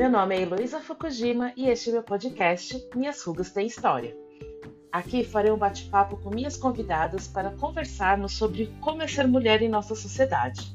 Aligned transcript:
Meu 0.00 0.08
nome 0.08 0.34
é 0.34 0.40
Heloísa 0.40 0.80
Fukujima 0.80 1.52
e 1.54 1.68
este 1.68 1.90
é 1.90 1.92
meu 1.92 2.02
podcast 2.02 2.88
Minhas 2.96 3.22
Rugas 3.22 3.50
Têm 3.50 3.66
História. 3.66 4.16
Aqui 4.90 5.22
farei 5.22 5.52
um 5.52 5.58
bate-papo 5.58 6.16
com 6.16 6.30
minhas 6.30 6.56
convidadas 6.56 7.28
para 7.28 7.50
conversarmos 7.50 8.32
sobre 8.32 8.74
como 8.80 9.02
é 9.02 9.06
ser 9.06 9.28
mulher 9.28 9.60
em 9.60 9.68
nossa 9.68 9.94
sociedade. 9.94 10.74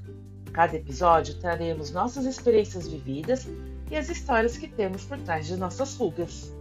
Cada 0.54 0.76
episódio 0.76 1.40
traremos 1.40 1.90
nossas 1.90 2.26
experiências 2.26 2.88
vividas 2.88 3.48
e 3.90 3.96
as 3.96 4.10
histórias 4.10 4.60
que 4.60 4.68
temos 4.68 5.06
por 5.06 5.18
trás 5.18 5.48
de 5.48 5.58
nossas 5.58 5.96
rugas. 5.96 6.54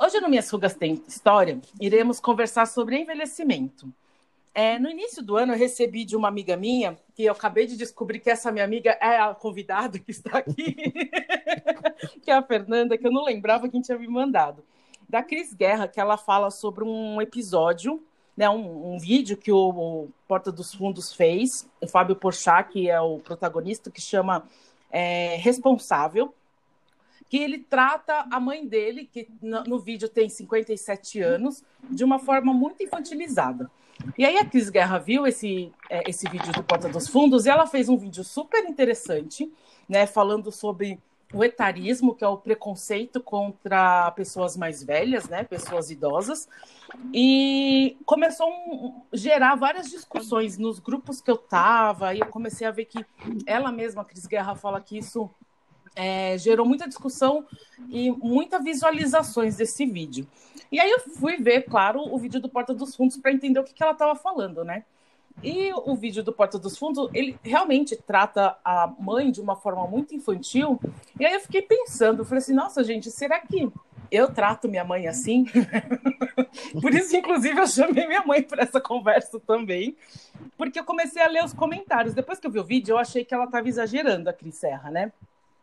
Hoje 0.00 0.20
no 0.20 0.28
Minhas 0.28 0.48
Rugas 0.48 0.74
Tem 0.76 1.02
História, 1.08 1.60
iremos 1.80 2.20
conversar 2.20 2.66
sobre 2.66 2.96
envelhecimento. 2.96 3.92
É, 4.54 4.78
no 4.78 4.90
início 4.90 5.22
do 5.22 5.36
ano, 5.36 5.54
eu 5.54 5.58
recebi 5.58 6.04
de 6.04 6.14
uma 6.14 6.28
amiga 6.28 6.56
minha, 6.56 6.98
que 7.14 7.24
eu 7.24 7.32
acabei 7.32 7.66
de 7.66 7.76
descobrir 7.76 8.20
que 8.20 8.28
essa 8.28 8.52
minha 8.52 8.64
amiga 8.64 8.90
é 9.00 9.18
a 9.18 9.34
convidada 9.34 9.98
que 9.98 10.10
está 10.10 10.38
aqui, 10.38 10.76
que 12.20 12.30
é 12.30 12.34
a 12.34 12.42
Fernanda, 12.42 12.98
que 12.98 13.06
eu 13.06 13.12
não 13.12 13.24
lembrava 13.24 13.68
quem 13.68 13.80
tinha 13.80 13.98
me 13.98 14.06
mandado. 14.06 14.62
Da 15.08 15.22
Cris 15.22 15.54
Guerra, 15.54 15.88
que 15.88 15.98
ela 15.98 16.18
fala 16.18 16.50
sobre 16.50 16.84
um 16.84 17.20
episódio, 17.20 18.02
né, 18.36 18.48
um, 18.50 18.94
um 18.94 18.98
vídeo 18.98 19.38
que 19.38 19.50
o, 19.50 19.70
o, 19.70 20.08
Porta 20.28 20.52
dos 20.52 20.74
Fundos 20.74 21.14
fez, 21.14 21.68
o 21.80 21.86
Fábio 21.86 22.16
Porchat, 22.16 22.70
que 22.70 22.90
é 22.90 23.00
o 23.00 23.20
protagonista, 23.20 23.90
que 23.90 24.00
chama 24.02 24.44
é, 24.90 25.36
Responsável, 25.36 26.34
que 27.28 27.38
ele 27.38 27.58
trata 27.58 28.26
a 28.30 28.38
mãe 28.38 28.66
dele, 28.66 29.08
que 29.10 29.26
no, 29.40 29.64
no 29.64 29.78
vídeo 29.78 30.10
tem 30.10 30.28
57 30.28 31.20
anos, 31.20 31.64
de 31.88 32.04
uma 32.04 32.18
forma 32.18 32.52
muito 32.52 32.82
infantilizada. 32.82 33.70
E 34.16 34.24
aí 34.24 34.38
a 34.38 34.44
Cris 34.44 34.68
Guerra 34.68 34.98
viu 34.98 35.26
esse, 35.26 35.72
é, 35.88 36.08
esse 36.08 36.28
vídeo 36.28 36.52
do 36.52 36.62
Porta 36.62 36.88
dos 36.88 37.08
Fundos 37.08 37.46
e 37.46 37.50
ela 37.50 37.66
fez 37.66 37.88
um 37.88 37.96
vídeo 37.96 38.24
super 38.24 38.64
interessante, 38.64 39.50
né, 39.88 40.06
falando 40.06 40.50
sobre 40.50 40.98
o 41.32 41.42
etarismo, 41.42 42.14
que 42.14 42.22
é 42.22 42.28
o 42.28 42.36
preconceito 42.36 43.20
contra 43.20 44.10
pessoas 44.12 44.56
mais 44.56 44.82
velhas, 44.82 45.28
né, 45.28 45.42
pessoas 45.44 45.90
idosas, 45.90 46.46
e 47.12 47.96
começou 48.04 48.48
a 48.50 49.16
gerar 49.16 49.54
várias 49.54 49.90
discussões 49.90 50.58
nos 50.58 50.78
grupos 50.78 51.20
que 51.22 51.30
eu 51.30 51.36
estava, 51.36 52.14
e 52.14 52.20
eu 52.20 52.26
comecei 52.26 52.66
a 52.66 52.70
ver 52.70 52.84
que 52.84 53.04
ela 53.46 53.72
mesma, 53.72 54.04
Cris 54.04 54.26
Guerra, 54.26 54.54
fala 54.54 54.80
que 54.80 54.98
isso 54.98 55.30
é, 55.96 56.36
gerou 56.38 56.66
muita 56.66 56.86
discussão 56.86 57.46
e 57.88 58.10
muitas 58.10 58.62
visualizações 58.62 59.56
desse 59.56 59.86
vídeo. 59.86 60.26
E 60.72 60.80
aí 60.80 60.90
eu 60.90 61.00
fui 61.00 61.36
ver, 61.36 61.66
claro, 61.66 62.00
o 62.00 62.18
vídeo 62.18 62.40
do 62.40 62.48
Porta 62.48 62.72
dos 62.72 62.96
Fundos 62.96 63.18
para 63.18 63.30
entender 63.30 63.60
o 63.60 63.64
que, 63.64 63.74
que 63.74 63.82
ela 63.82 63.92
estava 63.92 64.14
falando, 64.16 64.64
né? 64.64 64.84
E 65.42 65.70
o 65.74 65.94
vídeo 65.94 66.22
do 66.22 66.32
Porta 66.32 66.58
dos 66.58 66.78
Fundos, 66.78 67.10
ele 67.12 67.38
realmente 67.42 67.94
trata 67.94 68.56
a 68.64 68.90
mãe 68.98 69.30
de 69.30 69.40
uma 69.40 69.54
forma 69.54 69.86
muito 69.86 70.14
infantil. 70.14 70.80
E 71.20 71.26
aí 71.26 71.34
eu 71.34 71.40
fiquei 71.40 71.60
pensando, 71.60 72.24
falei 72.24 72.38
assim, 72.38 72.54
nossa, 72.54 72.82
gente, 72.82 73.10
será 73.10 73.38
que 73.40 73.70
eu 74.10 74.32
trato 74.32 74.66
minha 74.66 74.84
mãe 74.84 75.06
assim? 75.06 75.44
Por 76.80 76.94
isso, 76.94 77.14
inclusive, 77.16 77.60
eu 77.60 77.66
chamei 77.66 78.06
minha 78.06 78.24
mãe 78.24 78.42
para 78.42 78.62
essa 78.62 78.80
conversa 78.80 79.38
também, 79.40 79.94
porque 80.56 80.80
eu 80.80 80.84
comecei 80.84 81.20
a 81.20 81.28
ler 81.28 81.44
os 81.44 81.52
comentários. 81.52 82.14
Depois 82.14 82.38
que 82.38 82.46
eu 82.46 82.50
vi 82.50 82.60
o 82.60 82.64
vídeo, 82.64 82.94
eu 82.94 82.98
achei 82.98 83.24
que 83.24 83.34
ela 83.34 83.44
estava 83.44 83.68
exagerando, 83.68 84.30
a 84.30 84.32
Cris 84.32 84.54
Serra, 84.54 84.90
né? 84.90 85.12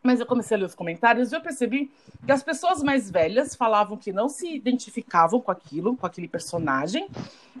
Mas 0.02 0.18
eu 0.18 0.26
comecei 0.26 0.56
a 0.56 0.60
ler 0.60 0.66
os 0.66 0.74
comentários 0.74 1.30
e 1.30 1.36
eu 1.36 1.40
percebi 1.40 1.90
que 2.24 2.32
as 2.32 2.42
pessoas 2.42 2.82
mais 2.82 3.10
velhas 3.10 3.54
falavam 3.54 3.96
que 3.96 4.12
não 4.12 4.28
se 4.28 4.54
identificavam 4.54 5.40
com 5.40 5.50
aquilo, 5.50 5.96
com 5.96 6.06
aquele 6.06 6.26
personagem, 6.26 7.08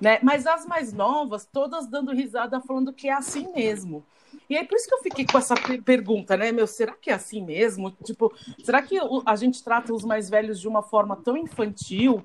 né? 0.00 0.18
Mas 0.22 0.46
as 0.46 0.64
mais 0.64 0.92
novas, 0.92 1.44
todas 1.44 1.86
dando 1.86 2.12
risada, 2.12 2.60
falando 2.60 2.92
que 2.92 3.08
é 3.08 3.12
assim 3.12 3.52
mesmo. 3.52 4.04
E 4.48 4.56
aí, 4.56 4.66
por 4.66 4.76
isso 4.76 4.88
que 4.88 4.94
eu 4.94 5.02
fiquei 5.02 5.26
com 5.26 5.38
essa 5.38 5.54
pergunta, 5.84 6.36
né? 6.36 6.50
Meu, 6.50 6.66
será 6.66 6.92
que 6.92 7.10
é 7.10 7.14
assim 7.14 7.44
mesmo? 7.44 7.90
Tipo, 8.04 8.32
será 8.64 8.80
que 8.80 8.96
a 9.26 9.36
gente 9.36 9.62
trata 9.62 9.92
os 9.92 10.04
mais 10.04 10.30
velhos 10.30 10.58
de 10.60 10.66
uma 10.66 10.82
forma 10.82 11.16
tão 11.16 11.36
infantil? 11.36 12.24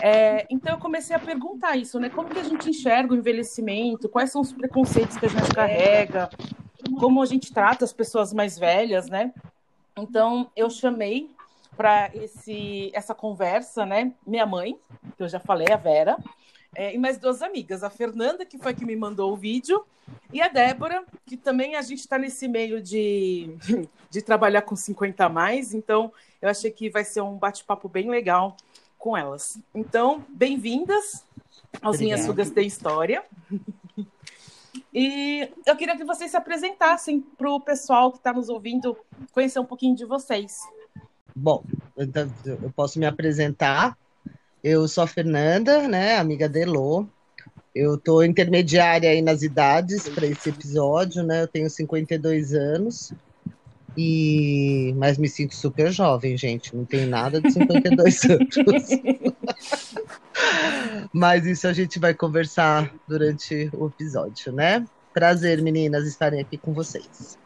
É, 0.00 0.46
então, 0.50 0.74
eu 0.74 0.78
comecei 0.78 1.16
a 1.16 1.18
perguntar 1.18 1.76
isso, 1.76 1.98
né? 1.98 2.10
Como 2.10 2.28
que 2.28 2.38
a 2.38 2.44
gente 2.44 2.70
enxerga 2.70 3.12
o 3.12 3.16
envelhecimento? 3.16 4.08
Quais 4.08 4.30
são 4.30 4.40
os 4.40 4.52
preconceitos 4.52 5.16
que 5.16 5.26
a 5.26 5.28
gente 5.28 5.54
carrega? 5.54 6.30
como 6.98 7.22
a 7.22 7.26
gente 7.26 7.52
trata 7.52 7.84
as 7.84 7.92
pessoas 7.92 8.32
mais 8.32 8.58
velhas, 8.58 9.08
né? 9.08 9.32
Então, 10.02 10.50
eu 10.56 10.70
chamei 10.70 11.30
para 11.76 12.10
essa 12.92 13.14
conversa, 13.14 13.86
né? 13.86 14.12
Minha 14.26 14.46
mãe, 14.46 14.78
que 15.16 15.22
eu 15.22 15.28
já 15.28 15.38
falei, 15.38 15.68
a 15.72 15.76
Vera, 15.76 16.16
é, 16.74 16.94
e 16.94 16.98
mais 16.98 17.18
duas 17.18 17.42
amigas, 17.42 17.82
a 17.82 17.90
Fernanda, 17.90 18.44
que 18.44 18.58
foi 18.58 18.74
que 18.74 18.84
me 18.84 18.96
mandou 18.96 19.32
o 19.32 19.36
vídeo, 19.36 19.84
e 20.32 20.40
a 20.40 20.48
Débora, 20.48 21.04
que 21.26 21.36
também 21.36 21.76
a 21.76 21.82
gente 21.82 22.00
está 22.00 22.18
nesse 22.18 22.48
meio 22.48 22.82
de, 22.82 23.56
de 24.10 24.22
trabalhar 24.22 24.62
com 24.62 24.76
50 24.76 25.24
a 25.24 25.28
mais, 25.28 25.74
então 25.74 26.12
eu 26.40 26.48
achei 26.48 26.70
que 26.70 26.90
vai 26.90 27.04
ser 27.04 27.20
um 27.20 27.36
bate-papo 27.36 27.88
bem 27.88 28.10
legal 28.10 28.56
com 28.98 29.16
elas. 29.16 29.58
Então, 29.74 30.24
bem-vindas 30.28 31.24
aos. 31.80 32.00
Minhas 32.00 32.22
Sugas 32.22 32.50
de 32.50 32.62
História. 32.62 33.24
E 35.00 35.48
eu 35.64 35.76
queria 35.76 35.96
que 35.96 36.02
vocês 36.02 36.28
se 36.28 36.36
apresentassem 36.36 37.20
para 37.20 37.48
o 37.48 37.60
pessoal 37.60 38.10
que 38.10 38.18
está 38.18 38.32
nos 38.32 38.48
ouvindo 38.48 38.96
conhecer 39.30 39.60
um 39.60 39.64
pouquinho 39.64 39.94
de 39.94 40.04
vocês. 40.04 40.58
Bom, 41.36 41.62
então, 41.96 42.28
eu 42.44 42.72
posso 42.74 42.98
me 42.98 43.06
apresentar. 43.06 43.96
Eu 44.60 44.88
sou 44.88 45.04
a 45.04 45.06
Fernanda, 45.06 45.86
né, 45.86 46.16
amiga 46.16 46.48
de 46.48 46.62
Elô. 46.62 47.06
Eu 47.72 47.94
estou 47.94 48.24
intermediária 48.24 49.08
aí 49.08 49.22
nas 49.22 49.42
idades 49.42 50.08
para 50.08 50.26
esse 50.26 50.48
episódio, 50.48 51.22
né? 51.22 51.42
Eu 51.42 51.46
tenho 51.46 51.70
52 51.70 52.52
anos. 52.54 53.12
E 53.96 54.92
mas 54.96 55.16
me 55.16 55.28
sinto 55.28 55.54
super 55.54 55.92
jovem, 55.92 56.36
gente. 56.36 56.74
Não 56.74 56.84
tenho 56.84 57.08
nada 57.08 57.40
de 57.40 57.52
52 57.52 58.24
anos. 58.26 58.88
Mas 61.12 61.46
isso 61.46 61.66
a 61.66 61.72
gente 61.72 61.98
vai 61.98 62.14
conversar 62.14 62.92
durante 63.06 63.70
o 63.72 63.86
episódio, 63.86 64.52
né? 64.52 64.84
Prazer, 65.12 65.62
meninas, 65.62 66.06
estarem 66.06 66.40
aqui 66.40 66.56
com 66.56 66.72
vocês. 66.72 67.38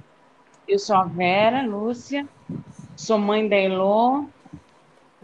Eu 0.66 0.78
sou 0.78 0.96
a 0.96 1.04
Vera 1.04 1.62
Lúcia, 1.62 2.26
sou 2.96 3.18
mãe 3.18 3.48
da 3.48 3.56
Elô, 3.56 4.24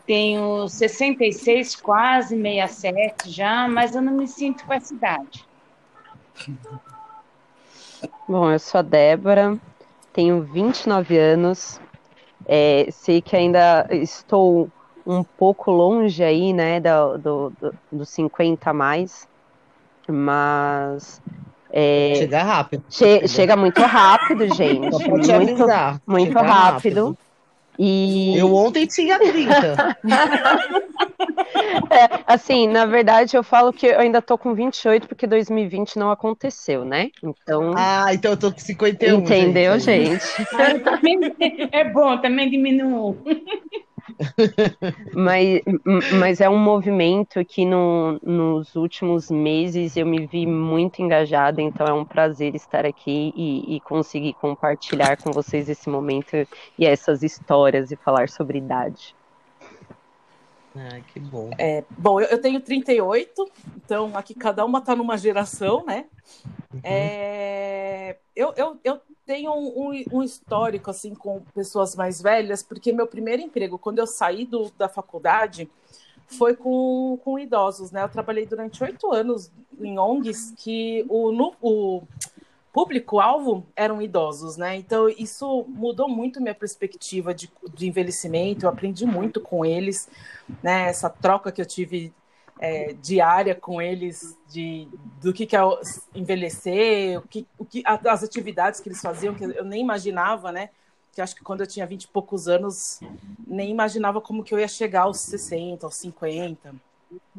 tenho 0.06 0.66
66, 0.68 1.76
quase 1.76 2.34
67 2.40 3.30
já, 3.30 3.68
mas 3.68 3.94
eu 3.94 4.00
não 4.00 4.14
me 4.14 4.26
sinto 4.26 4.64
com 4.64 4.72
essa 4.72 4.94
idade. 4.94 5.46
Bom, 8.26 8.50
eu 8.50 8.58
sou 8.58 8.78
a 8.78 8.82
Débora, 8.82 9.58
tenho 10.12 10.42
29 10.42 11.18
anos, 11.18 11.80
é, 12.46 12.88
sei 12.90 13.20
que 13.20 13.36
ainda 13.36 13.86
estou 13.90 14.70
um 15.08 15.24
pouco 15.24 15.70
longe 15.70 16.22
aí, 16.22 16.52
né, 16.52 16.78
do, 16.78 17.16
do, 17.16 17.52
do, 17.58 17.74
dos 17.90 18.10
50 18.10 18.68
a 18.68 18.74
mais, 18.74 19.26
mas... 20.06 21.22
É, 21.70 22.14
chega 22.16 22.42
rápido. 22.42 22.84
Che 22.90 23.26
chega 23.26 23.56
muito 23.56 23.80
rápido, 23.80 24.54
gente. 24.54 25.08
muito, 25.08 25.32
avisar, 25.32 26.00
muito 26.06 26.34
rápido. 26.34 26.46
rápido. 26.46 27.18
E... 27.78 28.36
Eu 28.36 28.54
ontem 28.54 28.86
tinha 28.86 29.18
30. 29.18 29.98
é, 31.90 32.24
assim, 32.26 32.66
na 32.66 32.86
verdade, 32.86 33.36
eu 33.36 33.42
falo 33.44 33.72
que 33.72 33.86
eu 33.86 34.00
ainda 34.00 34.20
tô 34.20 34.36
com 34.36 34.52
28 34.52 35.06
porque 35.06 35.26
2020 35.26 35.96
não 35.98 36.10
aconteceu, 36.10 36.84
né? 36.84 37.10
Então. 37.22 37.72
Ah, 37.76 38.12
então 38.12 38.32
eu 38.32 38.36
tô 38.36 38.50
com 38.50 38.58
51. 38.58 39.20
Entendeu, 39.20 39.78
gente? 39.78 40.24
gente? 40.24 41.68
é 41.70 41.84
bom, 41.84 42.18
também 42.18 42.50
diminuiu 42.50 43.16
mas, 45.14 45.60
mas 46.18 46.40
é 46.40 46.48
um 46.48 46.58
movimento 46.58 47.44
que 47.44 47.64
no, 47.64 48.18
nos 48.22 48.74
últimos 48.76 49.30
meses 49.30 49.96
eu 49.96 50.06
me 50.06 50.26
vi 50.26 50.46
muito 50.46 51.02
engajada, 51.02 51.60
então 51.60 51.86
é 51.86 51.92
um 51.92 52.04
prazer 52.04 52.54
estar 52.54 52.84
aqui 52.86 53.32
e, 53.36 53.76
e 53.76 53.80
conseguir 53.80 54.34
compartilhar 54.34 55.16
com 55.16 55.32
vocês 55.32 55.68
esse 55.68 55.88
momento 55.88 56.34
e 56.78 56.86
essas 56.86 57.22
histórias 57.22 57.90
e 57.90 57.96
falar 57.96 58.28
sobre 58.28 58.58
idade. 58.58 59.17
Ah, 60.76 61.00
que 61.12 61.18
bom. 61.18 61.50
É, 61.58 61.84
bom, 61.90 62.20
eu, 62.20 62.28
eu 62.28 62.40
tenho 62.40 62.60
38, 62.60 63.50
então 63.76 64.16
aqui 64.16 64.34
cada 64.34 64.64
uma 64.64 64.78
está 64.78 64.94
numa 64.94 65.16
geração, 65.16 65.84
né? 65.84 66.06
Uhum. 66.72 66.80
É, 66.84 68.16
eu, 68.36 68.52
eu, 68.56 68.78
eu 68.84 69.00
tenho 69.24 69.52
um, 69.52 70.04
um, 70.12 70.22
histórico 70.22 70.90
assim 70.90 71.14
com 71.14 71.40
pessoas 71.54 71.96
mais 71.96 72.22
velhas, 72.22 72.62
porque 72.62 72.92
meu 72.92 73.06
primeiro 73.06 73.42
emprego, 73.42 73.78
quando 73.78 73.98
eu 73.98 74.06
saí 74.06 74.44
do, 74.44 74.70
da 74.78 74.88
faculdade, 74.88 75.68
foi 76.26 76.54
com, 76.54 77.18
com 77.24 77.38
idosos, 77.38 77.90
né? 77.90 78.02
Eu 78.02 78.08
trabalhei 78.08 78.46
durante 78.46 78.82
oito 78.84 79.10
anos 79.12 79.50
em 79.80 79.98
ONGs 79.98 80.52
que 80.56 81.04
o, 81.08 81.30
o 81.62 82.02
público-alvo 82.72 83.66
eram 83.74 84.00
idosos, 84.00 84.56
né? 84.56 84.76
Então 84.76 85.08
isso 85.08 85.64
mudou 85.68 86.08
muito 86.08 86.40
minha 86.40 86.54
perspectiva 86.54 87.34
de, 87.34 87.50
de 87.74 87.88
envelhecimento, 87.88 88.66
eu 88.66 88.70
aprendi 88.70 89.06
muito 89.06 89.40
com 89.40 89.64
eles, 89.64 90.08
né? 90.62 90.88
Essa 90.88 91.08
troca 91.08 91.50
que 91.50 91.60
eu 91.60 91.66
tive 91.66 92.12
é, 92.60 92.92
diária 92.94 93.54
com 93.54 93.80
eles 93.80 94.36
de 94.48 94.88
do 95.20 95.32
que, 95.32 95.46
que 95.46 95.56
é 95.56 95.60
envelhecer, 96.14 97.18
o 97.18 97.22
que, 97.22 97.46
o 97.56 97.64
que, 97.64 97.82
as 97.86 98.22
atividades 98.22 98.80
que 98.80 98.88
eles 98.88 99.00
faziam, 99.00 99.34
que 99.34 99.44
eu 99.44 99.64
nem 99.64 99.80
imaginava, 99.80 100.52
né? 100.52 100.70
Que 101.12 101.20
acho 101.20 101.34
que 101.34 101.42
quando 101.42 101.60
eu 101.60 101.66
tinha 101.66 101.86
20 101.86 102.04
e 102.04 102.08
poucos 102.08 102.48
anos, 102.48 103.00
nem 103.46 103.70
imaginava 103.70 104.20
como 104.20 104.44
que 104.44 104.54
eu 104.54 104.58
ia 104.58 104.68
chegar 104.68 105.02
aos 105.02 105.18
60, 105.20 105.86
aos 105.86 105.96
50. 105.96 106.74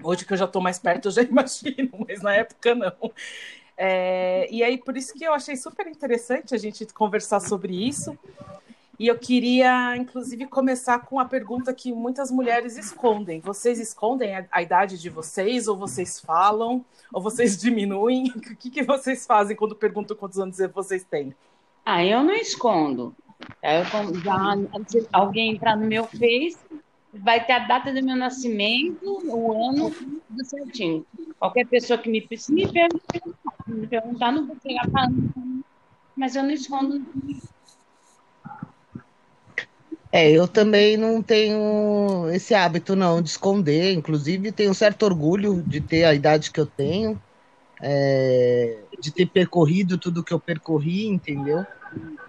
Hoje 0.04 0.26
que 0.26 0.34
eu 0.34 0.38
já 0.38 0.46
estou 0.46 0.62
mais 0.62 0.80
perto, 0.80 1.08
eu 1.08 1.12
já 1.12 1.22
imagino, 1.24 1.92
mas 2.08 2.22
na 2.22 2.34
época 2.34 2.74
não. 2.74 3.12
É, 3.82 4.46
e 4.52 4.62
aí, 4.62 4.78
por 4.78 4.98
isso 4.98 5.14
que 5.14 5.24
eu 5.24 5.34
achei 5.34 5.56
super 5.56 5.88
interessante 5.88 6.54
a 6.54 6.58
gente 6.58 6.86
conversar 6.88 7.40
sobre 7.40 7.74
isso. 7.88 8.18
E 9.00 9.08
eu 9.08 9.18
queria, 9.18 9.96
inclusive, 9.96 10.46
começar 10.48 11.00
com 11.00 11.18
a 11.18 11.24
pergunta 11.24 11.74
que 11.74 11.94
muitas 11.94 12.30
mulheres 12.30 12.76
escondem. 12.78 13.40
Vocês 13.40 13.80
escondem 13.80 14.36
a, 14.36 14.46
a 14.52 14.62
idade 14.62 15.00
de 15.00 15.10
vocês, 15.10 15.70
ou 15.70 15.78
vocês 15.78 16.20
falam, 16.20 16.84
ou 17.14 17.22
vocês 17.22 17.58
diminuem? 17.58 18.34
O 18.36 18.56
que, 18.58 18.70
que 18.70 18.84
vocês 18.84 19.26
fazem 19.26 19.56
quando 19.56 19.74
perguntam 19.74 20.18
quantos 20.18 20.38
anos 20.38 20.58
vocês 20.74 21.06
têm? 21.06 21.34
Ah, 21.86 22.04
eu 22.04 22.22
não 22.22 22.34
escondo. 22.34 23.16
Eu, 23.64 23.86
já, 24.22 24.58
alguém 25.14 25.56
entrar 25.56 25.78
no 25.78 25.88
meu 25.88 26.04
Face, 26.04 26.58
vai 27.14 27.44
ter 27.46 27.54
a 27.54 27.60
data 27.60 27.94
do 27.94 28.04
meu 28.04 28.16
nascimento, 28.16 29.22
o 29.26 29.70
ano, 29.70 29.92
tudo 29.92 30.46
certinho. 30.46 31.06
Qualquer 31.38 31.66
pessoa 31.68 31.98
que 31.98 32.10
me, 32.10 32.28
se 32.38 32.54
me 32.54 32.68
perguntar, 33.88 34.32
não 34.32 34.46
vou 34.46 34.56
pegar 34.56 34.88
falando, 34.92 35.64
mas 36.16 36.36
eu 36.36 36.44
não 36.44 36.52
escondo 36.52 37.02
é, 40.12 40.32
eu 40.32 40.48
também 40.48 40.98
não 40.98 41.22
tenho 41.22 42.28
esse 42.32 42.56
hábito, 42.56 42.96
não, 42.96 43.22
de 43.22 43.30
esconder. 43.30 43.94
Inclusive, 43.94 44.52
tenho 44.52 44.72
um 44.72 44.74
certo 44.74 45.04
orgulho 45.04 45.62
de 45.62 45.80
ter 45.80 46.04
a 46.04 46.16
idade 46.16 46.50
que 46.50 46.60
eu 46.60 46.66
tenho, 46.66 47.22
é, 47.80 48.80
de 49.00 49.12
ter 49.12 49.28
percorrido 49.28 50.00
tudo 50.00 50.24
que 50.24 50.34
eu 50.34 50.40
percorri, 50.40 51.06
entendeu? 51.06 51.64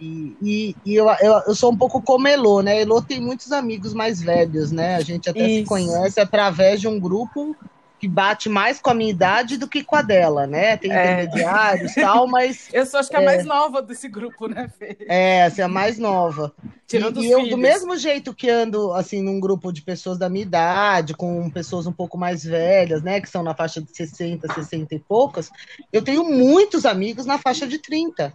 E, 0.01 0.37
e, 0.43 0.77
e 0.85 0.95
eu, 0.95 1.07
eu, 1.21 1.43
eu, 1.47 1.55
sou 1.55 1.71
um 1.71 1.77
pouco 1.77 2.01
como 2.01 2.27
Elô, 2.27 2.63
né? 2.63 2.81
Elô 2.81 3.03
tem 3.03 3.21
muitos 3.21 3.53
amigos 3.53 3.93
mais 3.93 4.21
velhos, 4.21 4.73
né? 4.73 4.97
A 4.97 5.01
gente 5.01 5.29
até 5.29 5.47
Isso. 5.47 5.61
se 5.61 5.65
conhece 5.67 6.21
através 6.21 6.81
de 6.81 6.89
um 6.89 6.99
grupo 6.99 7.55
que 8.01 8.09
bate 8.09 8.49
mais 8.49 8.81
com 8.81 8.89
a 8.89 8.95
minha 8.95 9.11
idade 9.11 9.59
do 9.59 9.69
que 9.69 9.85
com 9.85 9.95
a 9.95 10.01
dela, 10.01 10.47
né? 10.47 10.79
Tem 10.79 10.91
é. 10.91 11.23
intermediários 11.23 11.95
e 11.95 12.01
tal, 12.01 12.27
mas. 12.27 12.69
Eu 12.73 12.87
sou 12.87 12.99
acho 12.99 13.11
que 13.11 13.17
é, 13.17 13.19
a 13.19 13.23
mais 13.23 13.45
nova 13.45 13.83
desse 13.83 14.09
grupo, 14.09 14.49
né, 14.49 14.71
Fê? 14.79 14.97
É, 15.07 15.45
assim, 15.45 15.61
a 15.61 15.69
mais 15.69 15.99
nova. 15.99 16.51
Tirando 16.87 17.23
e, 17.23 17.27
e 17.27 17.31
eu, 17.31 17.49
do 17.51 17.59
mesmo 17.59 17.97
jeito 17.97 18.35
que 18.35 18.49
ando 18.49 18.93
assim 18.95 19.23
num 19.23 19.39
grupo 19.39 19.71
de 19.71 19.83
pessoas 19.83 20.19
da 20.19 20.31
minha 20.31 20.43
idade, 20.43 21.15
com 21.15 21.51
pessoas 21.51 21.87
um 21.87 21.93
pouco 21.93 22.17
mais 22.17 22.43
velhas, 22.43 23.03
né? 23.03 23.21
Que 23.21 23.29
são 23.29 23.43
na 23.43 23.55
faixa 23.55 23.83
de 23.83 23.95
60, 23.95 24.51
60 24.51 24.95
e 24.95 24.99
poucas, 24.99 25.51
eu 25.93 26.03
tenho 26.03 26.25
muitos 26.25 26.87
amigos 26.87 27.27
na 27.27 27.37
faixa 27.37 27.67
de 27.67 27.79
30, 27.79 28.33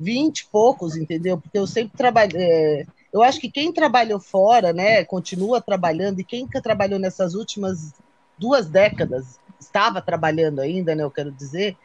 20 0.00 0.40
e 0.40 0.46
poucos, 0.46 0.96
entendeu? 0.96 1.38
Porque 1.38 1.58
eu 1.58 1.66
sempre 1.66 1.96
trabalhei. 1.96 2.42
É, 2.42 2.86
eu 3.12 3.22
acho 3.22 3.38
que 3.38 3.50
quem 3.50 3.72
trabalhou 3.72 4.18
fora, 4.18 4.72
né, 4.72 5.04
continua 5.04 5.60
trabalhando, 5.60 6.20
e 6.20 6.24
quem 6.24 6.46
trabalhou 6.46 6.98
nessas 6.98 7.34
últimas 7.34 7.92
duas 8.38 8.66
décadas, 8.66 9.38
estava 9.60 10.00
trabalhando 10.00 10.60
ainda, 10.60 10.94
né, 10.94 11.02
eu 11.02 11.10
quero 11.10 11.30
dizer, 11.30 11.76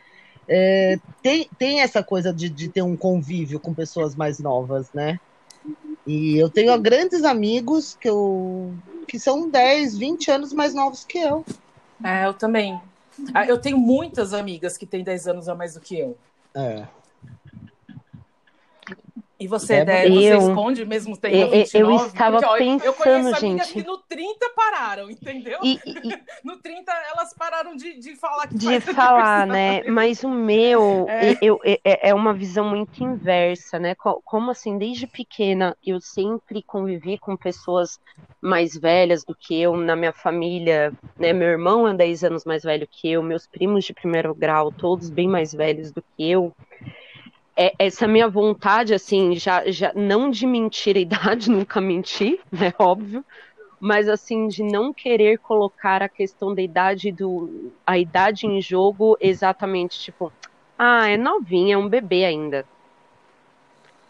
é, 0.47 0.97
tem, 1.21 1.49
tem 1.57 1.81
essa 1.81 2.01
coisa 2.03 2.31
de, 2.31 2.47
de 2.47 2.69
ter 2.69 2.83
um 2.83 2.95
convívio 2.95 3.59
com 3.59 3.73
pessoas 3.73 4.15
mais 4.15 4.39
novas, 4.39 4.87
né? 4.93 5.19
E 6.05 6.37
eu 6.37 6.49
tenho 6.49 6.79
grandes 6.79 7.23
amigos 7.23 7.97
que, 7.99 8.07
eu, 8.07 8.73
que 9.07 9.19
são 9.19 9.49
10, 9.49 9.97
20 9.97 10.29
anos 10.29 10.53
mais 10.53 10.73
novos 10.75 11.03
que 11.03 11.17
eu. 11.17 11.43
É, 12.03 12.27
eu 12.27 12.33
também. 12.33 12.79
Ah, 13.33 13.45
eu 13.45 13.57
tenho 13.57 13.77
muitas 13.77 14.33
amigas 14.33 14.77
que 14.77 14.85
têm 14.85 15.03
10 15.03 15.27
anos 15.27 15.49
a 15.49 15.55
mais 15.55 15.73
do 15.73 15.79
que 15.79 15.97
eu. 15.97 16.15
É. 16.53 16.85
E 19.37 19.47
você, 19.47 19.83
Débora, 19.83 20.13
você 20.13 20.33
eu, 20.33 20.39
esconde 20.39 20.85
mesmo 20.85 21.17
tendo 21.17 21.35
eu, 21.35 21.51
29? 21.51 21.93
Eu 21.93 22.07
estava 22.07 22.37
Porque, 22.39 22.45
ó, 22.45 22.57
pensando, 22.57 22.85
eu 22.85 22.93
conheço 22.93 23.45
amigas 23.45 23.67
gente. 23.67 23.73
que 23.73 23.83
no 23.83 23.97
30 23.97 24.49
pararam, 24.55 25.11
entendeu? 25.11 25.59
E, 25.61 25.73
e, 25.85 26.23
no 26.41 26.57
30 26.57 26.91
elas 27.11 27.33
pararam 27.33 27.75
de, 27.75 27.99
de 27.99 28.15
falar 28.15 28.47
que 28.47 28.55
De 28.55 28.79
falar, 28.79 29.45
né? 29.45 29.83
Mas 29.83 30.23
o 30.23 30.29
meu 30.29 31.05
é. 31.11 31.37
Eu, 31.41 31.59
é, 31.65 32.09
é 32.09 32.13
uma 32.13 32.33
visão 32.33 32.69
muito 32.69 33.03
inversa, 33.03 33.77
né? 33.77 33.93
Como 33.95 34.51
assim, 34.51 34.77
desde 34.77 35.05
pequena 35.05 35.75
eu 35.85 35.99
sempre 35.99 36.63
convivi 36.63 37.17
com 37.17 37.35
pessoas 37.35 37.99
mais 38.39 38.77
velhas 38.77 39.25
do 39.25 39.35
que 39.35 39.59
eu 39.59 39.75
na 39.75 39.97
minha 39.97 40.13
família, 40.13 40.93
né? 41.19 41.33
Meu 41.33 41.49
irmão 41.49 41.85
é 41.85 41.93
10 41.93 42.23
anos 42.23 42.45
mais 42.45 42.63
velho 42.63 42.87
que 42.89 43.11
eu, 43.11 43.21
meus 43.21 43.45
primos 43.47 43.83
de 43.83 43.93
primeiro 43.93 44.33
grau, 44.33 44.71
todos 44.71 45.09
bem 45.09 45.27
mais 45.27 45.53
velhos 45.53 45.91
do 45.91 46.01
que 46.01 46.31
eu 46.31 46.55
é, 47.55 47.73
essa 47.79 48.07
minha 48.07 48.27
vontade, 48.27 48.93
assim, 48.93 49.35
já, 49.35 49.63
já 49.71 49.91
não 49.95 50.29
de 50.29 50.45
mentir 50.45 50.97
a 50.97 50.99
idade, 51.01 51.49
nunca 51.49 51.79
menti, 51.79 52.39
né, 52.51 52.73
óbvio, 52.77 53.23
mas 53.79 54.09
assim, 54.09 54.47
de 54.47 54.63
não 54.63 54.93
querer 54.93 55.37
colocar 55.39 56.01
a 56.01 56.09
questão 56.09 56.53
da 56.53 56.61
idade 56.61 57.11
do 57.11 57.71
a 57.85 57.97
idade 57.97 58.47
em 58.47 58.61
jogo 58.61 59.17
exatamente, 59.19 59.99
tipo, 59.99 60.31
ah, 60.77 61.07
é 61.07 61.17
novinha, 61.17 61.75
é 61.75 61.77
um 61.77 61.87
bebê 61.87 62.25
ainda. 62.25 62.65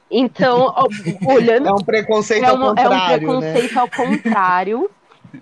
Então, 0.09 0.73
olhando. 1.27 1.67
É 1.67 1.73
um 1.73 1.83
preconceito 1.83 2.45
é 2.45 2.53
um, 2.53 2.63
ao 2.63 2.69
contrário. 2.69 2.93
É 2.93 3.05
um 3.05 3.17
preconceito 3.17 3.73
né? 3.73 3.81
ao 3.81 3.89
contrário. 3.89 4.91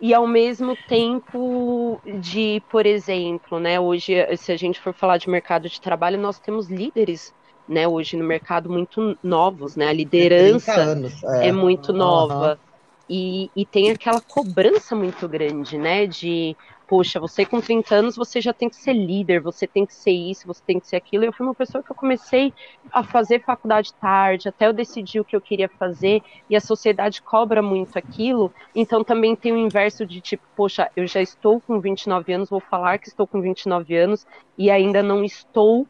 e 0.02 0.14
ao 0.14 0.26
mesmo 0.26 0.76
tempo 0.88 2.02
de, 2.20 2.62
por 2.70 2.86
exemplo, 2.86 3.60
né, 3.60 3.80
hoje, 3.80 4.16
se 4.38 4.52
a 4.52 4.58
gente 4.58 4.80
for 4.80 4.94
falar 4.94 5.18
de 5.18 5.30
mercado 5.30 5.70
de 5.70 5.80
trabalho, 5.80 6.18
nós 6.18 6.40
temos 6.40 6.70
líderes 6.70 7.34
né, 7.68 7.88
hoje 7.88 8.18
no 8.18 8.24
mercado 8.24 8.70
muito 8.70 9.18
novos, 9.24 9.76
né? 9.76 9.88
A 9.88 9.94
liderança 9.94 10.74
anos, 10.74 11.24
é. 11.24 11.48
é. 11.48 11.52
muito 11.52 11.94
nova. 11.94 12.52
Uhum. 12.52 12.74
E, 13.10 13.52
e 13.56 13.66
tem 13.66 13.92
aquela 13.92 14.22
cobrança 14.22 14.96
muito 14.96 15.28
grande, 15.28 15.78
né? 15.78 16.06
De, 16.08 16.56
poxa, 16.88 17.20
você 17.20 17.46
com 17.46 17.60
30 17.60 17.96
anos, 17.96 18.16
você 18.16 18.40
já 18.40 18.54
tem 18.54 18.70
que 18.70 18.76
ser 18.76 18.94
líder, 18.94 19.42
você 19.42 19.68
tem 19.68 19.86
que 19.86 19.94
ser 19.94 20.12
isso, 20.12 20.48
você 20.48 20.62
tem 20.66 20.80
que 20.80 20.88
ser 20.88 20.96
aquilo. 20.96 21.26
Eu 21.26 21.34
fui 21.34 21.46
uma 21.46 21.56
pessoa 21.56 21.84
que 21.84 21.92
eu 21.92 21.96
comecei 21.96 22.54
a 22.92 23.04
fazer 23.04 23.44
faculdade 23.44 23.94
tarde, 23.94 24.48
até 24.48 24.68
eu 24.68 24.74
decidir 24.74 25.20
o 25.20 25.26
que 25.26 25.36
eu 25.36 25.42
queria 25.42 25.70
fazer, 25.70 26.22
e 26.50 26.56
a 26.56 26.62
sociedade 26.62 27.22
cobra 27.22 27.62
muito 27.62 27.98
aquilo. 27.98 28.54
Então 28.74 29.04
também 29.04 29.36
tem 29.36 29.52
o 29.52 29.58
inverso 29.58 30.06
de 30.06 30.22
tipo, 30.22 30.44
poxa, 30.56 30.90
eu 30.96 31.06
já 31.06 31.22
estou 31.22 31.60
com 31.60 31.80
29 31.80 32.34
anos, 32.34 32.50
vou 32.50 32.62
falar 32.62 32.98
que 33.00 33.08
estou 33.08 33.28
com 33.28 33.42
29 33.42 33.96
anos 33.96 34.26
e 34.58 34.72
ainda 34.72 35.04
não 35.04 35.24
estou 35.24 35.88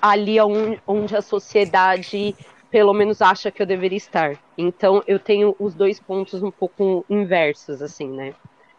ali 0.00 0.36
onde 0.86 1.16
a 1.16 1.22
sociedade 1.22 2.34
pelo 2.70 2.92
menos 2.92 3.22
acha 3.22 3.52
que 3.52 3.62
eu 3.62 3.66
deveria 3.66 3.96
estar. 3.98 4.36
Então 4.58 5.02
eu 5.06 5.18
tenho 5.18 5.54
os 5.60 5.74
dois 5.74 6.00
pontos 6.00 6.42
um 6.42 6.50
pouco 6.50 7.04
inversos, 7.08 7.80
assim, 7.80 8.08
né? 8.10 8.32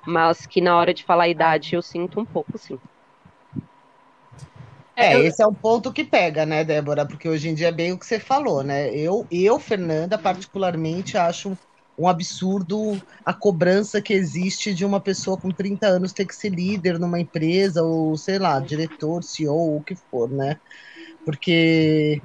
Mas 0.06 0.46
que 0.46 0.60
na 0.60 0.78
hora 0.78 0.94
de 0.94 1.04
falar 1.04 1.24
a 1.24 1.30
idade 1.30 1.76
eu 1.76 1.82
sinto 1.82 2.20
um 2.20 2.26
pouco, 2.26 2.58
sim. 2.58 2.78
É, 4.98 5.20
esse 5.20 5.42
é 5.44 5.48
um 5.48 5.54
ponto 5.54 5.92
que 5.92 6.04
pega, 6.06 6.46
né, 6.46 6.64
Débora? 6.64 7.06
Porque 7.06 7.28
hoje 7.28 7.50
em 7.50 7.54
dia 7.54 7.68
é 7.68 7.72
bem 7.72 7.92
o 7.92 8.00
que 8.00 8.06
você 8.06 8.20
falou, 8.20 8.64
né? 8.64 8.94
Eu, 8.96 9.28
eu 9.30 9.60
Fernanda, 9.60 10.18
particularmente, 10.18 11.18
acho 11.18 11.58
um 11.98 12.08
absurdo 12.08 13.00
a 13.24 13.34
cobrança 13.34 14.02
que 14.02 14.14
existe 14.14 14.74
de 14.74 14.84
uma 14.84 15.00
pessoa 15.00 15.38
com 15.38 15.50
30 15.50 15.88
anos 15.88 16.14
ter 16.14 16.25
que 16.25 16.36
ser 16.36 16.50
líder 16.50 17.00
numa 17.00 17.20
empresa, 17.20 17.84
ou 17.84 18.18
sei 18.18 18.38
lá, 18.38 18.60
diretor, 18.60 19.24
CEO, 19.24 19.78
o 19.78 19.84
que 19.84 19.96
for, 19.96 20.30
né? 20.30 20.58
Porque 21.25 22.22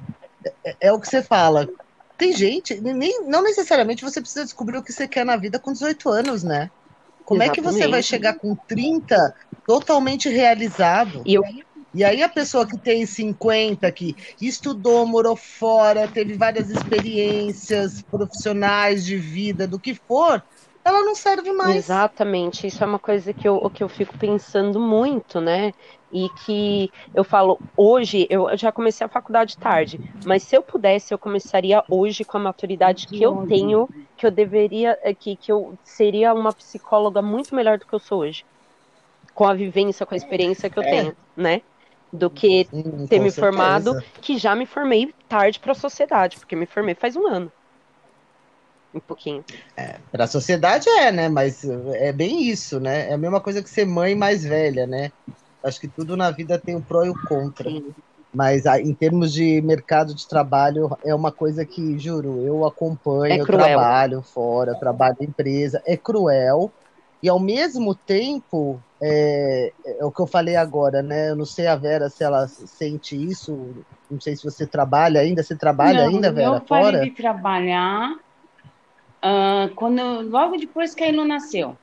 é, 0.65 0.87
é 0.87 0.93
o 0.93 0.99
que 0.99 1.07
você 1.07 1.23
fala. 1.23 1.67
Tem 2.17 2.33
gente, 2.33 2.79
nem, 2.81 3.25
não 3.25 3.41
necessariamente 3.41 4.03
você 4.03 4.21
precisa 4.21 4.43
descobrir 4.43 4.77
o 4.77 4.83
que 4.83 4.93
você 4.93 5.07
quer 5.07 5.25
na 5.25 5.37
vida 5.37 5.57
com 5.57 5.71
18 5.71 6.09
anos, 6.09 6.43
né? 6.43 6.69
Como 7.25 7.41
Exatamente. 7.41 7.59
é 7.59 7.71
que 7.71 7.79
você 7.79 7.87
vai 7.87 8.03
chegar 8.03 8.37
com 8.37 8.55
30 8.67 9.33
totalmente 9.65 10.27
realizado? 10.29 11.23
E 11.25 11.33
eu, 11.33 11.43
e 11.93 12.03
aí 12.03 12.23
a 12.23 12.29
pessoa 12.29 12.65
que 12.65 12.77
tem 12.77 13.05
50, 13.05 13.91
que 13.91 14.15
estudou, 14.41 15.05
morou 15.05 15.35
fora, 15.35 16.07
teve 16.07 16.35
várias 16.35 16.69
experiências 16.69 18.01
profissionais 18.01 19.05
de 19.05 19.17
vida, 19.17 19.67
do 19.67 19.77
que 19.77 19.93
for, 19.93 20.41
ela 20.85 21.01
não 21.03 21.13
serve 21.13 21.51
mais. 21.51 21.75
Exatamente, 21.75 22.65
isso 22.65 22.83
é 22.83 22.87
uma 22.87 22.99
coisa 22.99 23.33
que 23.33 23.47
eu, 23.47 23.69
que 23.69 23.83
eu 23.83 23.89
fico 23.89 24.17
pensando 24.17 24.79
muito, 24.79 25.41
né? 25.41 25.73
E 26.13 26.27
que 26.45 26.91
eu 27.13 27.23
falo, 27.23 27.59
hoje, 27.75 28.25
eu 28.29 28.49
já 28.57 28.71
comecei 28.71 29.05
a 29.05 29.09
faculdade 29.09 29.57
tarde, 29.57 29.99
mas 30.25 30.43
se 30.43 30.55
eu 30.55 30.61
pudesse, 30.61 31.13
eu 31.13 31.17
começaria 31.17 31.83
hoje 31.89 32.25
com 32.25 32.37
a 32.37 32.41
maturidade 32.41 33.07
que 33.07 33.21
eu 33.21 33.45
tenho, 33.47 33.87
que 34.17 34.25
eu 34.25 34.31
deveria, 34.31 34.97
que, 35.19 35.35
que 35.35 35.51
eu 35.51 35.73
seria 35.83 36.33
uma 36.33 36.51
psicóloga 36.51 37.21
muito 37.21 37.55
melhor 37.55 37.77
do 37.77 37.85
que 37.85 37.93
eu 37.93 37.99
sou 37.99 38.21
hoje. 38.21 38.45
Com 39.33 39.45
a 39.45 39.53
vivência, 39.53 40.05
com 40.05 40.13
a 40.13 40.17
experiência 40.17 40.69
que 40.69 40.77
eu 40.77 40.83
é. 40.83 40.89
tenho, 40.89 41.15
né? 41.35 41.61
Do 42.11 42.29
que 42.29 42.65
Sim, 42.65 43.07
ter 43.07 43.19
me 43.19 43.29
certeza. 43.29 43.39
formado, 43.39 43.95
que 44.21 44.37
já 44.37 44.55
me 44.55 44.65
formei 44.65 45.13
tarde 45.27 45.59
para 45.59 45.71
a 45.71 45.75
sociedade, 45.75 46.37
porque 46.37 46.55
me 46.55 46.65
formei 46.65 46.95
faz 46.95 47.15
um 47.15 47.27
ano. 47.27 47.51
um 48.93 48.99
pouquinho. 48.99 49.43
É, 49.77 49.99
para 50.11 50.25
a 50.25 50.27
sociedade 50.27 50.89
é, 50.89 51.11
né? 51.11 51.29
Mas 51.29 51.63
é 51.63 52.11
bem 52.11 52.43
isso, 52.43 52.79
né? 52.79 53.09
É 53.09 53.13
a 53.13 53.17
mesma 53.17 53.41
coisa 53.41 53.63
que 53.63 53.69
ser 53.69 53.85
mãe 53.85 54.15
mais 54.15 54.43
velha, 54.43 54.85
né? 54.85 55.11
Acho 55.63 55.79
que 55.79 55.87
tudo 55.87 56.17
na 56.17 56.31
vida 56.31 56.59
tem 56.59 56.75
o 56.75 56.81
pró 56.83 57.05
e 57.05 57.09
o 57.09 57.15
contra. 57.27 57.69
Sim. 57.69 57.93
Mas 58.33 58.65
em 58.65 58.93
termos 58.93 59.33
de 59.33 59.61
mercado 59.61 60.15
de 60.15 60.27
trabalho, 60.27 60.89
é 61.03 61.13
uma 61.13 61.31
coisa 61.31 61.65
que, 61.65 61.99
juro, 61.99 62.45
eu 62.45 62.65
acompanho, 62.65 63.33
é 63.33 63.39
eu 63.39 63.45
trabalho 63.45 64.21
fora, 64.23 64.79
trabalho 64.79 65.15
em 65.19 65.25
empresa, 65.25 65.81
é 65.85 65.97
cruel. 65.97 66.71
E 67.21 67.29
ao 67.29 67.39
mesmo 67.39 67.93
tempo, 67.93 68.81
é, 69.01 69.73
é, 69.85 70.05
o 70.05 70.11
que 70.11 70.21
eu 70.21 70.27
falei 70.27 70.55
agora, 70.55 71.01
né? 71.01 71.31
Eu 71.31 71.35
não 71.35 71.45
sei 71.45 71.65
a 71.65 71.75
Vera 71.75 72.09
se 72.09 72.23
ela 72.23 72.47
sente 72.47 73.15
isso. 73.15 73.83
Não 74.09 74.19
sei 74.19 74.35
se 74.35 74.43
você 74.43 74.67
trabalha 74.67 75.21
ainda. 75.21 75.41
Você 75.41 75.55
trabalha 75.55 76.03
não, 76.03 76.09
ainda, 76.09 76.31
Vera? 76.31 76.55
Eu 76.55 76.61
parei 76.61 76.85
fora? 76.91 77.01
de 77.01 77.11
trabalhar 77.11 78.13
uh, 78.13 79.73
quando, 79.75 80.21
logo 80.29 80.57
depois 80.57 80.93
que 80.93 81.03
a 81.03 81.07
Elo 81.07 81.25
nasceu. 81.25 81.75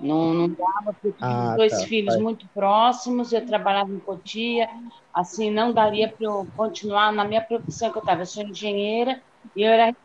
Não, 0.00 0.34
não 0.34 0.48
dava, 0.48 0.94
porque 1.00 1.18
ah, 1.20 1.54
dois 1.56 1.72
tá, 1.72 1.86
filhos 1.86 2.16
muito 2.16 2.46
próximos, 2.48 3.32
eu 3.32 3.46
trabalhava 3.46 3.90
em 3.90 3.98
Cotia, 3.98 4.68
assim, 5.14 5.50
não 5.50 5.72
daria 5.72 6.08
para 6.08 6.26
eu 6.26 6.46
continuar 6.56 7.12
na 7.12 7.24
minha 7.24 7.40
profissão 7.40 7.90
que 7.90 7.98
eu 7.98 8.02
estava. 8.02 8.22
Eu 8.22 8.26
sou 8.26 8.42
engenheira 8.42 9.22
e 9.56 9.62
eu 9.62 9.72
era 9.72 9.96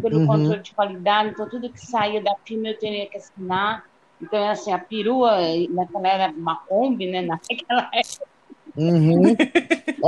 pelo 0.00 0.20
uhum. 0.20 0.26
controle 0.26 0.60
de 0.60 0.74
qualidade, 0.74 1.30
então 1.30 1.48
tudo 1.48 1.70
que 1.70 1.80
saía 1.80 2.22
da 2.22 2.34
firma 2.44 2.68
eu 2.68 2.78
teria 2.78 3.06
que 3.08 3.16
assinar. 3.16 3.89
Então, 4.20 4.48
assim, 4.48 4.72
a 4.72 4.78
perua, 4.78 5.38
naquela 5.70 6.08
era 6.08 6.32
uma 6.32 6.56
Kombi, 6.56 7.06
né? 7.06 7.22
Naquela 7.26 7.90
época. 7.92 8.30
Uhum. 8.76 9.34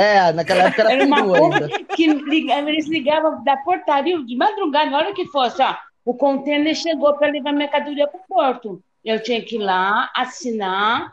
É, 0.00 0.32
naquela 0.32 0.64
época 0.64 0.82
era, 0.82 0.92
era 0.92 1.04
uma 1.04 1.16
perua 1.16 1.68
que 1.96 2.04
eles 2.04 2.88
ligavam 2.88 3.42
da 3.42 3.56
portaria 3.56 4.22
de 4.22 4.36
madrugada, 4.36 4.90
na 4.90 4.98
hora 4.98 5.14
que 5.14 5.26
fosse, 5.26 5.60
ó, 5.60 5.74
o 6.04 6.14
contêiner 6.14 6.74
chegou 6.74 7.12
para 7.14 7.32
levar 7.32 7.52
mercadoria 7.52 8.06
para 8.06 8.20
o 8.20 8.24
porto. 8.28 8.82
Eu 9.04 9.20
tinha 9.22 9.42
que 9.42 9.56
ir 9.56 9.58
lá, 9.58 10.10
assinar, 10.14 11.12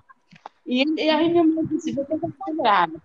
e, 0.65 0.84
e 1.01 1.10
aí 1.10 1.34
meu 1.34 1.44
mãe 1.44 1.65
disse, 1.65 1.91
você 1.94 2.13
está 2.13 2.27
grávida. 2.62 3.01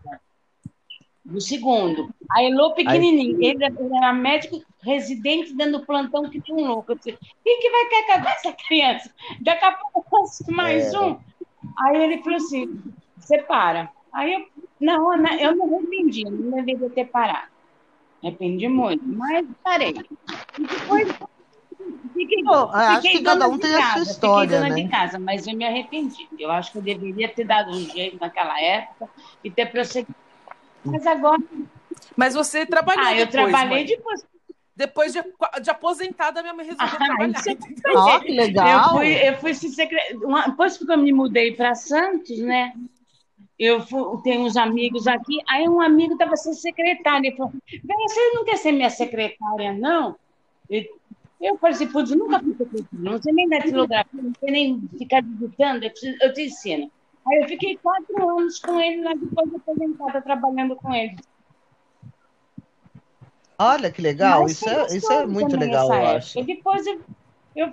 Do 1.25 1.40
segundo. 1.40 2.14
A 2.31 2.43
Elô 2.43 2.75
pequenininho, 2.75 3.38
aí... 3.38 3.47
ele, 3.47 3.64
ele, 3.64 3.97
era 3.97 4.12
médico 4.12 4.62
residente 4.83 5.54
dando 5.54 5.85
plantão 5.85 6.28
que 6.28 6.40
tinha 6.40 6.57
um 6.57 6.66
louco. 6.66 6.93
Eu 6.93 6.97
disse, 6.97 7.19
quem 7.43 7.61
que 7.61 7.71
vai 7.71 7.87
querer 7.87 8.23
com 8.23 8.28
essa 8.28 8.52
criança? 8.52 9.11
Daqui 9.40 9.64
a 9.64 9.73
pouco 9.73 10.16
eu 10.16 10.54
mais 10.54 10.93
é. 10.93 11.00
um. 11.00 11.19
Aí 11.78 12.02
ele 12.02 12.23
falou 12.23 12.37
assim, 12.37 12.78
separa. 13.19 13.90
Aí 14.12 14.35
eu, 14.35 14.47
não, 14.78 15.14
eu 15.38 15.57
não 15.57 15.76
arrependi, 15.76 16.25
não 16.25 16.62
deveria 16.62 16.90
ter 16.90 17.07
parado. 17.07 17.49
Arrependi 18.23 18.69
muito, 18.69 19.04
mas 19.07 19.47
parei. 19.62 19.95
E 20.59 20.62
depois 20.62 21.09
Fiquei, 22.12 22.45
Pô, 22.45 22.71
acho 22.73 23.02
que 23.02 23.23
cada 23.23 23.49
um 23.49 23.59
tem 23.59 23.73
casa, 23.73 23.87
a 23.87 23.93
sua 23.93 24.02
história, 24.02 24.49
fiquei 24.49 24.62
dona 24.62 24.75
né? 24.75 24.83
de 24.83 24.88
casa, 24.88 25.19
mas 25.19 25.47
eu 25.47 25.57
me 25.57 25.64
arrependi. 25.64 26.28
Eu 26.38 26.50
acho 26.50 26.73
que 26.73 26.78
eu 26.78 26.83
deveria 26.83 27.28
ter 27.28 27.45
dado 27.45 27.71
um 27.71 27.81
jeito 27.90 28.19
naquela 28.21 28.61
época 28.61 29.11
e 29.43 29.50
ter 29.50 29.66
prosseguido. 29.66 30.14
Mas 30.84 31.06
agora. 31.06 31.42
Mas 32.16 32.34
você 32.34 32.66
trabalhou 32.66 33.04
ah, 33.04 33.14
depois. 33.14 33.26
eu 33.26 33.30
trabalhei 33.30 33.68
mãe. 33.68 33.86
depois. 33.86 34.26
Depois 34.76 35.12
de, 35.12 35.22
de 35.62 35.70
aposentada, 35.70 36.42
minha 36.42 36.52
mãe 36.52 36.66
resolveu 36.66 36.96
ah, 36.96 37.06
trabalhar. 37.06 37.42
Ó, 37.94 38.16
oh, 38.16 38.20
que 38.20 38.32
legal. 38.32 38.88
Eu 38.88 38.98
fui, 38.98 39.28
eu 39.28 39.36
fui. 39.36 39.52
Depois 40.46 40.76
que 40.76 40.90
eu 40.90 40.98
me 40.98 41.12
mudei 41.12 41.54
para 41.54 41.76
Santos, 41.76 42.38
né? 42.40 42.74
Eu 43.56 43.80
fui, 43.80 44.02
tenho 44.24 44.42
uns 44.42 44.56
amigos 44.56 45.06
aqui, 45.06 45.38
aí 45.48 45.68
um 45.68 45.80
amigo 45.80 46.14
estava 46.14 46.36
sendo 46.36 46.56
secretário. 46.56 47.28
Ele 47.28 47.36
falou: 47.36 47.52
Você 47.70 48.30
não 48.34 48.44
quer 48.44 48.56
ser 48.56 48.72
minha 48.72 48.90
secretária, 48.90 49.72
não? 49.72 50.16
Eu 51.40 51.58
falei 51.58 51.76
assim, 51.76 51.86
putz, 51.88 52.10
nunca 52.10 52.40
fui 52.40 52.54
secretária, 52.54 52.88
não 52.92 53.20
sei 53.20 53.32
nem 53.32 53.48
datilografia, 53.48 54.22
não 54.22 54.32
sei 54.40 54.50
nem 54.50 54.88
ficar 54.96 55.20
digitando, 55.20 55.84
eu, 55.84 55.90
preciso, 55.90 56.16
eu 56.22 56.32
te 56.32 56.42
ensino. 56.42 56.90
Aí 57.26 57.43
eu 57.43 57.49
fiquei 57.49 57.76
quatro 57.78 58.38
anos 58.38 58.59
com 58.59 58.78
ele, 58.81 59.02
lá 59.02 59.14
depois 59.14 59.49
de 59.50 59.57
aposentada, 59.57 60.21
trabalhando 60.21 60.76
com 60.76 60.93
ele. 60.93 61.16
Olha 63.59 63.90
que 63.90 64.02
legal, 64.02 64.47
isso 64.47 64.69
é, 64.69 64.97
isso 64.97 65.12
é 65.12 65.26
muito 65.26 65.57
legal, 65.57 65.93
eu 65.93 66.07
acho. 66.16 66.38
E 66.38 66.45
depois 66.45 66.87
eu, 66.87 67.00
eu, 67.54 67.73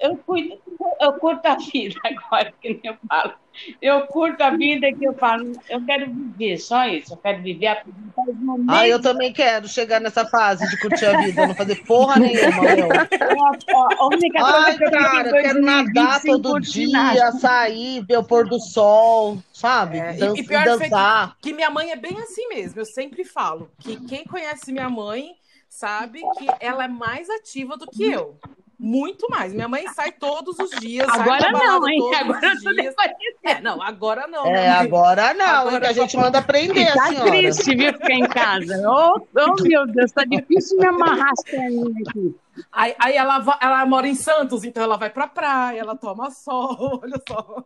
eu, 0.00 0.16
cuido, 0.16 0.58
eu 1.00 1.12
curto 1.14 1.46
a 1.46 1.56
vida 1.56 2.00
agora, 2.04 2.52
que 2.60 2.68
nem 2.68 2.80
eu 2.84 2.96
falo. 3.08 3.34
Eu 3.80 4.06
curto 4.06 4.42
a 4.42 4.50
vida 4.50 4.92
que 4.92 5.04
eu 5.04 5.14
falo, 5.14 5.52
eu 5.70 5.84
quero 5.86 6.10
viver, 6.10 6.58
só 6.58 6.86
isso, 6.86 7.14
eu 7.14 7.16
quero 7.16 7.42
viver, 7.42 7.82
os 8.28 8.36
momentos. 8.36 8.74
Ah, 8.74 8.86
eu 8.86 9.00
também 9.00 9.32
quero 9.32 9.66
chegar 9.66 9.98
nessa 9.98 10.26
fase 10.26 10.68
de 10.68 10.78
curtir 10.78 11.06
a 11.06 11.22
vida, 11.22 11.46
não 11.46 11.54
fazer 11.54 11.82
porra 11.84 12.20
nenhuma, 12.20 12.62
meu. 12.62 12.88
A 12.92 14.06
única 14.06 14.44
Ai, 14.44 14.76
que 14.76 14.90
cara, 14.90 15.28
eu 15.28 15.42
quero 15.42 15.62
nadar 15.62 16.20
todo 16.20 16.60
dia, 16.60 17.32
sair, 17.32 18.04
ver 18.04 18.18
o 18.18 18.24
pôr 18.24 18.46
do 18.46 18.60
sol, 18.60 19.38
sabe? 19.52 19.98
É, 19.98 20.12
Dan 20.12 20.34
e, 20.36 20.46
pior 20.46 20.64
dançar. 20.64 21.36
Que, 21.40 21.48
que 21.48 21.54
minha 21.54 21.70
mãe 21.70 21.92
é 21.92 21.96
bem 21.96 22.18
assim 22.20 22.48
mesmo, 22.48 22.80
eu 22.80 22.86
sempre 22.86 23.24
falo 23.24 23.70
que 23.78 23.96
quem 24.06 24.24
conhece 24.24 24.70
minha 24.70 24.90
mãe 24.90 25.34
sabe 25.68 26.20
que 26.38 26.46
ela 26.60 26.84
é 26.84 26.88
mais 26.88 27.28
ativa 27.30 27.76
do 27.76 27.86
que 27.86 28.04
eu. 28.04 28.38
Muito 28.78 29.26
mais. 29.30 29.54
Minha 29.54 29.68
mãe 29.68 29.86
sai 29.94 30.12
todos 30.12 30.58
os 30.58 30.70
dias. 30.78 31.08
Agora 31.08 31.50
não, 31.50 31.88
hein? 31.88 32.00
Agora 32.14 32.52
os 32.54 32.60
dias. 32.60 32.94
É, 33.42 33.60
não, 33.60 33.82
agora 33.82 34.26
não. 34.26 34.46
É, 34.46 34.68
agora 34.68 35.32
não. 35.32 35.68
Agora 35.68 35.88
a 35.88 35.92
gente 35.92 36.16
manda 36.16 36.38
aprender, 36.38 36.92
tá 36.92 37.06
senhora. 37.06 37.30
triste, 37.30 37.74
viu, 37.74 37.92
ficar 37.94 38.12
em 38.12 38.28
casa. 38.28 38.82
Oh, 38.86 39.20
oh, 39.34 39.62
meu 39.62 39.86
Deus, 39.86 40.12
tá 40.12 40.24
difícil 40.24 40.78
me 40.78 40.86
amarrar 40.86 41.30
as 41.30 41.42
perninhas 41.42 42.06
aqui. 42.06 42.34
Aí, 42.72 42.94
aí 42.98 43.16
ela, 43.16 43.58
ela 43.60 43.86
mora 43.86 44.08
em 44.08 44.14
Santos, 44.14 44.64
então 44.64 44.82
ela 44.82 44.96
vai 44.96 45.10
pra 45.10 45.26
praia, 45.26 45.80
ela 45.80 45.94
toma 45.94 46.30
sol, 46.30 47.00
olha 47.02 47.20
só. 47.28 47.64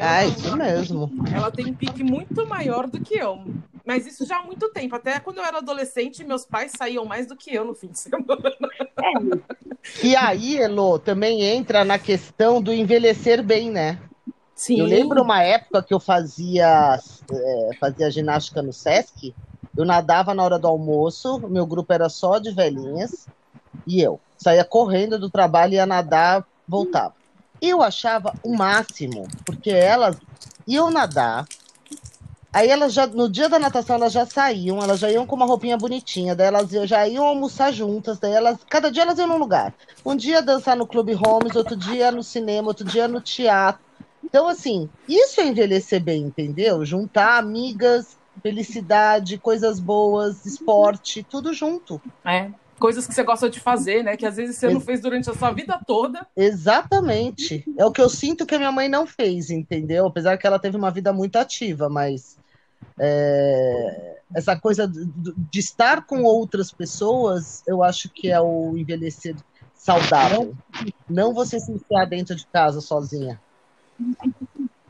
é 0.00 0.26
isso 0.26 0.56
mesmo. 0.56 1.10
Ela 1.32 1.50
tem 1.50 1.66
um 1.66 1.74
pique 1.74 2.02
muito 2.02 2.46
maior 2.46 2.86
do 2.86 3.00
que 3.00 3.16
eu. 3.16 3.44
Mas 3.88 4.06
isso 4.06 4.26
já 4.26 4.40
há 4.40 4.42
muito 4.42 4.68
tempo. 4.68 4.94
Até 4.94 5.18
quando 5.18 5.38
eu 5.38 5.44
era 5.46 5.56
adolescente, 5.56 6.22
meus 6.22 6.44
pais 6.44 6.72
saíam 6.76 7.06
mais 7.06 7.26
do 7.26 7.34
que 7.34 7.54
eu 7.54 7.64
no 7.64 7.74
fim 7.74 7.86
de 7.88 7.98
semana. 7.98 8.38
É. 8.98 10.06
E 10.06 10.14
aí, 10.14 10.58
Elo, 10.58 10.98
também 10.98 11.42
entra 11.42 11.86
na 11.86 11.98
questão 11.98 12.60
do 12.60 12.70
envelhecer 12.70 13.42
bem, 13.42 13.70
né? 13.70 13.98
Sim. 14.54 14.80
Eu 14.80 14.84
lembro 14.84 15.22
uma 15.22 15.42
época 15.42 15.82
que 15.82 15.94
eu 15.94 15.98
fazia, 15.98 17.00
é, 17.32 17.70
fazia 17.80 18.10
ginástica 18.10 18.60
no 18.60 18.74
Sesc. 18.74 19.34
Eu 19.74 19.86
nadava 19.86 20.34
na 20.34 20.42
hora 20.42 20.58
do 20.58 20.68
almoço, 20.68 21.38
meu 21.48 21.64
grupo 21.64 21.90
era 21.90 22.10
só 22.10 22.38
de 22.38 22.50
velhinhas. 22.50 23.26
E 23.86 24.02
eu 24.02 24.20
saía 24.36 24.64
correndo 24.66 25.18
do 25.18 25.30
trabalho, 25.30 25.72
ia 25.72 25.86
nadar, 25.86 26.46
voltava. 26.68 27.14
Eu 27.58 27.82
achava 27.82 28.34
o 28.42 28.54
máximo, 28.54 29.26
porque 29.46 29.70
elas 29.70 30.18
iam 30.66 30.90
nadar, 30.90 31.46
Aí 32.52 32.68
elas 32.68 32.92
já, 32.92 33.06
no 33.06 33.28
dia 33.28 33.48
da 33.48 33.58
natação, 33.58 33.96
elas 33.96 34.12
já 34.12 34.24
saíam, 34.24 34.82
elas 34.82 34.98
já 34.98 35.10
iam 35.10 35.26
com 35.26 35.36
uma 35.36 35.44
roupinha 35.44 35.76
bonitinha, 35.76 36.34
daí 36.34 36.46
elas 36.46 36.70
já 36.70 37.06
iam 37.06 37.26
almoçar 37.26 37.72
juntas, 37.72 38.18
daí 38.18 38.32
elas, 38.32 38.58
cada 38.68 38.90
dia 38.90 39.02
elas 39.02 39.18
iam 39.18 39.28
num 39.28 39.38
lugar. 39.38 39.74
Um 40.04 40.16
dia 40.16 40.40
dançar 40.40 40.76
no 40.76 40.86
Clube 40.86 41.12
Holmes, 41.12 41.54
outro 41.54 41.76
dia 41.76 42.10
no 42.10 42.22
cinema, 42.22 42.68
outro 42.68 42.86
dia 42.86 43.06
no 43.06 43.20
teatro. 43.20 43.82
Então, 44.24 44.48
assim, 44.48 44.88
isso 45.08 45.40
é 45.40 45.46
envelhecer 45.46 46.02
bem, 46.02 46.22
entendeu? 46.22 46.84
Juntar 46.84 47.38
amigas, 47.38 48.16
felicidade, 48.42 49.38
coisas 49.38 49.78
boas, 49.78 50.44
esporte, 50.44 51.22
tudo 51.22 51.52
junto. 51.52 52.00
É 52.24 52.50
coisas 52.78 53.06
que 53.06 53.14
você 53.14 53.22
gosta 53.22 53.50
de 53.50 53.60
fazer, 53.60 54.02
né? 54.02 54.16
Que 54.16 54.24
às 54.24 54.36
vezes 54.36 54.56
você 54.56 54.72
não 54.72 54.80
fez 54.80 55.00
durante 55.00 55.28
a 55.28 55.34
sua 55.34 55.50
vida 55.50 55.78
toda. 55.86 56.26
Exatamente. 56.36 57.64
É 57.76 57.84
o 57.84 57.92
que 57.92 58.00
eu 58.00 58.08
sinto 58.08 58.46
que 58.46 58.54
a 58.54 58.58
minha 58.58 58.72
mãe 58.72 58.88
não 58.88 59.06
fez, 59.06 59.50
entendeu? 59.50 60.06
Apesar 60.06 60.38
que 60.38 60.46
ela 60.46 60.58
teve 60.58 60.76
uma 60.76 60.90
vida 60.90 61.12
muito 61.12 61.36
ativa, 61.36 61.88
mas 61.88 62.38
é, 62.98 64.18
essa 64.34 64.58
coisa 64.58 64.86
de, 64.86 65.58
estar 65.58 66.06
com 66.06 66.22
outras 66.22 66.72
pessoas, 66.72 67.62
eu 67.66 67.82
acho 67.82 68.08
que 68.08 68.30
é 68.30 68.40
o 68.40 68.76
envelhecer 68.76 69.36
saudável. 69.74 70.54
Não 71.08 71.34
você 71.34 71.58
se 71.58 71.72
enfiar 71.72 72.06
dentro 72.06 72.34
de 72.34 72.46
casa 72.46 72.80
sozinha. 72.80 73.40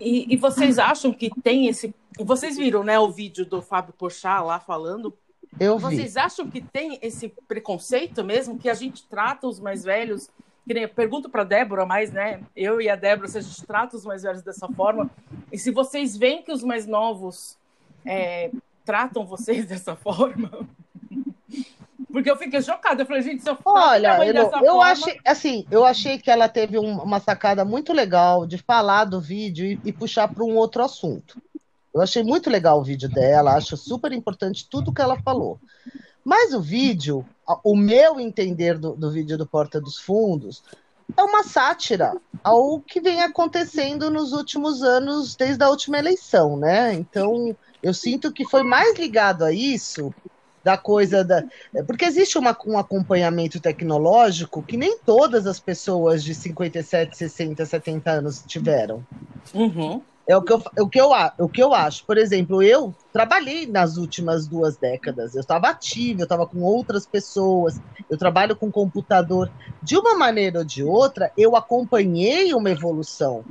E, 0.01 0.33
e 0.33 0.37
vocês 0.37 0.79
acham 0.79 1.13
que 1.13 1.31
tem 1.43 1.67
esse. 1.67 1.95
Vocês 2.19 2.57
viram, 2.57 2.85
né, 2.85 2.99
o 2.99 3.11
vídeo 3.11 3.45
do 3.45 3.63
Fábio 3.63 3.95
Porchat 3.97 4.43
lá 4.45 4.61
falando 4.61 5.15
eu 5.61 5.79
Vocês 5.79 6.15
vi. 6.15 6.21
acham 6.21 6.51
que 6.51 6.61
tem 6.61 6.99
esse 7.03 7.29
preconceito 7.47 8.25
mesmo, 8.25 8.59
que 8.59 8.69
a 8.69 8.75
gente 8.75 9.05
trata 9.05 9.47
os 9.47 9.61
mais 9.61 9.85
velhos? 9.85 10.29
Que 10.67 10.87
pergunto 10.89 11.31
para 11.31 11.45
Débora, 11.45 11.87
mas 11.87 12.13
né, 12.13 12.41
eu 12.55 12.81
e 12.81 12.91
a 12.91 12.97
Débora, 12.97 13.29
se 13.29 13.39
a 13.39 13.41
gente 13.41 13.67
trata 13.67 13.97
os 13.97 14.05
mais 14.05 14.23
velhos 14.23 14.43
dessa 14.43 14.69
forma, 14.69 15.11
e 15.51 15.59
se 15.59 15.71
vocês 15.71 16.17
veem 16.17 16.43
que 16.43 16.53
os 16.53 16.63
mais 16.63 16.87
novos 16.87 17.57
é, 18.05 18.51
tratam 18.85 19.27
vocês 19.27 19.65
dessa 19.69 19.97
forma. 19.97 20.51
Porque 22.11 22.31
eu 22.31 22.37
fiquei 22.37 22.63
chocada. 22.63 23.03
Eu 23.03 23.07
falei, 23.07 23.23
gente, 23.23 23.43
se 23.43 23.51
eu 23.51 23.59
Olha, 23.65 24.25
eu, 24.25 24.35
eu 24.35 24.51
forma... 24.51 24.85
achei, 24.85 25.19
assim, 25.25 25.67
eu 25.71 25.85
achei 25.85 26.19
que 26.19 26.31
ela 26.31 26.49
teve 26.49 26.79
um, 26.79 26.99
uma 27.03 27.21
sacada 27.21 27.65
muito 27.65 27.93
legal 27.93 28.47
de 28.47 28.57
falar 28.59 29.05
do 29.05 29.21
vídeo 29.21 29.67
e, 29.67 29.81
e 29.85 29.93
puxar 29.93 30.29
para 30.29 30.43
um 30.43 30.57
outro 30.57 30.83
assunto. 30.83 31.41
Eu 31.99 32.05
achei 32.05 32.23
muito 32.23 32.49
legal 32.51 32.81
o 32.81 32.85
vídeo 32.85 33.09
dela, 33.09 33.55
acho 33.55 33.77
super 33.77 34.13
importante 34.13 34.67
tudo 34.69 34.93
que 34.93 35.03
ela 35.03 35.21
falou. 35.23 35.59
Mas 36.25 36.53
o 36.53 36.61
vídeo, 36.61 37.25
o 37.65 37.77
meu 37.77 38.21
entender 38.21 38.77
do, 38.79 38.93
do 38.93 39.11
vídeo 39.11 39.39
do 39.39 39.47
Porta 39.47 39.81
dos 39.81 39.99
Fundos 39.99 40.63
é 41.17 41.23
uma 41.23 41.43
sátira 41.43 42.15
ao 42.45 42.81
que 42.81 43.01
vem 43.01 43.23
acontecendo 43.23 44.11
nos 44.11 44.33
últimos 44.33 44.83
anos, 44.83 45.35
desde 45.35 45.65
a 45.65 45.71
última 45.71 45.99
eleição, 45.99 46.57
né? 46.57 46.93
Então, 46.93 47.57
eu 47.83 47.95
sinto 47.95 48.33
que 48.33 48.45
foi 48.45 48.63
mais 48.63 48.99
ligado 48.99 49.45
a 49.45 49.53
isso 49.53 50.15
da 50.63 50.77
coisa 50.77 51.25
da. 51.25 51.45
Porque 51.87 52.05
existe 52.05 52.37
uma, 52.37 52.57
um 52.67 52.79
acompanhamento 52.79 53.59
tecnológico 53.59 54.63
que 54.63 54.77
nem 54.77 54.99
todas 54.99 55.47
as 55.47 55.59
pessoas 55.59 56.23
de 56.23 56.35
57, 56.35 57.17
60, 57.17 57.65
70 57.65 58.11
anos 58.11 58.45
tiveram. 58.47 59.03
Uhum. 59.55 60.03
É 60.29 60.37
o 60.37 60.43
que, 60.43 60.53
eu, 60.53 60.63
o, 60.79 60.89
que 60.91 61.01
eu, 61.01 61.11
o 61.39 61.49
que 61.49 61.63
eu 61.63 61.73
acho. 61.73 62.05
Por 62.05 62.19
exemplo, 62.19 62.63
eu 62.63 62.95
trabalhei 63.11 63.67
nas 63.67 63.97
últimas 63.97 64.47
duas 64.47 64.77
décadas. 64.77 65.35
Eu 65.35 65.41
estava 65.41 65.71
ativa, 65.71 66.21
eu 66.21 66.25
estava 66.25 66.47
com 66.47 66.61
outras 66.61 67.07
pessoas, 67.07 67.81
eu 68.11 68.19
trabalho 68.19 68.55
com 68.55 68.71
computador. 68.71 69.51
De 69.83 69.97
uma 69.97 70.19
maneira 70.19 70.59
ou 70.59 70.65
de 70.67 70.85
outra, 70.85 71.33
eu 71.35 71.57
acompanhei 71.57 72.53
uma 72.53 72.71
evolução. 72.71 73.43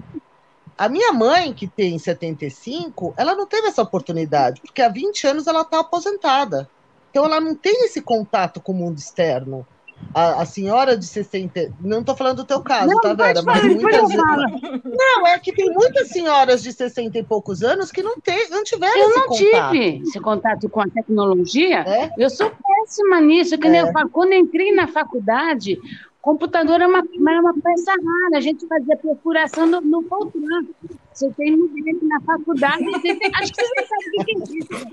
A 0.78 0.88
minha 0.88 1.12
mãe, 1.12 1.52
que 1.52 1.68
tem 1.68 1.98
75, 1.98 3.16
ela 3.18 3.34
não 3.34 3.48
teve 3.48 3.70
essa 3.70 3.82
oportunidade, 3.82 4.62
porque 4.62 4.84
há 4.84 4.88
20 4.88 5.26
anos 5.26 5.48
ela 5.48 5.62
está 5.62 5.80
aposentada. 5.80 6.70
Então 7.10 7.26
ela 7.26 7.42
não 7.42 7.56
tem 7.56 7.86
esse 7.86 8.00
contato 8.04 8.62
com 8.62 8.74
o 8.74 8.76
mundo 8.76 9.00
externo. 9.00 9.66
A, 10.14 10.42
a, 10.42 10.46
senhora 10.46 10.98
de 10.98 11.06
60. 11.06 11.74
Não 11.80 12.00
estou 12.00 12.16
falando 12.16 12.38
do 12.38 12.46
teu 12.46 12.62
caso, 12.62 12.88
não, 12.88 13.02
tá, 13.02 13.14
Vera? 13.14 13.42
Mas 13.44 13.64
muitas 13.64 14.10
Não, 14.10 15.28
é 15.28 15.38
que 15.38 15.54
tem 15.54 15.72
muitas 15.72 16.08
senhoras 16.10 16.64
de 16.64 16.74
60 16.74 17.20
e 17.20 17.24
poucos 17.24 17.62
anos 17.62 17.92
que 17.92 18.02
não, 18.02 18.20
tem, 18.20 18.50
não 18.50 18.64
tiveram 18.64 18.98
eu 18.98 19.10
esse 19.10 19.20
contato. 19.20 19.44
Eu 19.44 19.62
não 19.62 19.72
tive 19.72 20.02
esse 20.04 20.20
contato 20.20 20.70
com 20.70 20.82
a 20.82 20.88
tecnologia. 20.88 21.80
É? 21.82 22.12
Eu 22.18 22.30
sou 22.30 22.50
péssima 22.50 23.22
nisso. 23.22 23.58
Que 23.58 23.68
é. 23.68 23.82
eu 23.82 23.92
falo, 23.92 24.10
quando 24.10 24.34
entrei 24.34 24.74
na 24.74 24.88
faculdade, 24.88 25.80
computador 26.28 26.76
era 26.76 26.88
uma, 26.88 27.00
era 27.00 27.40
uma 27.40 27.54
peça 27.54 27.92
rara. 27.92 28.38
A 28.38 28.42
gente 28.42 28.68
fazia 28.68 28.98
procuração 28.98 29.66
no, 29.66 29.80
no 29.80 30.02
Fortran. 30.04 30.66
Você 31.14 31.30
tem 31.32 31.54
um 31.56 31.70
na 32.04 32.22
faculdade, 32.22 32.84
tem, 33.02 33.20
acho 33.34 33.54
que 33.54 33.66
você 33.66 33.74
não 33.76 33.88
sabe 33.88 34.04
o 34.06 34.26
que 34.26 34.32
é 34.32 34.58
isso. 34.58 34.88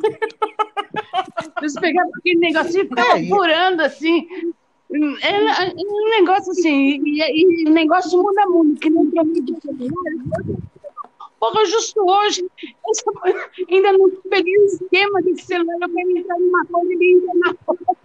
Você 1.61 1.81
pegava 1.81 2.11
aquele 2.19 2.39
negócio 2.39 2.81
e 2.81 2.89
ficava 2.89 3.19
é, 3.19 3.27
apurando 3.27 3.81
assim. 3.81 4.29
É, 5.23 5.29
é, 5.29 5.75
um 5.77 6.11
negócio 6.21 6.53
assim, 6.53 7.03
e, 7.05 7.69
o 7.69 7.73
negócio 7.73 8.23
muda 8.23 8.47
muito, 8.47 8.81
que 8.81 8.91
nem 8.91 9.11
pra 9.11 9.25
mim 9.25 9.43
de 9.43 9.61
celular. 9.61 10.59
Porra, 11.41 11.65
justo 11.67 12.01
hoje, 12.01 12.49
ainda 13.71 13.93
não 13.93 14.11
peguei 14.31 14.57
o 14.57 14.65
esquema 14.67 15.21
desse 15.23 15.47
celular, 15.47 15.77
eu 15.81 15.95
quero 15.95 16.17
entrar 16.17 16.39
numa 16.39 16.65
coisa 16.67 16.91
e 16.91 16.95
ele 16.95 17.19
entra 17.19 17.33
na 17.35 17.55
outra. 17.67 17.97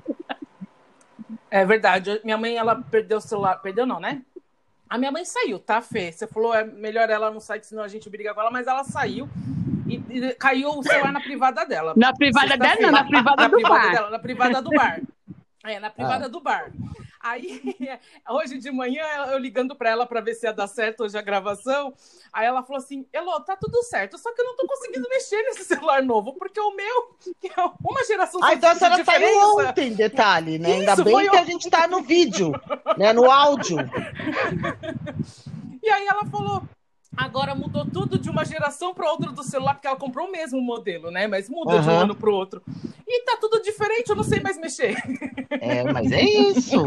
É 1.51 1.65
verdade, 1.65 2.19
minha 2.24 2.38
mãe, 2.38 2.58
ela 2.58 2.75
perdeu 2.75 3.19
o 3.19 3.22
celular, 3.22 3.62
perdeu 3.62 3.86
não, 3.86 4.00
né? 4.00 4.24
A 4.89 4.98
minha 4.98 5.12
mãe 5.12 5.24
saiu, 5.24 5.60
tá, 5.60 5.81
Fê? 5.81 6.12
Você 6.12 6.25
falou, 6.25 6.53
é 6.53 6.63
melhor 6.63 7.10
ela 7.10 7.29
não 7.29 7.39
sair, 7.39 7.63
senão 7.63 7.84
a 7.84 7.88
gente 7.88 8.10
briga 8.10 8.34
com 8.34 8.41
ela, 8.41 8.51
mas 8.51 8.65
ela 8.65 8.84
saiu 8.84 9.29
e, 9.88 10.01
e 10.10 10.34
caiu 10.34 10.69
o 10.69 10.84
celular 10.84 11.12
na 11.12 11.22
privada 11.22 11.63
dela. 11.63 11.93
Na 11.96 12.13
privada 12.13 12.58
dela, 12.58 12.81
não, 12.81 12.91
na 12.91 13.03
privada 13.03 13.43
na 13.43 13.48
do 13.48 13.55
privada 13.55 13.75
bar. 13.75 13.91
Dela, 13.91 14.10
na 14.10 14.19
privada 14.19 14.62
do 14.62 14.69
bar. 14.72 15.01
É, 15.63 15.80
na 15.80 15.89
privada 15.89 16.25
ah. 16.25 16.30
do 16.30 16.39
bar. 16.39 16.72
Aí, 17.20 17.62
hoje 18.30 18.58
de 18.58 18.72
manhã, 18.72 19.04
eu 19.30 19.38
ligando 19.38 19.75
para 19.75 19.89
ela 19.89 20.06
para 20.06 20.22
ver 20.22 20.34
se 20.36 20.48
ia 20.48 20.54
dar 20.54 20.68
certo 20.68 21.04
hoje 21.04 21.18
a 21.18 21.22
gravação. 21.22 21.94
Aí 22.32 22.46
ela 22.46 22.63
falou 22.63 22.78
assim: 22.78 23.06
Elô, 23.12 23.42
tá 23.42 23.58
tudo 23.58 23.84
certo, 23.84 24.18
só 24.18 24.34
que 24.34 24.42
eu 24.42 24.46
não 24.46 24.56
tô 24.56 24.66
conseguindo 24.66 25.08
mexer 25.10 25.42
nesse 25.44 25.66
celular 25.66 26.01
novo, 26.01 26.34
porque 26.34 26.60
o 26.60 26.74
meu, 26.74 27.16
que 27.42 27.48
é 27.48 27.62
uma 27.84 28.06
geração 28.06 28.39
Ah, 28.42 28.54
então 28.54 28.70
a 28.70 28.75
senhora 28.75 29.04
saiu 29.04 29.58
ontem, 29.58 29.94
detalhe, 29.94 30.58
né? 30.58 30.70
Isso, 30.70 30.80
Ainda 30.80 31.04
bem 31.04 31.30
que 31.30 31.38
a 31.38 31.46
gente 31.46 31.70
tá 31.70 31.88
no 31.88 32.01
vídeo, 32.04 32.51
né? 32.98 33.12
No 33.12 33.30
áudio. 33.30 33.78
E 35.82 35.89
aí 35.89 36.06
ela 36.06 36.25
falou: 36.25 36.62
Agora 37.20 37.54
mudou 37.54 37.86
tudo 37.86 38.18
de 38.18 38.30
uma 38.30 38.46
geração 38.46 38.94
para 38.94 39.12
outra 39.12 39.30
do 39.34 39.44
celular, 39.44 39.74
porque 39.74 39.88
ela 39.88 39.98
comprou 39.98 40.30
o 40.30 40.32
mesmo 40.32 40.62
modelo, 40.62 41.12
né? 41.12 41.28
Mas 41.28 41.50
muda 41.50 41.76
uhum. 41.76 41.82
de 41.82 41.90
um 41.90 42.00
ano 42.00 42.16
para 42.16 42.30
o 42.30 42.34
outro. 42.34 42.62
E 43.06 43.26
tá 43.26 43.38
tudo 43.42 43.62
diferente, 43.62 44.10
eu 44.10 44.16
não 44.16 44.24
sei 44.24 44.40
mais 44.40 44.58
mexer. 44.58 44.96
É, 45.62 45.84
mas 45.92 46.10
é 46.12 46.22
isso. 46.22 46.86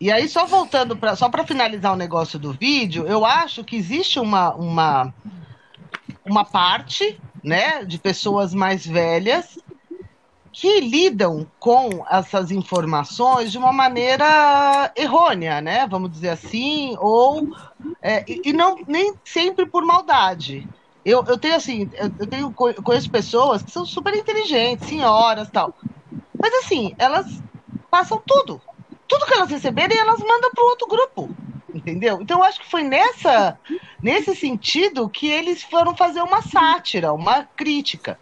E 0.00 0.10
aí, 0.10 0.26
só 0.28 0.46
voltando 0.46 0.96
para 0.96 1.14
só 1.16 1.28
para 1.28 1.44
finalizar 1.44 1.92
o 1.92 1.96
negócio 1.96 2.38
do 2.38 2.52
vídeo, 2.52 3.06
eu 3.06 3.26
acho 3.26 3.62
que 3.62 3.76
existe 3.76 4.18
uma, 4.18 4.54
uma, 4.54 5.14
uma 6.24 6.44
parte 6.44 7.20
né, 7.42 7.84
de 7.84 7.98
pessoas 7.98 8.54
mais 8.54 8.86
velhas 8.86 9.58
que 10.54 10.80
lidam 10.80 11.44
com 11.58 12.06
essas 12.08 12.52
informações 12.52 13.50
de 13.50 13.58
uma 13.58 13.72
maneira 13.72 14.92
errônea, 14.94 15.60
né? 15.60 15.84
Vamos 15.88 16.12
dizer 16.12 16.28
assim, 16.28 16.96
ou 17.00 17.48
é, 18.00 18.24
e 18.28 18.52
não 18.52 18.76
nem 18.86 19.14
sempre 19.24 19.66
por 19.66 19.84
maldade. 19.84 20.66
Eu, 21.04 21.24
eu 21.26 21.36
tenho 21.36 21.56
assim, 21.56 21.90
eu 22.20 22.26
tenho 22.26 22.52
conheço 22.52 23.10
pessoas 23.10 23.64
que 23.64 23.70
são 23.72 23.84
super 23.84 24.14
inteligentes, 24.14 24.88
senhoras, 24.88 25.50
tal, 25.50 25.74
mas 26.40 26.54
assim 26.64 26.94
elas 26.98 27.26
passam 27.90 28.22
tudo, 28.24 28.60
tudo 29.08 29.26
que 29.26 29.34
elas 29.34 29.50
receberem 29.50 29.98
elas 29.98 30.20
mandam 30.20 30.52
para 30.54 30.64
o 30.64 30.68
outro 30.68 30.86
grupo, 30.86 31.30
entendeu? 31.74 32.20
Então 32.22 32.38
eu 32.38 32.44
acho 32.44 32.60
que 32.60 32.70
foi 32.70 32.84
nessa 32.84 33.58
nesse 34.00 34.36
sentido 34.36 35.08
que 35.08 35.26
eles 35.26 35.64
foram 35.64 35.96
fazer 35.96 36.22
uma 36.22 36.42
sátira, 36.42 37.12
uma 37.12 37.42
crítica 37.42 38.18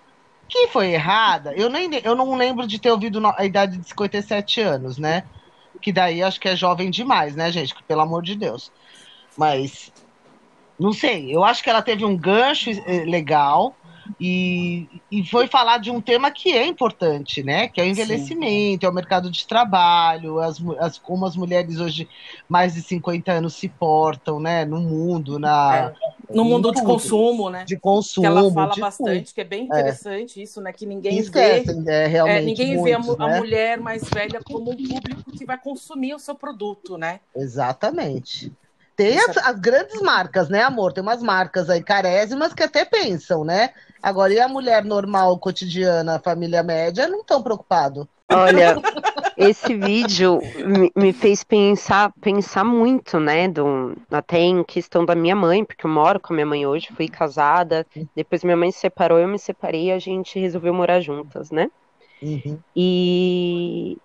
que 0.52 0.68
foi 0.68 0.92
errada, 0.92 1.54
eu, 1.54 1.70
nem, 1.70 1.88
eu 2.04 2.14
não 2.14 2.36
lembro 2.36 2.66
de 2.66 2.78
ter 2.78 2.90
ouvido 2.90 3.26
a 3.26 3.44
idade 3.44 3.78
de 3.78 3.88
57 3.88 4.60
anos, 4.60 4.98
né? 4.98 5.24
Que 5.80 5.90
daí 5.90 6.22
acho 6.22 6.38
que 6.38 6.48
é 6.48 6.54
jovem 6.54 6.90
demais, 6.90 7.34
né, 7.34 7.50
gente? 7.50 7.74
Pelo 7.88 8.02
amor 8.02 8.22
de 8.22 8.36
Deus. 8.36 8.70
Mas, 9.34 9.90
não 10.78 10.92
sei, 10.92 11.34
eu 11.34 11.42
acho 11.42 11.62
que 11.62 11.70
ela 11.70 11.80
teve 11.80 12.04
um 12.04 12.14
gancho 12.14 12.70
eh, 12.70 13.04
legal 13.06 13.74
e, 14.20 14.88
e 15.10 15.24
foi 15.24 15.46
falar 15.46 15.78
de 15.78 15.90
um 15.90 16.00
tema 16.00 16.30
que 16.30 16.52
é 16.52 16.66
importante, 16.66 17.42
né? 17.42 17.68
Que 17.68 17.80
é 17.80 17.84
o 17.84 17.86
envelhecimento, 17.86 18.80
Sim. 18.82 18.86
é 18.86 18.88
o 18.88 18.92
mercado 18.92 19.30
de 19.30 19.46
trabalho, 19.46 20.40
as, 20.40 20.60
as, 20.78 20.98
como 20.98 21.24
as 21.26 21.36
mulheres 21.36 21.78
hoje 21.78 22.08
mais 22.48 22.74
de 22.74 22.82
50 22.82 23.32
anos 23.32 23.54
se 23.54 23.68
portam, 23.68 24.40
né? 24.40 24.64
No 24.64 24.80
mundo, 24.80 25.38
na. 25.38 25.94
É. 25.98 26.34
No 26.34 26.44
mundo 26.44 26.72
de 26.72 26.82
consumo, 26.82 27.50
né? 27.50 27.64
De 27.64 27.76
consumo. 27.76 28.22
Que 28.22 28.26
ela 28.26 28.52
fala 28.52 28.76
bastante, 28.76 29.26
tudo. 29.26 29.34
que 29.34 29.40
é 29.40 29.44
bem 29.44 29.62
é. 29.62 29.64
interessante 29.64 30.40
é. 30.40 30.42
isso, 30.42 30.60
né? 30.60 30.72
Que 30.72 30.86
ninguém 30.86 31.18
Esquecem, 31.18 31.84
vê. 31.84 31.92
É, 31.92 32.06
realmente 32.06 32.38
é, 32.38 32.42
ninguém 32.42 32.76
muitos, 32.76 32.84
vê 32.84 33.22
a, 33.22 33.26
né? 33.26 33.36
a 33.36 33.38
mulher 33.38 33.80
mais 33.80 34.02
velha 34.08 34.40
como 34.42 34.70
um 34.70 34.76
público 34.76 35.30
que 35.32 35.44
vai 35.44 35.58
consumir 35.58 36.14
o 36.14 36.18
seu 36.18 36.34
produto, 36.34 36.96
né? 36.96 37.20
Exatamente. 37.36 38.52
Tem 38.96 39.18
as, 39.18 39.36
as, 39.38 39.58
grandes 39.58 40.00
marcas, 40.02 40.48
né, 40.48 40.62
amor? 40.62 40.92
Tem 40.92 41.02
umas 41.02 41.22
marcas 41.22 41.70
aí 41.70 41.82
carésimas 41.82 42.52
que 42.52 42.62
até 42.62 42.84
pensam, 42.84 43.42
né? 43.44 43.70
Agora, 44.02 44.32
e 44.32 44.40
a 44.40 44.48
mulher 44.48 44.84
normal, 44.84 45.38
cotidiana, 45.38 46.18
família 46.18 46.62
média, 46.62 47.06
não 47.06 47.20
estão 47.20 47.42
preocupados. 47.42 48.04
Olha, 48.32 48.76
esse 49.36 49.74
vídeo 49.76 50.40
me, 50.66 50.90
me, 50.96 51.12
fez 51.12 51.44
pensar, 51.44 52.12
pensar 52.20 52.64
muito, 52.64 53.20
né? 53.20 53.46
Do, 53.46 53.96
até 54.10 54.38
em 54.40 54.64
questão 54.64 55.04
da 55.04 55.14
minha 55.14 55.36
mãe, 55.36 55.64
porque 55.64 55.86
eu 55.86 55.90
moro 55.90 56.18
com 56.18 56.32
a 56.32 56.36
minha 56.36 56.46
mãe 56.46 56.66
hoje, 56.66 56.88
fui 56.96 57.08
casada, 57.08 57.86
depois 58.16 58.42
minha 58.42 58.56
mãe 58.56 58.72
se 58.72 58.80
separou, 58.80 59.18
eu 59.18 59.28
me 59.28 59.38
separei 59.38 59.86
e 59.86 59.92
a 59.92 59.98
gente 59.98 60.38
resolveu 60.38 60.74
morar 60.74 61.00
juntas, 61.00 61.50
né? 61.50 61.70
Uhum. 62.22 62.58
E 62.74 63.98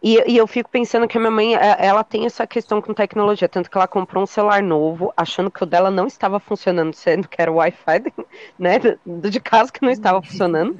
e, 0.00 0.32
e, 0.32 0.36
eu 0.36 0.46
fico 0.46 0.70
pensando 0.70 1.08
que 1.08 1.18
a 1.18 1.20
minha 1.20 1.30
mãe, 1.30 1.56
é, 1.56 1.76
ela 1.80 2.04
tem 2.04 2.24
essa 2.24 2.46
questão 2.46 2.80
com 2.80 2.94
tecnologia, 2.94 3.48
tanto 3.48 3.68
que 3.68 3.76
ela 3.76 3.88
comprou 3.88 4.22
um 4.22 4.26
celular 4.26 4.62
novo, 4.62 5.12
achando 5.16 5.50
que 5.50 5.62
o 5.62 5.66
dela 5.66 5.90
não 5.90 6.06
estava 6.06 6.38
funcionando, 6.38 6.94
sendo 6.94 7.26
que 7.26 7.42
era 7.42 7.50
o 7.50 7.56
Wi-Fi, 7.56 8.12
né, 8.56 8.78
de 9.04 9.40
casa 9.40 9.72
que 9.72 9.82
não 9.82 9.90
estava 9.90 10.22
funcionando. 10.22 10.78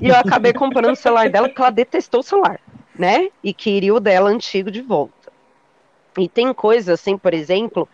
E 0.00 0.08
eu 0.08 0.16
acabei 0.16 0.52
comprando 0.52 0.92
o 0.92 0.96
celular 0.96 1.30
dela 1.30 1.48
porque 1.48 1.62
ela 1.62 1.70
detestou 1.70 2.20
o 2.20 2.24
celular, 2.24 2.60
né, 2.98 3.28
e 3.44 3.54
queria 3.54 3.94
o 3.94 4.00
dela 4.00 4.28
antigo 4.28 4.72
de 4.72 4.82
volta. 4.82 5.32
E 6.18 6.28
tem 6.28 6.52
coisas, 6.52 7.00
assim, 7.00 7.16
por 7.16 7.32
exemplo, 7.32 7.88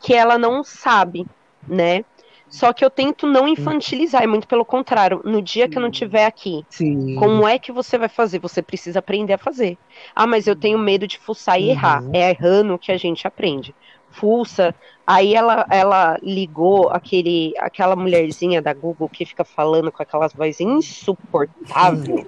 que 0.00 0.14
ela 0.14 0.38
não 0.38 0.64
sabe, 0.64 1.26
né, 1.68 2.04
só 2.48 2.72
que 2.72 2.84
eu 2.84 2.90
tento 2.90 3.26
não 3.26 3.48
infantilizar, 3.48 4.22
é 4.22 4.26
muito 4.26 4.46
pelo 4.46 4.64
contrário. 4.64 5.20
No 5.24 5.42
dia 5.42 5.68
que 5.68 5.76
eu 5.76 5.82
não 5.82 5.88
estiver 5.88 6.26
aqui, 6.26 6.64
Sim. 6.68 7.16
como 7.16 7.46
é 7.46 7.58
que 7.58 7.72
você 7.72 7.98
vai 7.98 8.08
fazer? 8.08 8.38
Você 8.38 8.62
precisa 8.62 9.00
aprender 9.00 9.32
a 9.32 9.38
fazer. 9.38 9.76
Ah, 10.14 10.26
mas 10.26 10.46
eu 10.46 10.54
tenho 10.54 10.78
medo 10.78 11.06
de 11.06 11.18
fuçar 11.18 11.60
e 11.60 11.64
uhum. 11.64 11.70
errar. 11.70 12.04
É 12.12 12.30
errando 12.30 12.78
que 12.78 12.92
a 12.92 12.96
gente 12.96 13.26
aprende. 13.26 13.74
Fuça. 14.10 14.74
Aí 15.06 15.34
ela, 15.34 15.64
ela 15.70 16.18
ligou 16.20 16.88
aquele, 16.90 17.54
aquela 17.58 17.94
mulherzinha 17.94 18.60
da 18.60 18.74
Google 18.74 19.08
que 19.08 19.24
fica 19.24 19.44
falando 19.44 19.92
com 19.92 20.02
aquelas 20.02 20.32
vozes 20.32 20.60
insuportáveis. 20.60 22.26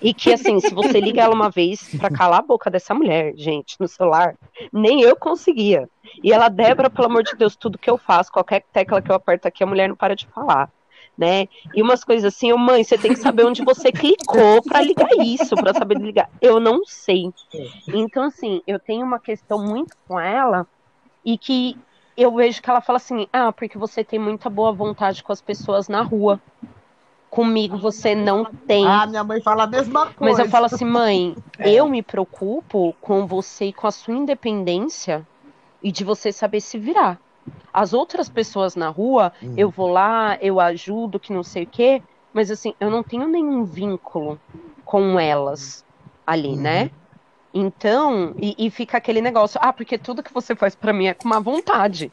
E 0.00 0.14
que, 0.14 0.32
assim, 0.32 0.58
se 0.58 0.72
você 0.72 1.00
liga 1.00 1.20
ela 1.22 1.34
uma 1.34 1.50
vez 1.50 1.94
para 1.96 2.08
calar 2.08 2.38
a 2.38 2.42
boca 2.42 2.70
dessa 2.70 2.94
mulher, 2.94 3.34
gente, 3.36 3.76
no 3.78 3.86
celular, 3.86 4.36
nem 4.72 5.02
eu 5.02 5.14
conseguia. 5.16 5.88
E 6.24 6.32
ela, 6.32 6.48
Débora, 6.48 6.88
pelo 6.88 7.08
amor 7.08 7.22
de 7.24 7.36
Deus, 7.36 7.56
tudo 7.56 7.76
que 7.76 7.90
eu 7.90 7.98
faço, 7.98 8.32
qualquer 8.32 8.64
tecla 8.72 9.02
que 9.02 9.10
eu 9.10 9.14
aperto 9.16 9.46
aqui, 9.46 9.62
a 9.62 9.66
mulher 9.66 9.88
não 9.88 9.96
para 9.96 10.16
de 10.16 10.26
falar. 10.28 10.70
né? 11.18 11.48
E 11.74 11.82
umas 11.82 12.04
coisas 12.04 12.32
assim, 12.32 12.50
eu, 12.50 12.56
mãe, 12.56 12.84
você 12.84 12.96
tem 12.96 13.12
que 13.12 13.18
saber 13.18 13.44
onde 13.44 13.62
você 13.64 13.90
clicou 13.90 14.62
para 14.62 14.80
ligar 14.80 15.10
isso, 15.18 15.54
para 15.56 15.74
saber 15.74 15.98
ligar. 15.98 16.30
Eu 16.40 16.60
não 16.60 16.86
sei. 16.86 17.30
Então, 17.88 18.22
assim, 18.22 18.62
eu 18.66 18.78
tenho 18.78 19.04
uma 19.04 19.18
questão 19.18 19.62
muito 19.62 19.96
com 20.06 20.18
ela 20.18 20.66
e 21.28 21.36
que 21.36 21.76
eu 22.16 22.34
vejo 22.34 22.62
que 22.62 22.70
ela 22.70 22.80
fala 22.80 22.96
assim: 22.96 23.26
ah, 23.30 23.52
porque 23.52 23.76
você 23.76 24.02
tem 24.02 24.18
muita 24.18 24.48
boa 24.48 24.72
vontade 24.72 25.22
com 25.22 25.30
as 25.30 25.42
pessoas 25.42 25.86
na 25.86 26.00
rua. 26.00 26.40
Comigo 27.28 27.76
você 27.76 28.14
não 28.14 28.46
tem. 28.46 28.86
Ah, 28.86 29.06
minha 29.06 29.22
mãe 29.22 29.38
fala 29.42 29.64
a 29.64 29.66
mesma 29.66 30.06
coisa. 30.06 30.16
Mas 30.18 30.38
eu 30.38 30.48
falo 30.48 30.64
assim, 30.64 30.86
mãe, 30.86 31.36
é. 31.58 31.70
eu 31.70 31.86
me 31.86 32.02
preocupo 32.02 32.94
com 33.02 33.26
você 33.26 33.66
e 33.66 33.72
com 33.74 33.86
a 33.86 33.90
sua 33.90 34.14
independência 34.14 35.26
e 35.82 35.92
de 35.92 36.02
você 36.02 36.32
saber 36.32 36.62
se 36.62 36.78
virar. 36.78 37.20
As 37.72 37.92
outras 37.92 38.30
pessoas 38.30 38.74
na 38.74 38.88
rua, 38.88 39.30
hum. 39.42 39.52
eu 39.58 39.68
vou 39.68 39.88
lá, 39.88 40.38
eu 40.40 40.58
ajudo, 40.58 41.20
que 41.20 41.34
não 41.34 41.42
sei 41.42 41.64
o 41.64 41.66
quê, 41.66 42.02
mas 42.32 42.50
assim, 42.50 42.74
eu 42.80 42.90
não 42.90 43.02
tenho 43.02 43.28
nenhum 43.28 43.64
vínculo 43.64 44.40
com 44.82 45.20
elas 45.20 45.84
ali, 46.26 46.48
uhum. 46.48 46.56
né? 46.56 46.90
Então, 47.52 48.34
e, 48.38 48.54
e, 48.58 48.70
fica 48.70 48.98
aquele 48.98 49.20
negócio, 49.20 49.58
ah, 49.62 49.72
porque 49.72 49.96
tudo 49.96 50.22
que 50.22 50.32
você 50.32 50.54
faz 50.54 50.74
para 50.74 50.92
mim 50.92 51.06
é 51.06 51.14
com 51.14 51.26
uma 51.26 51.40
vontade. 51.40 52.12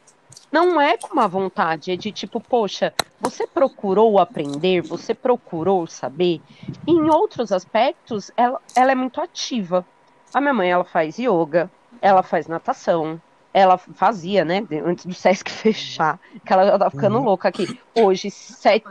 Não 0.50 0.80
é 0.80 0.96
com 0.96 1.12
uma 1.12 1.28
vontade, 1.28 1.90
é 1.90 1.96
de 1.96 2.10
tipo, 2.10 2.40
poxa, 2.40 2.94
você 3.20 3.46
procurou 3.46 4.18
aprender, 4.18 4.80
você 4.80 5.12
procurou 5.12 5.86
saber. 5.86 6.40
E 6.86 6.92
em 6.92 7.10
outros 7.10 7.52
aspectos, 7.52 8.30
ela, 8.36 8.60
ela 8.74 8.92
é 8.92 8.94
muito 8.94 9.20
ativa. 9.20 9.84
A 10.32 10.40
minha 10.40 10.54
mãe, 10.54 10.70
ela 10.70 10.84
faz 10.84 11.18
yoga, 11.18 11.70
ela 12.00 12.22
faz 12.22 12.46
natação, 12.46 13.20
ela 13.52 13.76
fazia, 13.76 14.44
né, 14.44 14.66
antes 14.84 15.06
do 15.06 15.14
Sesc 15.14 15.48
fechar, 15.50 16.18
que 16.44 16.52
ela 16.52 16.66
já 16.66 16.78
tá 16.78 16.90
ficando 16.90 17.18
uhum. 17.18 17.24
louca 17.24 17.48
aqui. 17.48 17.78
Hoje, 17.94 18.30
sete... 18.30 18.86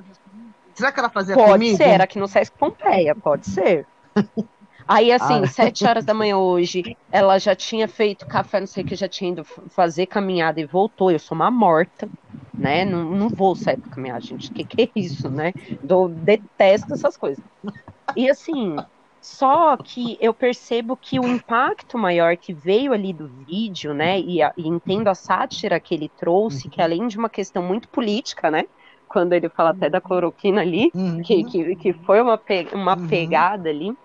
Será 0.73 0.91
que 0.91 0.99
ela 0.99 1.09
fazia 1.09 1.35
Pode 1.35 1.51
comigo? 1.53 1.77
ser, 1.77 2.01
aqui 2.01 2.19
no 2.19 2.27
Sesc 2.27 2.57
Pompeia, 2.57 3.15
pode 3.15 3.47
ser. 3.47 3.87
Aí, 4.87 5.11
assim, 5.11 5.41
ah. 5.43 5.47
sete 5.47 5.85
horas 5.85 6.05
da 6.05 6.13
manhã 6.13 6.37
hoje, 6.37 6.95
ela 7.11 7.39
já 7.39 7.55
tinha 7.55 7.87
feito 7.87 8.25
café, 8.27 8.59
não 8.59 8.67
sei 8.67 8.83
o 8.83 8.87
que, 8.87 8.95
já 8.95 9.07
tinha 9.07 9.31
ido 9.31 9.43
fazer 9.43 10.05
caminhada 10.05 10.59
e 10.59 10.65
voltou. 10.65 11.11
Eu 11.11 11.19
sou 11.19 11.35
uma 11.35 11.49
morta, 11.49 12.07
né? 12.53 12.85
Não, 12.85 13.03
não 13.03 13.29
vou 13.29 13.55
sair 13.55 13.77
pra 13.77 13.91
caminhar, 13.91 14.21
gente. 14.21 14.51
O 14.51 14.53
que, 14.53 14.63
que 14.63 14.81
é 14.83 14.89
isso, 14.95 15.29
né? 15.29 15.53
Eu 15.87 16.07
detesto 16.09 16.93
essas 16.93 17.17
coisas. 17.17 17.43
E 18.15 18.29
assim, 18.29 18.75
só 19.19 19.75
que 19.75 20.19
eu 20.21 20.31
percebo 20.35 20.95
que 20.95 21.19
o 21.19 21.27
impacto 21.27 21.97
maior 21.97 22.37
que 22.37 22.53
veio 22.53 22.93
ali 22.93 23.11
do 23.11 23.27
vídeo, 23.27 23.91
né, 23.91 24.19
e, 24.19 24.39
a, 24.39 24.53
e 24.55 24.67
entendo 24.67 25.07
a 25.07 25.15
sátira 25.15 25.79
que 25.79 25.95
ele 25.95 26.09
trouxe, 26.09 26.69
que 26.69 26.79
além 26.79 27.07
de 27.07 27.17
uma 27.17 27.27
questão 27.27 27.63
muito 27.63 27.89
política, 27.89 28.51
né, 28.51 28.65
quando 29.07 29.33
ele 29.33 29.49
fala 29.49 29.71
até 29.71 29.89
da 29.89 29.99
cloroquina 29.99 30.61
ali, 30.61 30.91
uhum. 30.93 31.23
que, 31.23 31.43
que, 31.43 31.75
que 31.75 31.93
foi 31.93 32.21
uma, 32.21 32.37
pe 32.37 32.67
uma 32.71 32.95
uhum. 32.95 33.07
pegada 33.07 33.67
ali, 33.67 33.97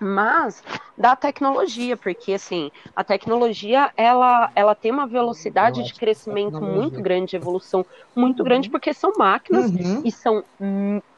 mas 0.00 0.62
da 0.96 1.16
tecnologia, 1.16 1.96
porque 1.96 2.34
assim, 2.34 2.70
a 2.94 3.02
tecnologia 3.02 3.90
ela, 3.96 4.50
ela 4.54 4.74
tem 4.74 4.90
uma 4.90 5.06
velocidade 5.06 5.82
de 5.82 5.94
crescimento 5.94 6.60
muito 6.60 7.00
grande, 7.00 7.30
de 7.30 7.36
evolução 7.36 7.84
muito 8.14 8.40
uhum. 8.40 8.44
grande, 8.44 8.70
porque 8.70 8.92
são 8.94 9.12
máquinas 9.18 9.70
uhum. 9.70 10.02
e 10.04 10.10
são 10.10 10.44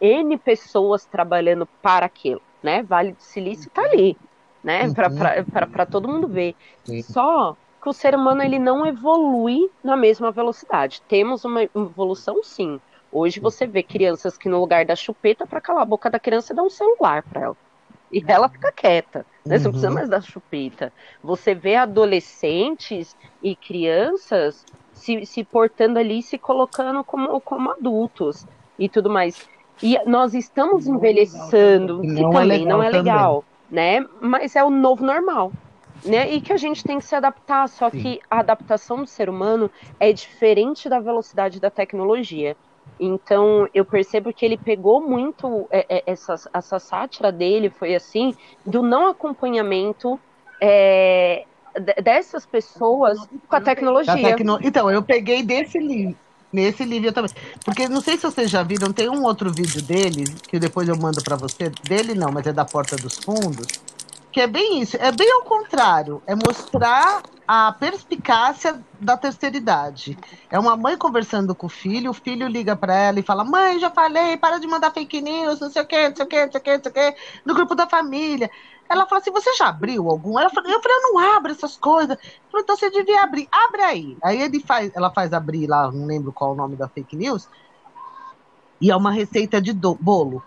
N 0.01 0.39
pessoas 0.39 1.05
trabalhando 1.05 1.67
para 1.83 2.07
aquilo 2.07 2.41
né? 2.67 2.83
Vale 2.83 3.13
do 3.13 3.23
Silício 3.23 3.69
está 3.69 3.83
ali, 3.83 4.17
né? 4.63 4.87
Uhum. 4.87 4.95
Para 5.71 5.87
todo 5.87 6.09
mundo 6.09 6.27
ver. 6.27 6.57
Sim. 6.85 7.01
Só 7.03 7.57
que 7.81 7.89
o 7.89 7.93
ser 7.93 8.15
humano 8.15 8.43
ele 8.43 8.59
não 8.59 8.85
evolui 8.85 9.71
na 9.85 9.97
mesma 9.97 10.33
velocidade. 10.33 11.01
Temos 11.09 11.45
uma 11.45 11.63
evolução, 11.63 12.43
sim. 12.43 12.81
Hoje 13.13 13.39
você 13.39 13.67
vê 13.67 13.85
crianças 13.85 14.37
que 14.37 14.49
no 14.49 14.59
lugar 14.59 14.85
da 14.85 14.97
chupeta 14.97 15.47
para 15.47 15.61
calar 15.61 15.83
a 15.83 15.87
boca 15.87 16.11
da 16.11 16.19
criança 16.19 16.53
dá 16.53 16.63
um 16.63 16.69
celular 16.69 17.23
para 17.23 17.43
ela. 17.43 17.57
E 18.13 18.25
ela 18.27 18.49
fica 18.49 18.71
quieta, 18.73 19.27
né? 19.45 19.59
Você 19.59 19.65
não 19.65 19.71
precisa 19.73 19.89
uhum. 19.89 19.95
mais 19.95 20.09
da 20.09 20.21
chupeta. 20.21 20.93
Você 21.23 21.55
vê 21.55 21.75
adolescentes 21.75 23.17
e 23.43 23.57
crianças 23.57 24.65
se, 24.93 25.27
se 25.27 25.45
portando 25.45 25.99
ali, 25.99 26.23
se 26.23 26.39
colocando 26.39 27.03
como, 27.05 27.41
como 27.41 27.71
adultos 27.71 28.47
e 28.79 28.89
tudo 28.89 29.11
mais. 29.11 29.49
E 29.83 29.99
nós 30.07 30.35
estamos 30.35 30.87
envelhecendo, 30.87 32.01
que 32.01 32.07
não 32.07 32.31
é 32.31 32.33
também 32.33 32.63
é 32.63 32.69
não 32.69 32.83
é 32.83 32.89
legal, 32.89 33.45
também. 33.69 34.01
né? 34.01 34.09
Mas 34.21 34.57
é 34.57 34.65
o 34.65 34.71
novo 34.71 35.05
normal. 35.05 35.53
Né? 36.05 36.31
E 36.33 36.41
que 36.41 36.53
a 36.53 36.57
gente 36.57 36.85
tem 36.85 36.99
que 36.99 37.05
se 37.05 37.15
adaptar, 37.15 37.69
só 37.69 37.91
Sim. 37.91 37.99
que 37.99 38.21
a 38.31 38.41
adaptação 38.41 38.99
do 38.99 39.07
ser 39.07 39.29
humano 39.29 39.71
é 39.99 40.13
diferente 40.13 40.89
da 40.89 41.01
velocidade 41.01 41.59
da 41.59 41.71
tecnologia. 41.71 42.57
Então, 42.99 43.69
eu 43.75 43.85
percebo 43.85 44.33
que 44.33 44.45
ele 44.45 44.57
pegou 44.57 45.01
muito 45.01 45.67
é, 45.71 45.87
é, 45.89 46.03
essa, 46.07 46.35
essa 46.53 46.79
sátira 46.79 47.31
dele, 47.31 47.71
foi 47.71 47.95
assim, 47.95 48.35
do 48.65 48.83
não 48.83 49.11
acompanhamento 49.11 50.19
é, 50.61 51.45
dessas 52.03 52.47
pessoas 52.47 53.19
com 53.49 53.57
a 53.57 53.61
tecnologia. 53.61 54.15
Tecno... 54.15 54.59
Então, 54.63 54.91
eu 54.91 55.03
peguei 55.03 55.43
desse 55.43 55.79
livro 55.79 56.17
Nesse 56.53 56.85
livro 56.85 57.13
também. 57.13 57.31
Porque 57.65 57.89
não 57.89 58.01
sei 58.01 58.17
se 58.17 58.23
vocês 58.23 58.51
já 58.51 58.63
viram, 58.63 58.93
tem 58.93 59.11
um 59.11 59.25
outro 59.25 59.53
vídeo 59.53 59.83
dele, 59.83 60.25
que 60.49 60.59
depois 60.59 60.89
eu 60.89 60.97
mando 60.97 61.23
para 61.23 61.37
você. 61.37 61.71
Dele 61.87 62.15
não, 62.15 62.31
mas 62.31 62.47
é 62.47 62.53
da 62.53 62.65
Porta 62.65 62.97
dos 62.97 63.19
Fundos. 63.19 63.67
Que 64.37 64.43
é 64.43 64.47
bem 64.47 64.83
isso, 64.83 64.99
é 64.99 65.11
bem 65.11 65.33
ao 65.33 65.45
contrário. 65.45 66.23
É 66.27 66.35
mostrar 66.35 67.23
a 67.49 67.73
perspicácia 67.73 68.85
da 69.01 69.17
terceira 69.17 69.57
idade. 69.57 70.15
É 70.51 70.59
uma 70.59 70.77
mãe 70.77 70.95
conversando 70.95 71.55
com 71.55 71.69
o 71.69 71.71
filho, 71.71 72.11
o 72.11 72.13
filho 72.13 72.47
liga 72.47 72.77
para 72.77 72.95
ela 72.95 73.19
e 73.19 73.23
fala: 73.23 73.45
Mãe, 73.45 73.79
já 73.79 73.91
falei, 73.91 74.37
para 74.37 74.59
de 74.59 74.67
mandar 74.67 74.91
fake 74.91 75.23
news, 75.23 75.59
não 75.59 75.71
sei 75.71 75.81
o 75.81 75.87
quê, 75.87 76.11
não 76.11 76.17
sei 76.17 76.27
o 76.27 76.29
quê, 76.29 76.45
não 76.45 76.53
sei 76.53 76.61
o 76.61 76.65
quê, 76.65 76.77
não 76.77 76.83
sei 76.83 76.91
o 76.91 76.95
quê, 76.95 77.17
no 77.47 77.55
grupo 77.55 77.75
da 77.75 77.87
família. 77.87 78.51
Ela 78.91 79.07
falou 79.07 79.23
assim: 79.23 79.31
você 79.31 79.55
já 79.55 79.69
abriu 79.69 80.07
algum? 80.11 80.39
Ela 80.39 80.51
falou, 80.51 80.71
eu 80.71 80.83
falei, 80.83 80.99
eu 80.99 81.03
não 81.03 81.19
abro 81.35 81.51
essas 81.51 81.79
coisas. 81.79 82.19
Falou, 82.53 82.63
então 82.63 82.77
você 82.77 82.91
devia 82.91 83.23
abrir. 83.23 83.49
Abre 83.51 83.81
aí. 83.81 84.19
Aí 84.23 84.43
ele 84.43 84.61
faz, 84.61 84.95
ela 84.95 85.11
faz 85.11 85.33
abrir 85.33 85.67
lá, 85.67 85.91
não 85.91 86.05
lembro 86.05 86.31
qual 86.31 86.53
o 86.53 86.55
nome 86.55 86.77
da 86.77 86.89
fake 86.89 87.17
news. 87.17 87.49
E 88.83 88.91
é 88.91 88.97
uma 88.97 89.13
receita 89.13 89.63
de 89.63 89.73
do, 89.73 89.95
bolo. 89.95 90.45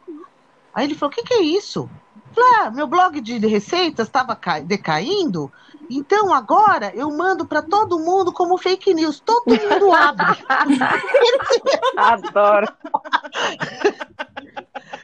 Aí 0.76 0.86
ele 0.86 0.94
falou: 0.94 1.12
o 1.12 1.16
que, 1.16 1.24
que 1.24 1.34
é 1.34 1.42
isso? 1.42 1.90
Falei, 2.34 2.52
ah, 2.62 2.72
meu 2.72 2.88
blog 2.88 3.20
de 3.22 3.38
receitas 3.40 4.08
estava 4.08 4.38
decaindo. 4.64 5.52
Então 5.90 6.32
agora 6.32 6.92
eu 6.96 7.10
mando 7.10 7.46
para 7.46 7.64
todo 7.64 8.00
mundo 8.00 8.32
como 8.32 8.58
fake 8.58 8.94
news. 8.94 9.20
Todo 9.20 9.46
mundo 9.48 9.92
abre. 9.92 10.38
Adoro. 11.98 12.68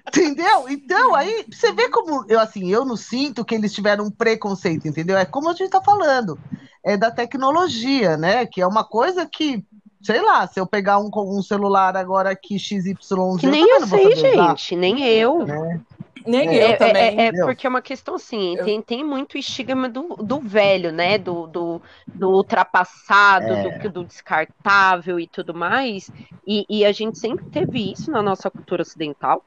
Entendeu? 0.07 0.69
Então, 0.69 1.15
aí 1.15 1.45
você 1.51 1.73
vê 1.73 1.89
como 1.89 2.25
eu 2.29 2.39
assim, 2.39 2.71
eu 2.71 2.85
não 2.85 2.95
sinto 2.95 3.43
que 3.43 3.55
eles 3.55 3.73
tiveram 3.73 4.05
um 4.05 4.11
preconceito, 4.11 4.87
entendeu? 4.87 5.17
É 5.17 5.25
como 5.25 5.49
a 5.49 5.53
gente 5.53 5.65
está 5.65 5.81
falando, 5.81 6.39
é 6.83 6.95
da 6.95 7.11
tecnologia, 7.11 8.15
né? 8.15 8.45
Que 8.45 8.61
é 8.61 8.67
uma 8.67 8.83
coisa 8.83 9.25
que, 9.25 9.65
sei 10.01 10.21
lá, 10.21 10.47
se 10.47 10.59
eu 10.59 10.67
pegar 10.67 10.99
um, 10.99 11.09
um 11.13 11.41
celular 11.41 11.97
agora 11.97 12.29
aqui 12.29 12.57
XYZ, 12.59 12.93
que 13.39 13.47
nem 13.47 13.67
eu, 13.67 13.79
eu 13.79 13.87
sei, 13.87 14.15
gente, 14.15 14.75
nem 14.75 15.03
eu. 15.03 15.45
Né? 15.45 15.81
Nem 16.25 16.49
é, 16.49 16.63
eu 16.63 16.67
é, 16.69 16.75
também. 16.75 17.19
É, 17.19 17.27
é, 17.27 17.31
porque 17.31 17.67
é 17.67 17.69
uma 17.69 17.81
questão 17.81 18.15
assim, 18.15 18.55
tem, 18.63 18.81
tem 18.81 19.03
muito 19.03 19.37
estigma 19.37 19.87
do, 19.87 20.15
do 20.15 20.39
velho, 20.39 20.91
né? 20.91 21.17
Do, 21.17 21.47
do, 21.47 21.81
do 22.07 22.29
ultrapassado, 22.29 23.53
é. 23.53 23.79
do, 23.79 23.89
do 23.89 24.03
descartável 24.03 25.19
e 25.19 25.27
tudo 25.27 25.53
mais. 25.53 26.09
E, 26.45 26.65
e 26.69 26.85
a 26.85 26.91
gente 26.91 27.17
sempre 27.17 27.45
teve 27.45 27.91
isso 27.91 28.09
na 28.11 28.21
nossa 28.21 28.49
cultura 28.49 28.81
ocidental, 28.81 29.43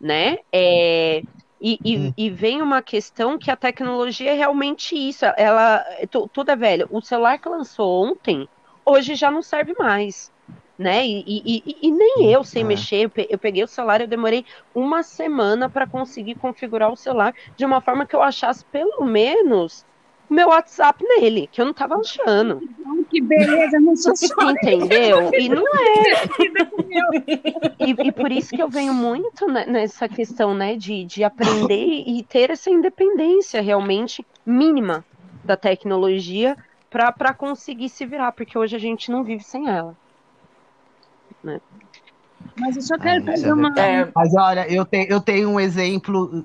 né? 0.00 0.38
É, 0.52 1.22
e, 1.60 1.78
e, 1.84 1.96
hum. 1.96 2.14
e, 2.16 2.28
vem 2.28 2.60
uma 2.60 2.82
questão 2.82 3.38
que 3.38 3.50
a 3.50 3.56
tecnologia 3.56 4.32
é 4.32 4.34
realmente 4.34 4.96
isso. 4.96 5.24
Ela, 5.36 5.84
tudo 6.32 6.50
é 6.50 6.56
velho. 6.56 6.88
O 6.90 7.00
celular 7.00 7.38
que 7.38 7.48
lançou 7.48 8.04
ontem, 8.04 8.48
hoje 8.84 9.14
já 9.14 9.30
não 9.30 9.42
serve 9.42 9.72
mais. 9.78 10.32
Né? 10.78 11.06
E, 11.06 11.22
e, 11.26 11.76
e 11.82 11.90
nem 11.90 12.32
eu 12.32 12.42
sei 12.42 12.62
é. 12.62 12.64
mexer. 12.64 13.10
Eu 13.28 13.38
peguei 13.38 13.62
o 13.62 13.68
celular, 13.68 14.00
eu 14.00 14.06
demorei 14.06 14.44
uma 14.74 15.02
semana 15.02 15.68
para 15.68 15.86
conseguir 15.86 16.34
configurar 16.36 16.90
o 16.90 16.96
celular 16.96 17.34
de 17.56 17.64
uma 17.64 17.80
forma 17.80 18.06
que 18.06 18.16
eu 18.16 18.22
achasse 18.22 18.64
pelo 18.64 19.04
menos 19.04 19.84
meu 20.32 20.48
WhatsApp 20.48 21.04
nele, 21.04 21.48
que 21.52 21.60
eu 21.60 21.66
não 21.66 21.74
tava 21.74 21.96
achando. 21.96 22.62
Que 23.10 23.20
beleza, 23.20 23.78
não 23.78 23.94
sou 23.94 24.16
só. 24.16 24.34
Entendeu? 24.50 25.30
E 25.34 25.48
não 25.48 25.62
é. 25.62 26.24
e, 27.86 28.08
e, 28.08 28.12
por 28.12 28.32
isso 28.32 28.50
que 28.50 28.62
eu 28.62 28.68
venho 28.68 28.94
muito 28.94 29.46
nessa 29.46 30.08
questão, 30.08 30.54
né, 30.54 30.74
de, 30.76 31.04
de 31.04 31.22
aprender 31.22 32.04
e 32.06 32.22
ter 32.22 32.50
essa 32.50 32.70
independência 32.70 33.60
realmente 33.60 34.24
mínima 34.46 35.04
da 35.44 35.56
tecnologia 35.56 36.56
para 36.88 37.34
conseguir 37.34 37.88
se 37.88 38.06
virar, 38.06 38.32
porque 38.32 38.56
hoje 38.56 38.76
a 38.76 38.78
gente 38.78 39.10
não 39.10 39.22
vive 39.22 39.42
sem 39.42 39.68
ela. 39.68 39.96
Né? 41.42 41.60
Mas 42.58 42.76
eu 42.76 42.82
só 42.82 42.98
quero 42.98 43.24
fazer 43.24 43.48
é 43.48 43.54
uma. 43.54 43.72
É, 43.78 44.10
mas 44.14 44.34
olha, 44.34 44.70
eu, 44.72 44.84
te, 44.84 45.06
eu 45.08 45.20
tenho 45.20 45.48
um 45.48 45.60
exemplo 45.60 46.44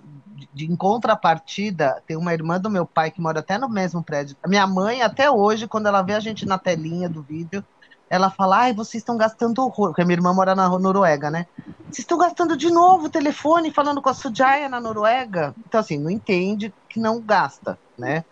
de, 0.53 0.65
em 0.65 0.75
contrapartida, 0.75 2.01
tem 2.07 2.17
uma 2.17 2.33
irmã 2.33 2.59
do 2.59 2.69
meu 2.69 2.85
pai 2.85 3.11
que 3.11 3.21
mora 3.21 3.39
até 3.39 3.57
no 3.57 3.69
mesmo 3.69 4.03
prédio. 4.03 4.35
A 4.41 4.47
minha 4.47 4.65
mãe, 4.65 5.01
até 5.01 5.29
hoje, 5.29 5.67
quando 5.67 5.87
ela 5.87 6.01
vê 6.01 6.13
a 6.13 6.19
gente 6.19 6.45
na 6.45 6.57
telinha 6.57 7.09
do 7.09 7.21
vídeo, 7.21 7.63
ela 8.09 8.29
fala: 8.29 8.59
ai, 8.59 8.73
vocês 8.73 9.01
estão 9.01 9.17
gastando 9.17 9.59
horror. 9.59 9.89
Porque 9.89 10.01
a 10.01 10.05
minha 10.05 10.17
irmã 10.17 10.33
mora 10.33 10.55
na 10.55 10.67
Noruega, 10.67 11.29
né? 11.29 11.45
Vocês 11.85 11.99
estão 11.99 12.17
gastando 12.17 12.55
de 12.55 12.69
novo 12.69 13.05
o 13.05 13.09
telefone 13.09 13.71
falando 13.71 14.01
com 14.01 14.09
a 14.09 14.13
Sujaya 14.13 14.69
na 14.69 14.79
Noruega? 14.79 15.53
Então, 15.67 15.79
assim, 15.79 15.97
não 15.97 16.09
entende 16.09 16.73
que 16.89 16.99
não 16.99 17.19
gasta, 17.19 17.77
né? 17.97 18.23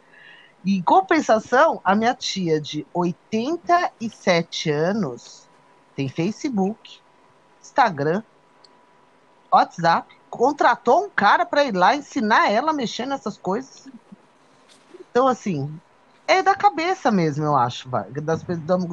E, 0.63 0.77
em 0.77 0.81
compensação, 0.81 1.79
a 1.83 1.93
minha 1.95 2.13
tia 2.15 2.59
de 2.59 2.85
87 2.93 4.71
anos 4.71 5.44
tem 5.95 6.09
Facebook, 6.09 6.99
Instagram, 7.61 8.21
WhatsApp, 9.51 10.13
contratou 10.29 11.05
um 11.05 11.09
cara 11.09 11.45
para 11.45 11.63
ir 11.63 11.75
lá 11.75 11.95
ensinar 11.95 12.51
ela 12.51 12.71
a 12.71 12.73
mexer 12.73 13.05
nessas 13.05 13.37
coisas. 13.37 13.87
Então, 15.09 15.27
assim, 15.27 15.73
é 16.27 16.43
da 16.43 16.53
cabeça 16.53 17.09
mesmo, 17.11 17.45
eu 17.45 17.55
acho, 17.55 17.89
das, 18.21 18.43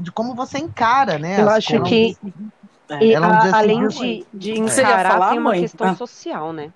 de 0.03 0.13
como 0.13 0.35
você 0.35 0.59
encara, 0.59 1.19
né? 1.19 1.41
Eu 1.41 1.51
acho 1.51 1.81
coisas. 1.81 1.89
que, 1.89 2.17
e, 3.01 3.15
a, 3.15 3.57
além 3.57 3.89
de, 3.89 4.27
de 4.33 4.53
encarar, 4.53 5.13
falar, 5.13 5.31
tem 5.31 5.39
uma 5.39 5.51
mãe? 5.51 5.61
questão 5.63 5.89
ah. 5.89 5.97
social, 5.97 6.53
né? 6.53 6.73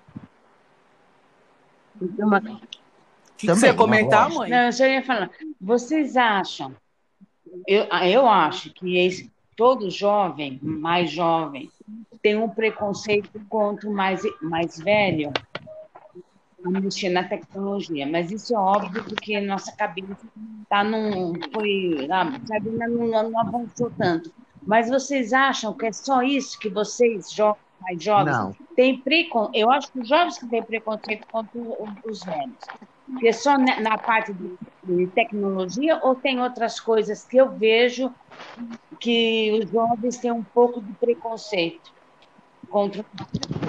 Uma... 2.19 2.41
Que 3.37 3.45
Também, 3.45 3.59
você 3.59 3.67
ia 3.67 3.73
comentar, 3.73 4.29
mãe? 4.29 4.49
Não, 4.49 4.57
eu 4.57 4.73
só 4.73 4.85
ia 4.85 5.03
falar. 5.03 5.29
Vocês 5.61 6.17
acham? 6.17 6.75
Eu, 7.67 7.83
eu 7.83 8.27
acho 8.27 8.73
que 8.73 8.97
esse, 8.97 9.31
todo 9.57 9.89
jovem, 9.89 10.59
mais 10.61 11.11
jovem, 11.11 11.69
tem 12.21 12.37
um 12.37 12.47
preconceito 12.47 13.41
contra 13.49 13.89
o 13.89 13.93
mais, 13.93 14.21
mais 14.41 14.77
velho 14.77 15.33
a 16.63 16.69
mexer 16.69 17.09
na 17.09 17.23
tecnologia, 17.23 18.05
mas 18.05 18.31
isso 18.31 18.53
é 18.53 18.57
óbvio 18.57 19.03
porque 19.03 19.39
nossa 19.41 19.71
cabeça 19.75 20.27
tá 20.69 20.83
num, 20.83 21.33
foi, 21.53 22.07
sabe, 22.07 22.69
não, 22.69 23.07
não 23.07 23.39
avançou 23.39 23.91
tanto. 23.97 24.31
Mas 24.65 24.89
vocês 24.89 25.33
acham 25.33 25.73
que 25.73 25.85
é 25.85 25.93
só 25.93 26.21
isso 26.21 26.59
que 26.59 26.69
vocês, 26.69 27.31
jovens, 27.31 27.61
mais 27.81 28.03
jovens, 28.03 28.37
não. 28.37 28.55
têm 28.75 28.99
preconceito? 28.99 29.55
Eu 29.55 29.71
acho 29.71 29.91
que 29.91 29.99
os 29.99 30.07
jovens 30.07 30.37
que 30.37 30.47
têm 30.47 30.61
preconceito 30.61 31.25
contra 31.31 31.59
os 32.05 32.23
velhos. 32.23 32.57
Porque 33.09 33.29
é 33.29 33.33
só 33.33 33.57
na 33.57 33.97
parte 33.97 34.33
de 34.33 35.07
tecnologia 35.07 35.99
ou 36.03 36.15
tem 36.15 36.41
outras 36.41 36.79
coisas 36.79 37.23
que 37.23 37.37
eu 37.37 37.57
vejo 37.57 38.13
que 38.99 39.51
os 39.51 39.71
jovens 39.71 40.17
têm 40.17 40.31
um 40.31 40.43
pouco 40.43 40.81
de 40.81 40.93
preconceito? 40.93 41.97
contra. 42.67 43.05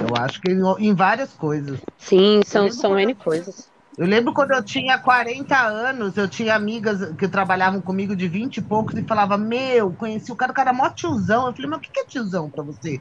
Eu 0.01 0.17
acho 0.17 0.41
que 0.41 0.51
em, 0.51 0.95
várias 0.95 1.33
coisas. 1.33 1.81
Sim, 1.97 2.43
são, 2.45 2.71
são 2.71 2.99
N 2.99 3.15
coisas. 3.15 3.71
Eu 3.97 4.07
lembro 4.07 4.33
quando 4.33 4.53
eu 4.53 4.65
tinha 4.65 4.97
40 4.99 5.59
anos, 5.59 6.17
eu 6.17 6.29
tinha 6.29 6.55
amigas 6.55 7.13
que 7.17 7.27
trabalhavam 7.27 7.81
comigo 7.81 8.15
de 8.15 8.29
20 8.29 8.59
e 8.59 8.63
poucos 8.63 8.95
e 8.95 9.03
falava, 9.03 9.37
meu, 9.37 9.93
conheci 9.93 10.31
o 10.31 10.37
cara, 10.37 10.53
o 10.53 10.55
cara 10.55 10.71
é 10.71 10.73
mó 10.73 10.89
tiozão. 10.91 11.47
Eu 11.47 11.53
falei, 11.53 11.71
mas 11.71 11.79
o 11.79 11.83
que 11.83 12.01
é 12.01 12.05
tiozão 12.05 12.49
pra 12.49 12.63
você? 12.63 13.01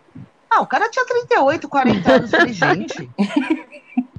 Ah, 0.49 0.61
o 0.61 0.67
cara 0.67 0.89
tinha 0.89 1.05
38, 1.05 1.69
40 1.69 2.15
anos. 2.15 2.33
Eu 2.33 2.39
falei, 2.39 2.53
gente. 2.53 3.11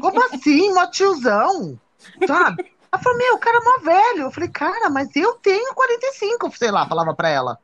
Como 0.00 0.24
assim, 0.24 0.72
mó 0.72 0.86
tiozão? 0.86 1.78
Sabe? 2.26 2.72
Ela 2.92 3.02
falou, 3.02 3.18
meu, 3.18 3.34
o 3.34 3.38
cara 3.38 3.58
é 3.58 3.64
mó 3.64 3.84
velho. 3.84 4.22
Eu 4.22 4.30
falei, 4.30 4.48
cara, 4.48 4.90
mas 4.90 5.14
eu 5.14 5.34
tenho 5.34 5.74
45, 5.74 6.56
sei 6.56 6.70
lá, 6.70 6.86
falava 6.86 7.14
pra 7.14 7.28
ela. 7.28 7.58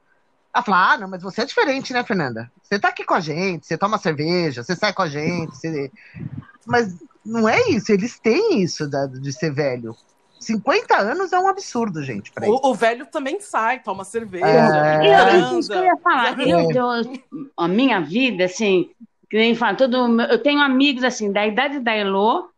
Ela 0.56 0.62
falou: 0.62 0.80
Ah, 0.80 0.96
não, 0.98 1.08
mas 1.08 1.22
você 1.22 1.42
é 1.42 1.44
diferente, 1.44 1.92
né, 1.92 2.02
Fernanda? 2.02 2.50
Você 2.62 2.78
tá 2.78 2.88
aqui 2.88 3.04
com 3.04 3.12
a 3.12 3.20
gente, 3.20 3.66
você 3.66 3.76
toma 3.76 3.98
cerveja, 3.98 4.62
você 4.62 4.74
sai 4.74 4.92
com 4.92 5.02
a 5.02 5.08
gente. 5.08 5.54
Você... 5.54 5.90
Mas 6.66 6.96
não 7.24 7.48
é 7.48 7.68
isso, 7.68 7.92
eles 7.92 8.18
têm 8.18 8.60
isso 8.60 8.90
de 9.20 9.32
ser 9.32 9.52
velho. 9.52 9.94
50 10.40 10.96
anos 10.96 11.32
é 11.32 11.38
um 11.38 11.46
absurdo, 11.46 12.02
gente. 12.02 12.32
O, 12.42 12.70
o, 12.70 12.74
velho 12.74 13.06
também 13.06 13.40
sai, 13.40 13.80
toma 13.80 14.04
cerveja. 14.04 14.46
É... 14.46 15.52
Eu, 15.52 15.60
que 15.60 15.72
eu 15.72 15.84
ia 15.84 15.96
falar. 15.98 16.40
É. 16.40 16.42
Eu, 16.42 16.70
eu, 16.72 17.48
a 17.56 17.68
minha 17.68 18.00
vida, 18.00 18.44
assim, 18.44 18.90
que 19.28 19.36
nem 19.36 19.54
fala, 19.54 19.76
todo, 19.76 20.20
eu 20.22 20.38
tenho 20.42 20.60
amigos 20.60 21.04
assim, 21.04 21.32
da 21.32 21.46
idade 21.46 21.80
da 21.80 21.96
Elô, 21.96 22.48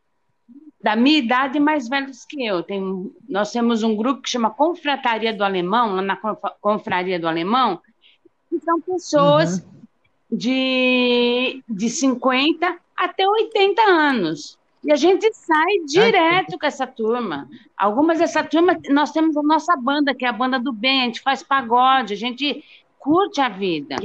da 0.80 0.94
minha 0.94 1.18
idade 1.18 1.58
mais 1.58 1.88
velhos 1.88 2.24
que 2.24 2.44
eu. 2.44 2.62
Tem, 2.62 3.10
nós 3.28 3.50
temos 3.50 3.82
um 3.82 3.96
grupo 3.96 4.22
que 4.22 4.30
chama 4.30 4.50
Confrataria 4.50 5.32
do 5.32 5.44
Alemão, 5.44 5.96
lá 5.96 6.02
na 6.02 6.16
Confraria 6.60 7.18
do 7.18 7.26
Alemão, 7.26 7.80
que 8.48 8.60
são 8.60 8.80
pessoas 8.80 9.58
uhum. 9.58 10.38
de, 10.38 11.62
de 11.68 11.90
50 11.90 12.78
até 12.96 13.26
80 13.26 13.82
anos. 13.82 14.58
E 14.84 14.92
a 14.92 14.96
gente 14.96 15.32
sai 15.34 15.78
direto 15.86 16.58
com 16.58 16.66
essa 16.66 16.86
turma. 16.86 17.48
Algumas 17.76 18.18
dessa 18.18 18.44
turma, 18.44 18.78
nós 18.88 19.10
temos 19.10 19.36
a 19.36 19.42
nossa 19.42 19.76
banda, 19.76 20.14
que 20.14 20.24
é 20.24 20.28
a 20.28 20.32
banda 20.32 20.58
do 20.58 20.72
bem, 20.72 21.02
a 21.02 21.04
gente 21.06 21.20
faz 21.20 21.42
pagode, 21.42 22.14
a 22.14 22.16
gente 22.16 22.64
curte 22.98 23.40
a 23.40 23.48
vida. 23.48 23.96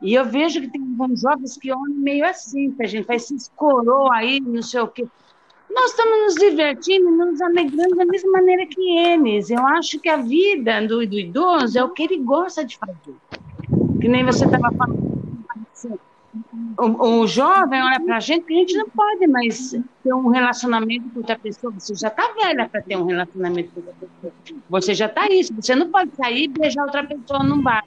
E 0.00 0.14
eu 0.14 0.24
vejo 0.24 0.60
que 0.60 0.68
tem 0.68 0.80
alguns 0.80 1.20
jovens 1.20 1.56
que 1.56 1.72
olham 1.72 1.94
meio 1.94 2.24
assim, 2.24 2.70
que 2.72 2.82
a 2.82 2.86
gente 2.86 3.06
faz 3.06 3.24
se 3.24 3.34
escorou 3.34 4.12
aí, 4.12 4.40
não 4.40 4.62
sei 4.62 4.80
o 4.80 4.88
quê. 4.88 5.06
Nós 5.70 5.90
estamos 5.90 6.18
nos 6.24 6.34
divertindo, 6.34 7.10
nos 7.10 7.40
alegrando 7.40 7.96
da 7.96 8.04
mesma 8.04 8.32
maneira 8.32 8.66
que 8.66 8.98
eles. 8.98 9.48
Eu 9.50 9.66
acho 9.66 9.98
que 9.98 10.08
a 10.08 10.16
vida 10.16 10.86
do, 10.86 11.06
do 11.06 11.18
idoso 11.18 11.78
é 11.78 11.84
o 11.84 11.90
que 11.90 12.02
ele 12.02 12.18
gosta 12.18 12.64
de 12.64 12.76
fazer. 12.76 13.16
Que 14.00 14.08
nem 14.08 14.24
você 14.24 14.44
estava 14.44 14.70
falando. 14.76 15.12
O, 16.78 17.20
o, 17.20 17.26
jovem 17.26 17.82
olha 17.82 18.00
para 18.00 18.16
a 18.16 18.20
gente 18.20 18.44
que 18.44 18.54
a 18.54 18.56
gente 18.56 18.76
não 18.76 18.88
pode 18.88 19.26
mais 19.26 19.70
ter 20.02 20.14
um 20.14 20.28
relacionamento 20.28 21.08
com 21.10 21.20
outra 21.20 21.38
pessoa. 21.38 21.72
Você 21.72 21.94
já 21.94 22.08
está 22.08 22.32
velha 22.32 22.68
para 22.68 22.82
ter 22.82 22.96
um 22.96 23.04
relacionamento 23.04 23.70
com 23.72 23.80
outra 23.80 23.94
pessoa. 23.94 24.32
Você 24.68 24.94
já 24.94 25.06
está 25.06 25.28
isso. 25.28 25.54
Você 25.54 25.74
não 25.74 25.90
pode 25.90 26.14
sair 26.16 26.44
e 26.44 26.48
beijar 26.48 26.84
outra 26.84 27.04
pessoa 27.04 27.42
num 27.42 27.62
bar. 27.62 27.84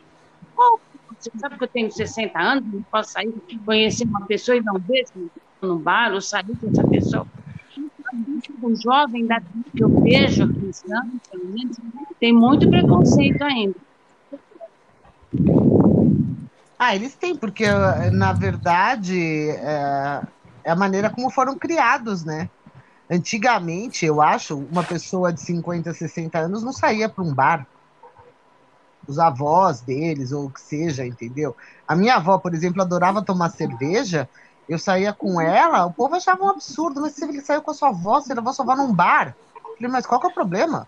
Você 0.56 1.32
sabe 1.38 1.58
que 1.58 1.63
eu 1.63 1.68
tenho 1.68 1.91
60 1.91 2.39
anos, 2.39 2.74
não 2.74 2.82
posso 2.84 3.12
sair, 3.12 3.34
conhecer 3.65 4.06
uma 4.06 4.26
pessoa 4.26 4.58
e 4.58 4.62
dar 4.62 4.74
um 4.74 4.80
beijo 4.80 5.30
num 5.62 5.78
bar 5.78 6.13
ou 6.13 6.22
sair 6.22 6.56
com 6.60 6.70
essa 6.70 6.88
pessoa 6.88 7.28
o 8.62 8.76
jovem 8.76 9.26
da 9.26 9.39
que 9.39 9.84
eu 9.84 9.89
vejo 10.02 10.44
aqui 10.44 10.72
pelo 11.32 11.46
menos, 11.46 11.78
tem 12.20 12.34
muito 12.34 12.70
preconceito 12.70 13.44
ainda. 13.44 13.76
Ah, 16.78 16.96
eles 16.96 17.15
têm, 17.15 17.36
porque 17.36 17.65
na 18.12 18.34
verdade 18.34 19.50
é, 19.50 20.22
é 20.63 20.72
a 20.72 20.76
maneira 20.76 21.10
como 21.10 21.30
foram 21.30 21.58
criados, 21.58 22.24
né? 22.24 22.50
Antigamente, 23.10 24.06
eu 24.06 24.22
acho, 24.22 24.58
uma 24.58 24.84
pessoa 24.84 25.32
de 25.32 25.41
50, 25.41 25.94
60 25.94 26.39
anos 26.39 26.63
não 26.63 26.74
saía 26.74 27.08
para 27.08 27.24
um 27.24 27.34
bar. 27.34 27.68
Os 29.08 29.20
avós 29.20 29.82
deles, 29.82 30.32
ou 30.32 30.46
o 30.46 30.52
que 30.52 30.62
seja, 30.62 31.06
entendeu? 31.06 31.56
A 31.88 31.96
minha 31.96 32.15
avó, 32.15 32.38
por 32.38 32.54
exemplo, 32.54 32.82
adorava 32.82 33.24
tomar 33.24 33.50
cerveja 33.50 34.30
eu 34.68 34.80
saía 34.80 35.13
com 35.13 35.39
ela, 35.39 35.86
o 35.86 35.94
povo 35.94 36.15
achava 36.15 36.44
um 36.44 36.50
absurdo, 36.50 37.02
mas 37.02 37.13
se 37.13 37.24
ele 37.24 37.41
saiu 37.41 37.62
com 37.62 37.72
a 37.72 37.74
sua 37.74 37.89
avó, 37.89 38.20
você 38.20 38.34
levou 38.34 38.50
a 38.50 38.54
sua 38.54 38.65
avó 38.65 38.76
num 38.76 38.94
bar. 38.94 39.36
Eu 39.56 39.76
falei, 39.76 39.91
mas 39.91 40.06
qual 40.06 40.20
que 40.20 40.28
é 40.28 40.30
o 40.30 40.34
problema? 40.34 40.88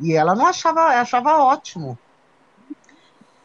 E 0.00 0.14
ela 0.14 0.34
não 0.34 0.46
achava, 0.46 0.80
achava 1.00 1.38
ótimo. 1.38 1.98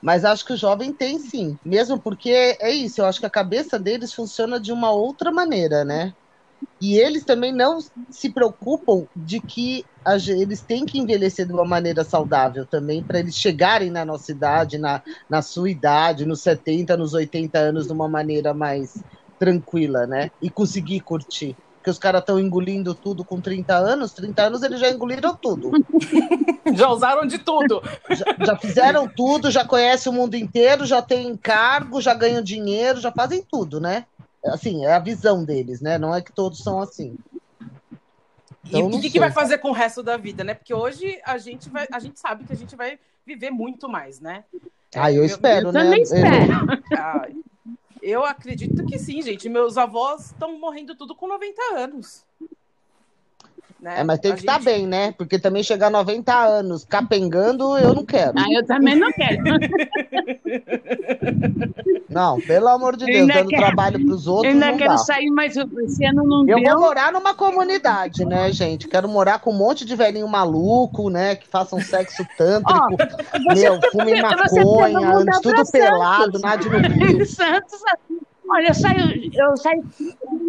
Mas 0.01 0.25
acho 0.25 0.45
que 0.45 0.53
o 0.53 0.57
jovem 0.57 0.91
tem 0.91 1.17
sim, 1.19 1.57
mesmo 1.63 1.99
porque 1.99 2.57
é 2.59 2.71
isso, 2.71 2.99
eu 2.99 3.05
acho 3.05 3.19
que 3.19 3.25
a 3.25 3.29
cabeça 3.29 3.79
deles 3.79 4.13
funciona 4.13 4.59
de 4.59 4.71
uma 4.71 4.91
outra 4.91 5.31
maneira, 5.31 5.85
né? 5.85 6.13
E 6.79 6.97
eles 6.97 7.23
também 7.23 7.51
não 7.51 7.79
se 8.09 8.29
preocupam 8.29 9.05
de 9.15 9.39
que 9.39 9.85
a, 10.03 10.15
eles 10.15 10.61
têm 10.61 10.85
que 10.85 10.99
envelhecer 10.99 11.45
de 11.45 11.53
uma 11.53 11.65
maneira 11.65 12.03
saudável 12.03 12.65
também, 12.65 13.01
para 13.01 13.19
eles 13.19 13.35
chegarem 13.35 13.89
na 13.89 14.03
nossa 14.03 14.31
idade, 14.31 14.77
na, 14.77 15.01
na 15.29 15.41
sua 15.41 15.69
idade, 15.69 16.25
nos 16.25 16.41
70, 16.41 16.97
nos 16.97 17.13
80 17.13 17.57
anos, 17.57 17.87
de 17.87 17.93
uma 17.93 18.07
maneira 18.07 18.53
mais 18.53 19.01
tranquila, 19.39 20.05
né? 20.05 20.31
E 20.41 20.49
conseguir 20.49 20.99
curtir. 21.01 21.55
Porque 21.83 21.89
os 21.89 21.99
caras 21.99 22.21
estão 22.21 22.39
engolindo 22.39 22.95
tudo 22.95 23.25
com 23.25 23.41
30 23.41 23.75
anos, 23.75 24.13
30 24.13 24.43
anos 24.43 24.63
eles 24.63 24.79
já 24.79 24.89
engoliram 24.89 25.35
tudo. 25.35 25.71
já 26.73 26.87
usaram 26.89 27.27
de 27.27 27.37
tudo. 27.39 27.81
Já, 28.09 28.45
já, 28.45 28.55
fizeram 28.55 29.05
tudo, 29.05 29.51
já 29.51 29.65
conhecem 29.65 30.09
o 30.09 30.15
mundo 30.15 30.35
inteiro, 30.35 30.85
já 30.85 31.01
têm 31.01 31.35
cargo, 31.35 31.99
já 31.99 32.13
ganham 32.13 32.41
dinheiro, 32.41 33.01
já 33.01 33.11
fazem 33.11 33.43
tudo, 33.43 33.81
né? 33.81 34.05
Assim, 34.45 34.85
é 34.85 34.93
a 34.93 34.99
visão 34.99 35.43
deles, 35.43 35.81
né? 35.81 35.97
Não 35.97 36.13
é 36.13 36.21
que 36.21 36.31
todos 36.31 36.59
são 36.59 36.81
assim. 36.81 37.17
Então, 38.65 38.91
e 38.91 38.95
o 38.95 39.01
que, 39.01 39.09
que, 39.09 39.19
vai 39.19 39.31
fazer 39.31 39.57
com 39.57 39.69
o 39.69 39.73
resto 39.73 40.01
da 40.01 40.15
vida, 40.15 40.43
né? 40.43 40.53
Porque 40.53 40.73
hoje 40.73 41.19
a 41.25 41.37
gente 41.37 41.69
vai, 41.69 41.87
a 41.91 41.99
gente 41.99 42.19
sabe 42.19 42.45
que 42.45 42.53
a 42.53 42.55
gente 42.55 42.75
vai 42.75 42.97
viver 43.25 43.51
muito 43.51 43.89
mais, 43.89 44.19
né? 44.19 44.43
Ah, 44.95 45.11
eu, 45.11 45.17
eu 45.17 45.25
espero, 45.25 45.67
eu 45.67 45.71
né? 45.73 45.83
Também 45.83 46.01
espero. 46.01 46.53
Eu 48.01 48.25
acredito 48.25 48.85
que 48.85 48.99
sim, 48.99 49.21
gente. 49.21 49.47
Meus 49.47 49.77
avós 49.77 50.25
estão 50.25 50.59
morrendo 50.59 50.93
tudo 50.93 51.15
com 51.15 51.25
90 51.25 51.61
anos. 51.75 52.25
Né? 53.83 53.99
É, 53.99 54.03
mas 54.05 54.17
tem 54.19 54.31
a 54.31 54.35
que 54.35 54.39
estar 54.39 54.53
gente... 54.53 54.63
tá 54.63 54.71
bem, 54.71 54.87
né? 54.87 55.11
Porque 55.11 55.37
também 55.37 55.61
chegar 55.61 55.87
a 55.87 55.89
90 55.89 56.33
anos 56.33 56.85
capengando, 56.85 57.77
eu 57.77 57.93
não 57.93 58.05
quero. 58.05 58.31
Ah, 58.37 58.45
eu 58.49 58.65
também 58.65 58.95
não 58.95 59.11
quero. 59.11 59.43
Não, 62.09 62.39
pelo 62.39 62.67
amor 62.67 62.95
de 62.95 63.05
Deus, 63.05 63.27
dando 63.27 63.49
quero, 63.49 63.63
trabalho 63.63 64.05
para 64.05 64.13
os 64.13 64.27
outros. 64.27 64.53
Eu 64.53 64.61
ainda 64.61 64.77
quero 64.77 64.91
dá. 64.91 64.97
sair, 64.99 65.31
mas 65.31 65.57
esse 65.57 66.05
ano 66.05 66.23
não 66.23 66.41
eu 66.41 66.57
deu. 66.57 66.59
Eu 66.59 66.73
vou 66.73 66.81
morar 66.81 67.11
numa 67.11 67.33
comunidade, 67.33 68.23
né, 68.23 68.51
gente? 68.51 68.87
Quero 68.87 69.09
morar 69.09 69.39
com 69.39 69.49
um 69.49 69.57
monte 69.57 69.83
de 69.83 69.95
velhinho 69.95 70.27
maluco, 70.27 71.09
né? 71.09 71.35
Que 71.35 71.47
façam 71.47 71.81
sexo 71.81 72.23
tântrico. 72.37 72.79
Oh, 72.79 73.53
meu, 73.53 73.79
fume 73.91 74.21
maconha, 74.21 75.15
ande 75.15 75.41
tudo 75.41 75.63
pelado, 75.71 76.39
nada 76.39 76.63
no 76.69 76.77
rio. 76.77 77.25
Santos, 77.25 77.81
olha, 78.47 78.67
eu 78.67 78.73
saio, 78.75 79.31
eu 79.33 79.57
saio 79.57 79.83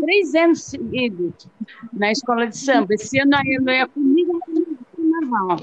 três 0.04 0.34
anos 0.34 0.62
seguidos 0.64 1.48
na 1.92 2.12
escola 2.12 2.46
de 2.46 2.58
samba. 2.58 2.94
Esse 2.94 3.18
ano 3.18 3.36
eu 3.46 3.62
ia 3.68 3.88
comigo 3.88 4.38
no 4.48 5.20
carnaval. 5.20 5.60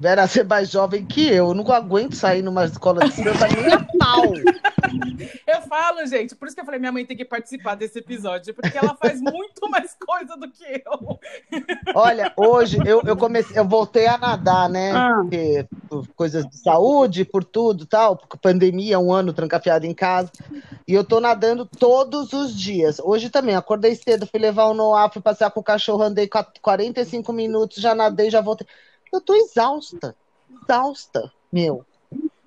Vera 0.00 0.26
ser 0.26 0.46
mais 0.46 0.70
jovem 0.70 1.04
que 1.04 1.28
eu. 1.28 1.48
Eu 1.48 1.54
não 1.54 1.70
aguento 1.70 2.16
sair 2.16 2.40
numa 2.40 2.64
escola 2.64 3.06
de 3.06 3.12
samba 3.12 3.46
nem 3.48 3.70
a 3.70 3.86
pau. 3.98 4.32
Eu 5.46 5.60
falo, 5.62 6.06
gente, 6.06 6.34
por 6.34 6.48
isso 6.48 6.54
que 6.54 6.62
eu 6.62 6.64
falei, 6.64 6.80
minha 6.80 6.90
mãe 6.90 7.04
tem 7.04 7.16
que 7.16 7.24
participar 7.24 7.74
desse 7.74 7.98
episódio, 7.98 8.54
porque 8.54 8.78
ela 8.78 8.94
faz 8.94 9.20
muito 9.20 9.68
mais 9.68 9.94
coisa 9.94 10.36
do 10.36 10.50
que 10.50 10.82
eu. 10.84 11.18
Olha, 11.94 12.32
hoje 12.34 12.78
eu, 12.86 13.02
eu 13.04 13.16
comecei, 13.16 13.58
eu 13.58 13.64
voltei 13.64 14.06
a 14.06 14.16
nadar, 14.16 14.70
né? 14.70 14.92
Ah. 14.92 15.18
Porque, 15.20 15.66
por 15.88 16.08
coisas 16.08 16.46
de 16.46 16.56
saúde, 16.58 17.24
por 17.24 17.44
tudo 17.44 17.84
tal, 17.84 18.16
por 18.16 18.38
pandemia, 18.38 18.98
um 18.98 19.12
ano 19.12 19.34
trancafiado 19.34 19.84
em 19.84 19.94
casa. 19.94 20.30
E 20.88 20.94
eu 20.94 21.04
tô 21.04 21.20
nadando 21.20 21.66
todos 21.66 22.32
os 22.32 22.56
dias. 22.56 22.98
Hoje 23.00 23.28
também, 23.28 23.54
acordei 23.54 23.94
cedo, 23.94 24.26
fui 24.26 24.40
levar 24.40 24.64
o 24.64 24.74
Noah, 24.74 25.12
fui 25.12 25.20
passear 25.20 25.50
com 25.50 25.60
o 25.60 25.64
cachorro, 25.64 26.02
andei 26.02 26.28
45 26.62 27.32
minutos, 27.32 27.82
já 27.82 27.94
nadei, 27.94 28.30
já 28.30 28.40
voltei. 28.40 28.66
Eu 29.12 29.20
tô 29.20 29.34
exausta. 29.34 30.16
Exausta, 30.62 31.32
meu. 31.52 31.84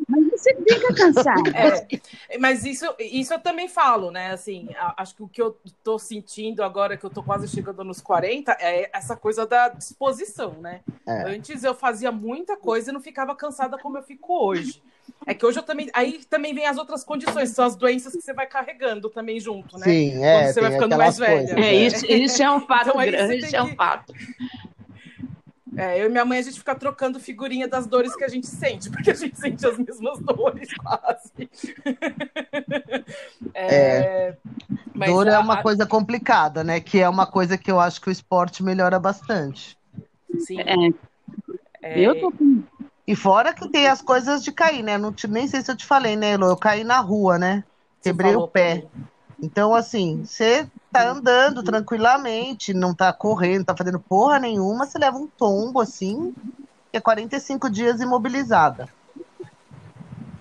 Mas 0.08 0.32
você 0.32 0.56
fica 0.56 0.94
cansado. 0.94 1.44
É, 2.30 2.38
mas 2.38 2.66
isso, 2.66 2.86
isso 3.00 3.34
eu 3.34 3.40
também 3.40 3.68
falo, 3.68 4.12
né? 4.12 4.32
Assim, 4.32 4.70
acho 4.98 5.16
que 5.16 5.24
o 5.24 5.28
que 5.28 5.42
eu 5.42 5.58
tô 5.84 5.98
sentindo 5.98 6.64
agora 6.64 6.98
que 6.98 7.06
eu 7.06 7.10
tô 7.10 7.24
quase 7.24 7.48
chegando 7.48 7.84
nos 7.84 8.02
40 8.02 8.58
é 8.60 8.90
essa 8.92 9.16
coisa 9.16 9.46
da 9.46 9.70
disposição, 9.70 10.54
né? 10.60 10.82
É. 11.08 11.24
Antes 11.30 11.64
eu 11.64 11.74
fazia 11.74 12.12
muita 12.12 12.58
coisa 12.58 12.90
e 12.90 12.94
não 12.94 13.00
ficava 13.00 13.36
cansada 13.36 13.78
como 13.78 13.98
eu 13.98 14.04
fico 14.04 14.34
hoje. 14.34 14.82
É 15.26 15.34
que 15.34 15.46
hoje 15.46 15.60
eu 15.60 15.64
também. 15.64 15.90
Aí 15.94 16.24
também 16.30 16.54
vem 16.54 16.66
as 16.66 16.78
outras 16.78 17.04
condições, 17.04 17.50
são 17.50 17.66
as 17.66 17.76
doenças 17.76 18.14
que 18.14 18.22
você 18.22 18.34
vai 18.34 18.48
carregando 18.48 19.10
também 19.10 19.40
junto, 19.40 19.78
né? 19.78 19.86
Sim, 19.86 20.24
é. 20.24 20.42
Quando 20.42 20.54
você 20.54 20.62
vai 20.62 20.72
ficando 20.72 20.98
mais 20.98 21.18
velha. 21.18 21.60
É, 21.60 21.74
isso, 21.74 22.06
isso 22.06 22.44
é 22.44 22.52
um 22.52 22.62
fato 22.62 22.90
então, 22.90 23.02
grande, 23.02 23.38
isso 23.38 23.56
é 23.56 23.64
um 23.64 23.76
fato. 23.76 24.14
É, 25.76 26.02
eu 26.02 26.06
e 26.06 26.10
minha 26.10 26.26
mãe, 26.26 26.40
a 26.40 26.42
gente 26.42 26.60
fica 26.60 26.76
trocando 26.76 27.20
figurinha 27.20 27.68
das 27.68 27.88
dores 27.88 28.16
que 28.16 28.24
a 28.24 28.28
gente 28.28 28.48
sente, 28.48 28.90
porque 28.90 29.12
a 29.12 29.16
gente 29.16 29.40
sente 29.40 29.66
as 29.66 29.78
mesmas 29.78 30.20
dores, 30.20 30.70
quase. 30.78 31.50
é, 33.54 34.36
é 35.00 35.06
dor 35.06 35.28
é 35.28 35.38
uma 35.38 35.62
coisa 35.62 35.86
complicada, 35.86 36.64
né? 36.64 36.80
Que 36.80 37.00
é 37.00 37.10
uma 37.10 37.26
coisa 37.26 37.58
que 37.58 37.72
eu 37.72 37.80
acho 37.80 38.02
que 38.02 38.10
o 38.10 38.12
esporte 38.12 38.64
melhora 38.64 39.00
bastante. 39.00 39.78
Sim. 40.40 40.60
É. 40.62 40.76
é... 41.82 42.00
Eu 42.00 42.20
tô 42.20 42.32
com... 42.32 42.64
E 43.06 43.16
fora 43.16 43.54
que 43.54 43.68
tem 43.70 43.88
as 43.88 44.02
coisas 44.02 44.44
de 44.44 44.52
cair, 44.52 44.82
né? 44.82 44.98
Não 44.98 45.12
te, 45.12 45.28
nem 45.28 45.48
sei 45.48 45.62
se 45.62 45.70
eu 45.70 45.76
te 45.76 45.86
falei, 45.86 46.16
né, 46.16 46.32
Elo? 46.32 46.46
Eu 46.46 46.56
caí 46.56 46.84
na 46.84 47.00
rua, 47.00 47.38
né? 47.38 47.64
Quebrei 48.02 48.36
o 48.36 48.48
pé. 48.48 48.86
Então, 49.42 49.76
assim, 49.76 50.24
você 50.24 50.68
tá 50.94 51.10
andando 51.10 51.64
tranquilamente, 51.64 52.74
não 52.74 52.94
tá 52.94 53.12
correndo, 53.12 53.66
tá 53.66 53.76
fazendo 53.76 54.00
porra 54.00 54.38
nenhuma, 54.38 54.86
você 54.86 55.00
leva 55.00 55.18
um 55.18 55.28
tombo 55.28 55.82
assim, 55.82 56.34
que 56.92 56.98
é 56.98 57.02
45 57.02 57.70
dias 57.70 58.00
imobilizada. 58.00 58.88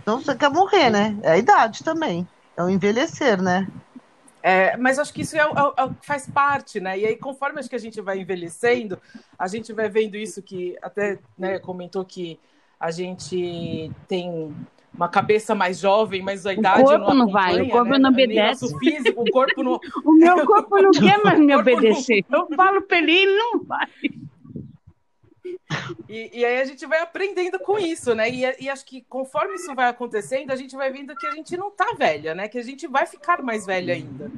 Então 0.03 0.21
você 0.21 0.35
quer 0.35 0.51
morrer, 0.51 0.91
né? 0.91 1.17
É 1.23 1.33
a 1.33 1.39
idade 1.39 1.83
também. 1.83 2.29
É 2.57 2.63
o 2.63 2.69
envelhecer, 2.69 3.41
né? 3.41 3.67
É, 4.43 4.77
mas 4.77 4.99
acho 4.99 5.15
que 5.15 5.23
isso 5.23 5.37
é, 5.37 5.41
é, 5.41 5.45
é, 5.45 5.91
faz 6.03 6.29
parte, 6.29 6.81
né? 6.81 6.99
E 6.99 7.07
aí, 7.07 7.17
conforme 7.17 7.61
acho 7.61 7.69
que 7.71 7.77
a 7.77 7.81
gente 7.81 8.01
vai 8.01 8.19
envelhecendo, 8.19 9.01
a 9.39 9.47
gente 9.47 9.73
vai 9.73 9.89
vendo 9.89 10.17
isso 10.17 10.43
que 10.43 10.77
até 10.83 11.19
né, 11.39 11.61
comentou 11.61 12.05
que 12.05 12.39
a 12.79 12.91
gente 12.91 13.91
tem 14.09 14.55
uma 14.95 15.09
cabeça 15.09 15.55
mais 15.55 15.79
jovem, 15.79 16.23
mas 16.23 16.47
a 16.47 16.53
idade 16.53 16.83
o 16.83 16.85
corpo 16.85 17.15
não, 17.15 17.31
vai, 17.31 17.61
o 17.63 17.69
corpo 17.71 17.91
né? 17.91 17.99
não 17.99 18.11
obedece. 18.11 18.65
O 18.67 18.79
físico, 18.79 19.23
o 19.23 19.31
corpo 19.31 19.63
não. 19.63 19.81
o 20.05 20.13
meu 20.13 20.45
corpo 20.47 20.81
não 20.81 20.91
quer 20.91 21.23
mais 21.23 21.39
me 21.39 21.55
obedecer. 21.57 22.25
Não... 22.29 22.47
Eu 22.51 22.57
falo 22.57 22.83
para 22.83 22.99
ele, 22.99 23.13
ele 23.13 23.37
não 23.37 23.63
vai. 23.65 23.89
E, 26.09 26.41
e, 26.41 26.45
aí 26.45 26.61
a 26.61 26.65
gente 26.65 26.85
vai 26.85 27.01
aprendendo 27.01 27.59
com 27.59 27.79
isso, 27.79 28.15
né? 28.15 28.29
E, 28.29 28.43
e, 28.61 28.69
acho 28.69 28.85
que 28.85 29.01
conforme 29.09 29.55
isso 29.55 29.75
vai 29.75 29.89
acontecendo, 29.89 30.51
a 30.51 30.57
gente 30.57 30.77
vai 30.77 30.93
vendo 30.93 31.17
que 31.17 31.27
a 31.27 31.31
gente 31.31 31.57
não 31.57 31.71
tá 31.71 31.95
velha, 31.97 32.35
né? 32.35 32.47
Que 32.47 32.59
a 32.59 32.63
gente 32.63 32.87
vai 32.87 33.07
ficar 33.07 33.43
mais 33.43 33.65
velha 33.65 33.95
ainda. 33.95 34.31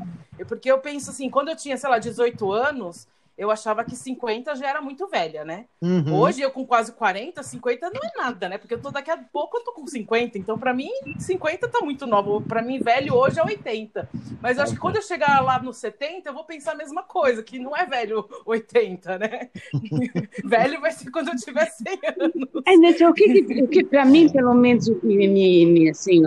Porque 0.47 0.71
eu 0.71 0.79
penso 0.79 1.11
assim, 1.11 1.29
quando 1.29 1.49
eu 1.49 1.57
tinha, 1.57 1.77
sei 1.77 1.91
lá, 1.91 1.99
18 1.99 2.53
anos, 2.53 3.09
eu 3.37 3.51
achava 3.51 3.85
que 3.85 3.97
50 3.97 4.55
já 4.55 4.69
era 4.69 4.81
muito 4.81 5.09
velha, 5.09 5.45
né? 5.45 5.67
Uhum. 5.83 6.15
Hoje, 6.15 6.41
eu 6.41 6.51
com 6.51 6.65
quase 6.65 6.93
40, 6.93 7.43
50 7.43 7.91
não 7.91 8.01
é 8.01 8.11
nada, 8.17 8.49
né? 8.49 8.59
Porque 8.59 8.75
eu 8.75 8.81
tô 8.81 8.91
daqui 8.91 9.11
a 9.11 9.17
pouco 9.17 9.59
eu 9.59 9.65
tô 9.65 9.73
com 9.73 9.87
50. 9.87 10.39
Então, 10.39 10.57
para 10.57 10.73
mim, 10.73 10.91
50 11.19 11.69
tá 11.69 11.81
muito 11.81 12.07
novo. 12.07 12.41
Para 12.41 12.63
mim, 12.63 12.79
velho 12.79 13.15
hoje 13.15 13.41
é 13.41 13.45
80. 13.45 14.09
Mas 14.41 14.59
acho 14.59 14.75
que 14.75 14.79
quando 14.79 14.97
eu 14.97 15.03
chegar 15.03 15.41
lá 15.43 15.61
no 15.61 15.73
70, 15.73 16.29
eu 16.29 16.35
vou 16.35 16.45
pensar 16.45 16.73
a 16.73 16.77
mesma 16.77 17.03
coisa, 17.03 17.43
que 17.43 17.59
não 17.59 17.77
é 17.77 17.85
velho 17.85 18.29
80, 18.47 19.19
né? 19.19 19.51
velho 20.45 20.81
vai 20.81 20.93
ser 20.93 21.11
quando 21.11 21.29
eu 21.29 21.37
tiver 21.37 21.67
100 21.67 22.01
anos. 22.21 22.49
É, 22.67 22.77
né, 22.77 22.91
então, 22.91 23.11
o 23.11 23.15
que, 23.15 23.63
o 23.63 23.69
que 23.69 23.85
para 23.85 24.05
mim, 24.05 24.31
pelo 24.31 24.55
menos, 24.55 24.89
me, 25.03 25.27
me, 25.27 25.67
me 25.67 25.91
assim, 25.91 26.23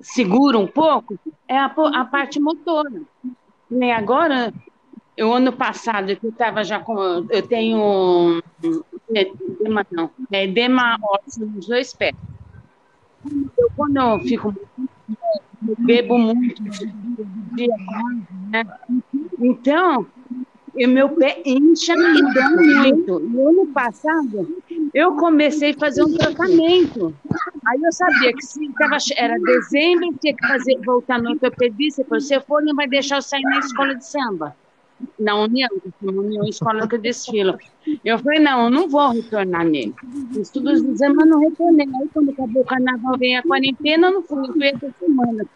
segura 0.00 0.58
um 0.58 0.66
pouco 0.66 1.18
é 1.48 1.56
a, 1.56 1.66
a 1.66 2.04
parte 2.04 2.40
motora. 2.40 3.02
Nem 3.70 3.92
agora, 3.92 4.52
eu 5.16 5.32
ano 5.32 5.52
passado 5.52 6.10
eu 6.10 6.18
estava 6.28 6.62
já 6.62 6.78
com 6.78 7.26
eu 7.30 7.42
tenho 7.42 8.42
edema 9.08 9.86
não 9.90 10.10
é 10.30 10.44
edema 10.44 10.98
ósseo 11.02 11.46
nos 11.46 11.66
dois 11.66 11.94
pés 11.94 12.14
eu, 13.58 13.70
quando 13.74 13.96
eu 13.96 14.20
fico 14.20 14.54
eu 15.68 15.76
bebo 15.78 16.18
muito 16.18 16.62
né? 18.50 18.64
então 19.40 20.06
e 20.74 20.86
meu 20.86 21.08
pé 21.08 21.40
incha 21.46 21.94
e 21.94 22.34
dá 22.34 22.50
muito. 22.50 23.18
No 23.18 23.48
ano 23.48 23.66
passado, 23.68 24.62
eu 24.92 25.16
comecei 25.16 25.70
a 25.70 25.78
fazer 25.78 26.04
um 26.04 26.12
tratamento. 26.12 27.14
Aí 27.66 27.80
eu 27.82 27.90
sabia 27.92 28.30
que 28.34 28.44
se 28.44 28.70
tava, 28.74 28.98
era 29.16 29.38
dezembro, 29.40 30.14
tinha 30.20 30.36
que 30.36 30.46
fazer, 30.46 30.78
voltar 30.84 31.18
no 31.18 31.30
ortopedista. 31.30 32.04
Se 32.20 32.34
eu 32.34 32.42
for, 32.42 32.62
não 32.62 32.74
vai 32.74 32.86
deixar 32.86 33.16
eu 33.16 33.22
sair 33.22 33.40
na 33.40 33.58
escola 33.60 33.94
de 33.94 34.06
samba 34.06 34.54
na 35.18 35.34
União, 35.34 35.68
na 36.00 36.12
União 36.12 36.44
Escola 36.44 36.88
que 36.88 36.94
eu 36.94 37.00
desfilo. 37.00 37.58
Eu 38.04 38.18
falei, 38.18 38.40
não, 38.40 38.64
eu 38.64 38.70
não 38.70 38.88
vou 38.88 39.10
retornar 39.10 39.64
nele. 39.64 39.94
Os 40.38 40.54
exames, 40.54 41.16
mas 41.16 41.28
não 41.28 41.40
retornei. 41.40 41.86
Aí 41.86 42.08
quando 42.12 42.30
acabou 42.30 42.62
o 42.62 42.66
carnaval, 42.66 43.18
veio 43.18 43.38
a 43.38 43.42
quarentena, 43.42 44.08
eu 44.08 44.14
não 44.14 44.22
fui, 44.22 44.46
fui 44.46 44.66
essa 44.66 44.90
semana. 44.98 45.46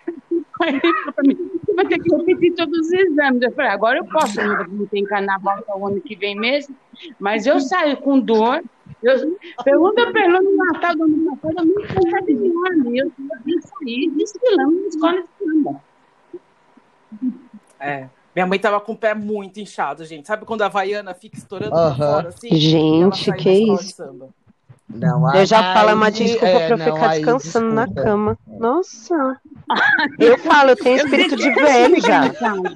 Aí 0.63 0.75
ele 0.75 0.81
falou 0.81 1.13
para 1.13 1.25
mim, 1.27 1.51
você 1.65 1.75
vai 1.75 1.87
ter 1.87 1.99
que 1.99 2.15
repetir 2.15 2.55
todos 2.55 2.79
os 2.79 2.93
exames. 2.93 3.43
Eu 3.43 3.53
falei, 3.53 3.71
agora 3.71 3.99
eu 3.99 4.05
posso, 4.05 4.41
não 4.69 4.87
tem 4.87 5.05
carnaval 5.05 5.59
até 5.59 5.75
o 5.75 5.87
ano 5.87 6.01
que 6.01 6.15
vem 6.15 6.37
mesmo, 6.37 6.77
mas 7.19 7.47
eu 7.47 7.61
saio 7.61 7.97
com 7.97 8.21
dor. 8.21 8.63
Eu, 9.03 9.39
pergunta 9.65 10.11
para 10.13 10.25
ele 10.25 10.41
no 10.41 10.57
Natal 10.57 10.93
ano 10.93 11.37
passado, 11.37 11.59
eu 11.59 11.65
não 11.65 12.11
sabia 12.11 12.37
de 12.37 12.49
nada. 12.49 12.91
Eu 12.95 13.13
saí 13.63 14.11
desfilando 14.11 14.83
na 14.83 14.89
escola 14.89 15.23
de 15.23 15.45
samba. 15.45 15.83
É. 17.81 18.09
Minha 18.35 18.47
mãe 18.47 18.59
tava 18.59 18.81
com 18.81 18.93
o 18.93 18.97
pé 18.97 19.15
muito 19.15 19.59
inchado, 19.59 20.05
gente. 20.05 20.27
Sabe 20.27 20.45
quando 20.45 20.63
a 20.63 20.67
Havaiana 20.67 21.15
fica 21.15 21.37
estourando 21.37 21.75
uh 21.75 21.79
-huh. 21.79 21.97
fora 21.97 22.29
assim? 22.29 22.55
Gente, 22.55 23.33
que 23.33 23.51
isso? 23.51 24.33
Não, 24.93 25.33
eu 25.35 25.47
já 25.47 25.73
falo 25.73 25.95
uma 25.95 26.11
desculpa 26.11 26.47
é, 26.47 26.67
pra 26.67 26.75
eu 26.75 26.79
não, 26.79 26.85
ficar 26.85 27.09
descansando 27.09 27.73
na 27.73 27.87
cama. 27.87 28.37
Nossa. 28.47 29.41
Eu 30.19 30.37
falo, 30.39 30.71
eu 30.71 30.77
tenho 30.77 30.97
espírito 30.97 31.37
de 31.37 31.49
velho 31.49 32.01
já. 32.01 32.25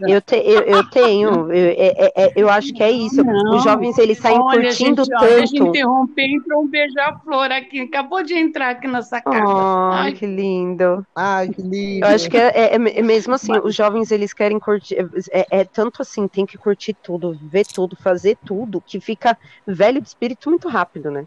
Eu, 0.06 0.20
te, 0.20 0.36
eu, 0.36 0.60
eu 0.60 0.90
tenho, 0.90 1.52
eu, 1.52 1.74
é, 1.76 2.06
é, 2.06 2.12
é, 2.16 2.32
eu 2.36 2.48
acho 2.48 2.72
que 2.72 2.82
é 2.82 2.90
isso. 2.90 3.22
Não, 3.22 3.56
Os 3.56 3.64
jovens 3.64 3.98
eles 3.98 4.18
saem 4.18 4.38
olha, 4.38 4.62
curtindo 4.62 5.04
gente, 5.04 5.18
tanto. 5.18 5.34
Deixa 5.34 5.56
eu 5.56 5.66
interromper, 5.66 6.24
entrou 6.24 6.62
um 6.62 6.68
beija-flor 6.68 7.50
aqui. 7.50 7.80
Acabou 7.80 8.22
de 8.22 8.34
entrar 8.34 8.70
aqui 8.70 8.86
nessa 8.86 9.20
casa. 9.20 9.44
Oh, 9.44 9.90
Ai, 9.92 10.12
que 10.12 10.24
lindo. 10.24 11.04
Ai, 11.16 11.48
que 11.48 11.62
lindo. 11.62 12.06
Eu 12.06 12.14
acho 12.14 12.30
que 12.30 12.36
é, 12.36 12.48
é, 12.54 12.74
é 12.74 13.02
mesmo 13.02 13.34
assim, 13.34 13.52
os 13.62 13.74
jovens 13.74 14.12
eles 14.12 14.32
querem 14.32 14.60
curtir. 14.60 14.96
É, 15.32 15.64
tanto 15.64 16.00
assim, 16.00 16.28
tem 16.28 16.46
que 16.46 16.56
curtir 16.56 16.94
tudo, 16.94 17.36
ver 17.42 17.66
tudo, 17.66 17.96
fazer 17.96 18.38
tudo, 18.46 18.80
que 18.80 19.00
fica 19.00 19.36
velho 19.66 20.00
de 20.00 20.08
espírito 20.08 20.48
muito 20.48 20.68
rápido, 20.68 21.10
né? 21.10 21.26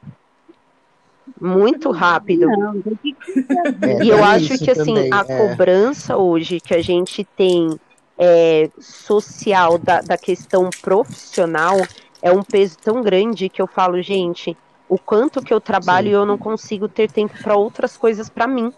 Muito 1.39 1.91
rápido. 1.91 2.47
Não, 2.47 2.81
que... 2.81 3.15
é, 3.81 4.03
e 4.03 4.09
eu 4.09 4.23
acho 4.23 4.57
que 4.57 4.71
assim, 4.71 4.93
também, 4.93 5.13
a 5.13 5.25
é. 5.27 5.37
cobrança 5.37 6.17
hoje 6.17 6.59
que 6.59 6.73
a 6.73 6.81
gente 6.81 7.23
tem 7.23 7.79
é, 8.17 8.69
social 8.79 9.77
da, 9.77 10.01
da 10.01 10.17
questão 10.17 10.69
profissional 10.81 11.77
é 12.21 12.31
um 12.31 12.43
peso 12.43 12.77
tão 12.79 13.01
grande 13.01 13.49
que 13.49 13.61
eu 13.61 13.67
falo, 13.67 14.01
gente, 14.01 14.57
o 14.89 14.97
quanto 14.97 15.41
que 15.41 15.53
eu 15.53 15.61
trabalho 15.61 16.07
e 16.07 16.11
eu 16.11 16.25
não 16.25 16.37
consigo 16.37 16.87
ter 16.87 17.11
tempo 17.11 17.37
para 17.41 17.55
outras 17.55 17.95
coisas 17.95 18.29
para 18.29 18.47
mim. 18.47 18.73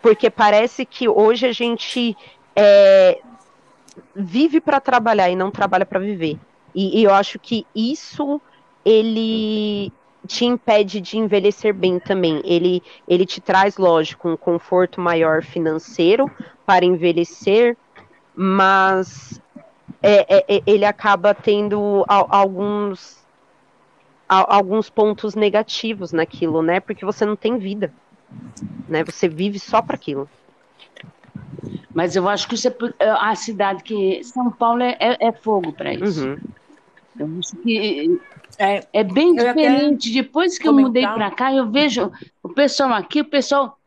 Porque 0.00 0.30
parece 0.30 0.84
que 0.84 1.08
hoje 1.08 1.46
a 1.46 1.52
gente 1.52 2.16
é, 2.54 3.20
vive 4.14 4.60
para 4.60 4.80
trabalhar 4.80 5.30
e 5.30 5.36
não 5.36 5.50
trabalha 5.50 5.86
para 5.86 6.00
viver. 6.00 6.38
E, 6.74 7.00
e 7.00 7.04
eu 7.04 7.12
acho 7.12 7.38
que 7.38 7.66
isso 7.74 8.40
ele 8.84 9.92
te 10.26 10.44
impede 10.44 11.00
de 11.00 11.18
envelhecer 11.18 11.74
bem 11.74 11.98
também. 11.98 12.40
Ele, 12.44 12.82
ele 13.08 13.26
te 13.26 13.40
traz, 13.40 13.76
lógico, 13.76 14.28
um 14.28 14.36
conforto 14.36 15.00
maior 15.00 15.42
financeiro 15.42 16.30
para 16.64 16.84
envelhecer, 16.84 17.76
mas 18.34 19.40
é, 20.02 20.36
é, 20.36 20.56
é 20.56 20.62
ele 20.66 20.84
acaba 20.84 21.34
tendo 21.34 22.04
alguns 22.08 23.20
alguns 24.28 24.88
pontos 24.88 25.34
negativos 25.34 26.10
naquilo, 26.10 26.62
né? 26.62 26.80
Porque 26.80 27.04
você 27.04 27.26
não 27.26 27.36
tem 27.36 27.58
vida, 27.58 27.92
né? 28.88 29.04
Você 29.04 29.28
vive 29.28 29.58
só 29.58 29.82
para 29.82 29.94
aquilo. 29.94 30.28
Mas 31.94 32.16
eu 32.16 32.26
acho 32.28 32.48
que 32.48 32.54
isso 32.54 32.68
é 32.68 32.74
a 33.10 33.34
cidade 33.34 33.82
que 33.82 34.24
São 34.24 34.50
Paulo 34.50 34.82
é, 34.82 34.96
é, 34.98 35.28
é 35.28 35.32
fogo 35.32 35.72
para 35.72 35.92
isso. 35.92 36.26
Uhum. 36.26 36.38
Eu 37.18 37.28
acho 37.38 37.56
que 37.56 38.20
é, 38.58 38.86
é 38.92 39.04
bem 39.04 39.34
diferente. 39.34 40.12
Depois 40.12 40.58
que 40.58 40.64
comentar. 40.64 40.82
eu 40.82 40.88
mudei 40.88 41.02
para 41.02 41.30
cá, 41.30 41.52
eu 41.52 41.70
vejo 41.70 42.10
o 42.42 42.48
pessoal 42.48 42.92
aqui, 42.92 43.20
o 43.20 43.24
pessoal 43.24 43.78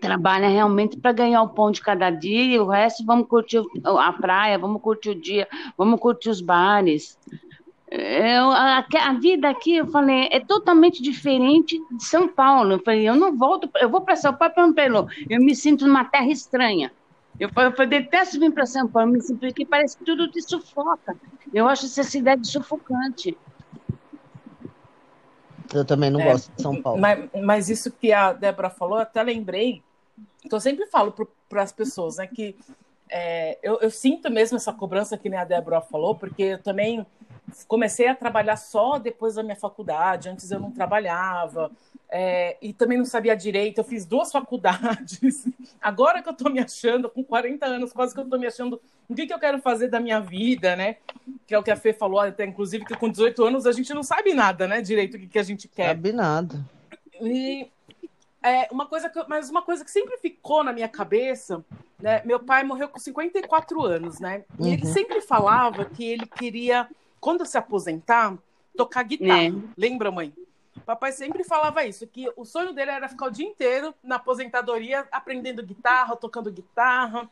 trabalha 0.00 0.48
realmente 0.48 0.96
para 0.96 1.12
ganhar 1.12 1.42
o 1.42 1.48
pão 1.48 1.70
de 1.70 1.80
cada 1.80 2.10
dia 2.10 2.42
e 2.42 2.58
o 2.58 2.66
resto 2.66 3.04
vamos 3.04 3.28
curtir 3.28 3.62
a 3.84 4.12
praia, 4.12 4.58
vamos 4.58 4.82
curtir 4.82 5.10
o 5.10 5.14
dia, 5.14 5.48
vamos 5.76 6.00
curtir 6.00 6.28
os 6.28 6.40
bares. 6.40 7.18
Eu, 7.90 8.50
a, 8.52 8.86
a, 8.88 9.12
vida 9.14 9.48
aqui, 9.48 9.76
eu 9.76 9.86
falei, 9.88 10.28
é 10.30 10.38
totalmente 10.38 11.02
diferente 11.02 11.80
de 11.90 12.04
São 12.04 12.28
Paulo. 12.28 12.74
Eu 12.74 12.78
falei, 12.78 13.08
eu 13.08 13.16
não 13.16 13.36
volto, 13.36 13.68
eu 13.80 13.88
vou 13.88 14.00
para 14.00 14.14
São 14.14 14.32
Paulo, 14.32 14.72
pelo 14.72 15.08
eu 15.28 15.40
me 15.40 15.56
sinto 15.56 15.86
numa 15.86 16.04
terra 16.04 16.28
estranha. 16.28 16.92
Eu, 17.40 17.48
eu, 17.48 17.74
eu 17.76 17.86
detesto 17.86 18.38
vir 18.38 18.52
para 18.52 18.66
São 18.66 18.86
Paulo, 18.86 19.12
me 19.12 19.22
sinto 19.22 19.40
porque 19.40 19.64
parece 19.64 19.96
que 19.96 20.04
tudo 20.04 20.30
te 20.30 20.42
sufoca. 20.42 21.16
Eu 21.54 21.66
acho 21.66 21.86
essa 21.86 22.04
cidade 22.04 22.46
sufocante. 22.46 23.34
Eu 25.72 25.82
também 25.86 26.10
não 26.10 26.20
é, 26.20 26.24
gosto 26.24 26.52
de 26.54 26.60
São 26.60 26.82
Paulo. 26.82 27.00
Mas, 27.00 27.30
mas, 27.42 27.70
isso 27.70 27.90
que 27.90 28.12
a 28.12 28.34
Débora 28.34 28.68
falou, 28.68 28.98
eu 28.98 29.02
até 29.02 29.22
lembrei, 29.22 29.82
que 30.42 30.54
eu 30.54 30.60
sempre 30.60 30.84
falo 30.86 31.14
para 31.48 31.62
as 31.62 31.72
pessoas, 31.72 32.18
né, 32.18 32.26
que 32.26 32.54
é, 33.08 33.58
eu, 33.62 33.78
eu, 33.80 33.90
sinto 33.90 34.30
mesmo 34.30 34.56
essa 34.56 34.72
cobrança 34.72 35.16
que 35.16 35.30
nem 35.30 35.38
a 35.38 35.44
Débora 35.44 35.80
falou, 35.80 36.14
porque 36.14 36.42
eu 36.42 36.62
também 36.62 37.06
comecei 37.66 38.08
a 38.08 38.14
trabalhar 38.14 38.56
só 38.56 38.98
depois 38.98 39.34
da 39.34 39.42
minha 39.42 39.56
faculdade, 39.56 40.28
antes 40.28 40.50
eu 40.50 40.60
não 40.60 40.70
trabalhava, 40.70 41.70
é, 42.08 42.56
e 42.60 42.72
também 42.72 42.98
não 42.98 43.04
sabia 43.04 43.36
direito, 43.36 43.78
eu 43.78 43.84
fiz 43.84 44.04
duas 44.04 44.30
faculdades. 44.32 45.46
Agora 45.80 46.22
que 46.22 46.28
eu 46.28 46.32
estou 46.32 46.50
me 46.50 46.58
achando, 46.58 47.08
com 47.08 47.22
40 47.22 47.64
anos, 47.66 47.92
quase 47.92 48.12
que 48.12 48.20
eu 48.20 48.24
estou 48.24 48.38
me 48.38 48.46
achando 48.46 48.80
o 49.08 49.14
que, 49.14 49.26
que 49.26 49.34
eu 49.34 49.38
quero 49.38 49.60
fazer 49.60 49.88
da 49.88 50.00
minha 50.00 50.20
vida, 50.20 50.76
né? 50.76 50.96
Que 51.46 51.54
é 51.54 51.58
o 51.58 51.62
que 51.62 51.70
a 51.70 51.76
Fê 51.76 51.92
falou, 51.92 52.20
até 52.20 52.44
inclusive, 52.44 52.84
que 52.84 52.96
com 52.96 53.08
18 53.08 53.44
anos 53.44 53.66
a 53.66 53.72
gente 53.72 53.92
não 53.94 54.02
sabe 54.02 54.34
nada, 54.34 54.66
né? 54.66 54.80
Direito 54.80 55.16
o 55.16 55.20
que, 55.20 55.26
que 55.26 55.38
a 55.38 55.42
gente 55.42 55.68
quer. 55.68 55.88
Sabe 55.88 56.12
nada. 56.12 56.64
E 57.20 57.68
é, 58.42 58.68
uma 58.72 58.86
coisa 58.86 59.08
que, 59.08 59.22
mas 59.28 59.50
uma 59.50 59.62
coisa 59.62 59.84
que 59.84 59.90
sempre 59.90 60.16
ficou 60.16 60.64
na 60.64 60.72
minha 60.72 60.88
cabeça, 60.88 61.64
né? 62.00 62.22
Meu 62.24 62.40
pai 62.40 62.64
morreu 62.64 62.88
com 62.88 62.98
54 62.98 63.82
anos, 63.84 64.18
né? 64.18 64.44
E 64.58 64.62
uhum. 64.62 64.72
ele 64.72 64.86
sempre 64.86 65.20
falava 65.20 65.84
que 65.84 66.04
ele 66.04 66.26
queria 66.26 66.88
quando 67.20 67.44
se 67.46 67.58
aposentar, 67.58 68.36
tocar 68.76 69.02
guitarra. 69.02 69.48
É. 69.48 69.52
Lembra, 69.76 70.10
mãe? 70.10 70.32
Papai 70.86 71.12
sempre 71.12 71.44
falava 71.44 71.84
isso, 71.84 72.06
que 72.06 72.30
o 72.36 72.44
sonho 72.44 72.72
dele 72.72 72.90
era 72.90 73.08
ficar 73.08 73.26
o 73.26 73.30
dia 73.30 73.46
inteiro 73.46 73.94
na 74.02 74.16
aposentadoria 74.16 75.06
aprendendo 75.12 75.64
guitarra, 75.64 76.16
tocando 76.16 76.50
guitarra. 76.50 77.28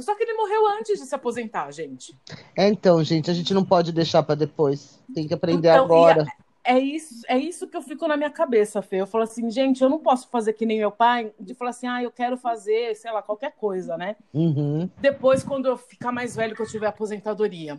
Só 0.00 0.14
que 0.14 0.22
ele 0.22 0.34
morreu 0.34 0.66
antes 0.68 0.98
de 0.98 1.06
se 1.06 1.14
aposentar, 1.14 1.70
gente. 1.70 2.16
É, 2.56 2.68
então, 2.68 3.02
gente, 3.02 3.30
a 3.30 3.34
gente 3.34 3.54
não 3.54 3.64
pode 3.64 3.92
deixar 3.92 4.22
para 4.22 4.34
depois. 4.34 5.00
Tem 5.14 5.26
que 5.26 5.34
aprender 5.34 5.68
então, 5.68 5.84
agora. 5.84 6.26
É, 6.64 6.78
isso, 6.78 7.22
é 7.26 7.36
isso 7.36 7.66
que 7.66 7.76
eu 7.76 7.82
fico 7.82 8.06
na 8.06 8.16
minha 8.16 8.30
cabeça, 8.30 8.80
Fê. 8.80 8.96
Eu 8.96 9.06
falo 9.06 9.24
assim, 9.24 9.50
gente, 9.50 9.82
eu 9.82 9.88
não 9.88 9.98
posso 9.98 10.28
fazer 10.28 10.52
que 10.52 10.64
nem 10.64 10.78
meu 10.78 10.92
pai, 10.92 11.32
de 11.38 11.54
falar 11.54 11.70
assim, 11.70 11.88
ah, 11.88 12.02
eu 12.02 12.10
quero 12.10 12.36
fazer, 12.36 12.94
sei 12.94 13.10
lá, 13.10 13.20
qualquer 13.20 13.52
coisa, 13.52 13.96
né? 13.96 14.16
Uhum. 14.32 14.88
Depois, 15.00 15.42
quando 15.42 15.66
eu 15.66 15.76
ficar 15.76 16.12
mais 16.12 16.36
velho, 16.36 16.54
que 16.54 16.62
eu 16.62 16.66
tiver 16.66 16.86
aposentadoria 16.86 17.78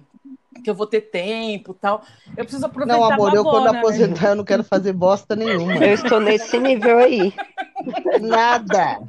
que 0.64 0.70
eu 0.70 0.76
vou 0.76 0.86
ter 0.86 1.02
tempo 1.02 1.74
tal. 1.74 2.04
Eu 2.38 2.46
preciso 2.46 2.66
aproveitar 2.66 3.00
Não, 3.00 3.12
amor, 3.12 3.34
eu 3.34 3.44
quando 3.44 3.72
né? 3.72 3.80
aposentar 3.80 4.30
eu 4.30 4.36
não 4.36 4.44
quero 4.44 4.64
fazer 4.64 4.94
bosta 4.94 5.36
nenhuma. 5.36 5.76
Eu 5.76 5.96
estou 5.96 6.20
nesse 6.20 6.60
nível 6.60 7.00
aí. 7.00 7.34
Nada. 8.22 9.00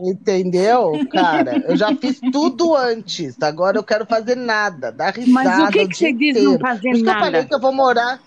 Entendeu, 0.00 0.92
cara? 1.10 1.58
Eu 1.58 1.76
já 1.76 1.94
fiz 1.94 2.18
tudo 2.32 2.74
antes. 2.74 3.40
Agora 3.40 3.78
eu 3.78 3.84
quero 3.84 4.04
fazer 4.04 4.34
nada. 4.34 4.90
Dar 4.90 5.14
risada. 5.14 5.32
Mas 5.32 5.68
o 5.68 5.70
que, 5.70 5.86
que 5.86 5.96
você 5.96 6.12
diz 6.12 6.42
não 6.42 6.58
fazer 6.58 6.80
Por 6.80 6.96
isso 6.96 7.04
nada? 7.04 7.18
Que 7.18 7.22
eu 7.22 7.24
falei 7.24 7.44
que 7.44 7.54
eu 7.54 7.60
vou 7.60 7.72
morar 7.72 8.20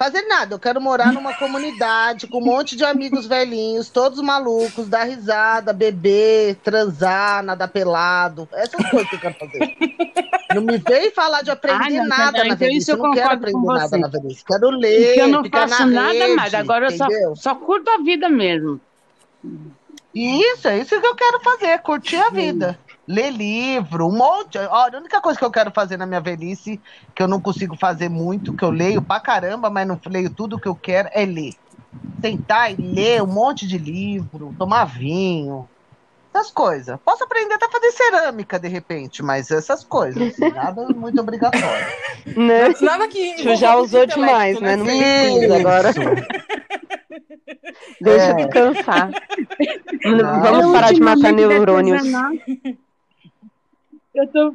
fazer 0.00 0.22
nada. 0.22 0.54
Eu 0.54 0.58
quero 0.58 0.80
morar 0.80 1.12
numa 1.12 1.34
comunidade 1.34 2.26
com 2.26 2.38
um 2.38 2.44
monte 2.44 2.74
de 2.74 2.82
amigos 2.82 3.26
velhinhos, 3.26 3.90
todos 3.90 4.18
malucos, 4.22 4.88
dar 4.88 5.04
risada, 5.04 5.74
beber, 5.74 6.54
transar, 6.64 7.42
nadar 7.42 7.68
pelado. 7.68 8.48
Essas 8.54 8.88
coisas 8.88 9.10
que 9.10 9.16
eu 9.16 9.20
quero 9.20 9.34
fazer. 9.34 9.76
Não 10.54 10.62
me 10.62 10.78
vem 10.78 11.10
falar 11.10 11.42
de 11.42 11.50
aprender 11.50 11.98
ah, 11.98 12.02
não, 12.02 12.08
nada 12.08 12.38
não, 12.38 12.38
na 12.38 12.46
então 12.46 12.56
velhice. 12.56 12.90
Eu, 12.90 12.96
eu 12.96 13.02
não 13.02 13.12
quero 13.12 13.30
aprender 13.30 13.66
nada 13.66 13.98
na 13.98 14.08
velhice. 14.08 14.42
Quero 14.42 14.70
ler. 14.70 15.18
Eu 15.18 15.28
não 15.28 15.44
faço 15.44 15.86
nada 15.86 16.12
rede, 16.12 16.34
mais. 16.34 16.54
Agora 16.54 16.86
eu 16.86 16.96
só, 16.96 17.06
só 17.36 17.54
curto 17.54 17.90
a 17.90 17.98
vida 17.98 18.26
mesmo. 18.30 18.80
Isso, 20.14 20.66
é 20.66 20.78
isso 20.78 20.98
que 20.98 21.06
eu 21.06 21.14
quero 21.14 21.40
fazer, 21.40 21.78
curtir 21.80 22.16
a 22.16 22.30
vida 22.30 22.78
ler 23.10 23.32
livro, 23.32 24.06
um 24.06 24.16
monte. 24.16 24.56
Olha, 24.56 24.96
a 24.96 25.00
única 25.00 25.20
coisa 25.20 25.38
que 25.38 25.44
eu 25.44 25.50
quero 25.50 25.72
fazer 25.72 25.96
na 25.96 26.06
minha 26.06 26.20
velhice, 26.20 26.80
que 27.14 27.22
eu 27.22 27.26
não 27.26 27.40
consigo 27.40 27.76
fazer 27.76 28.08
muito, 28.08 28.54
que 28.54 28.64
eu 28.64 28.70
leio 28.70 29.02
pra 29.02 29.18
caramba, 29.18 29.68
mas 29.68 29.86
não 29.86 30.00
leio 30.06 30.30
tudo 30.30 30.58
que 30.60 30.68
eu 30.68 30.74
quero, 30.76 31.08
é 31.12 31.24
ler. 31.24 31.54
Sentar 32.20 32.70
e 32.70 32.76
ler 32.76 33.20
um 33.20 33.26
monte 33.26 33.66
de 33.66 33.76
livro, 33.76 34.54
tomar 34.56 34.84
vinho, 34.84 35.68
essas 36.32 36.52
coisas. 36.52 36.96
Posso 37.04 37.24
aprender 37.24 37.54
até 37.54 37.66
a 37.66 37.70
fazer 37.70 37.90
cerâmica 37.90 38.60
de 38.60 38.68
repente, 38.68 39.24
mas 39.24 39.50
essas 39.50 39.82
coisas, 39.82 40.22
assim, 40.22 40.48
nada 40.54 40.86
muito 40.94 41.20
obrigatório. 41.20 41.86
Né? 42.36 42.72
Nada 42.80 43.08
que. 43.08 43.42
Tu 43.42 43.56
já 43.56 43.74
usou 43.76 44.06
demais, 44.06 44.60
né? 44.60 44.76
Não 44.76 44.84
precisa 44.84 45.56
agora. 45.56 45.90
Deixa 48.00 48.30
é. 48.30 48.34
descansar. 48.34 49.10
Não. 50.04 50.42
Vamos 50.42 50.72
parar 50.72 50.92
de 50.92 51.00
matar 51.00 51.32
neurônios. 51.32 52.02
Eu 54.14 54.26
tô 54.28 54.54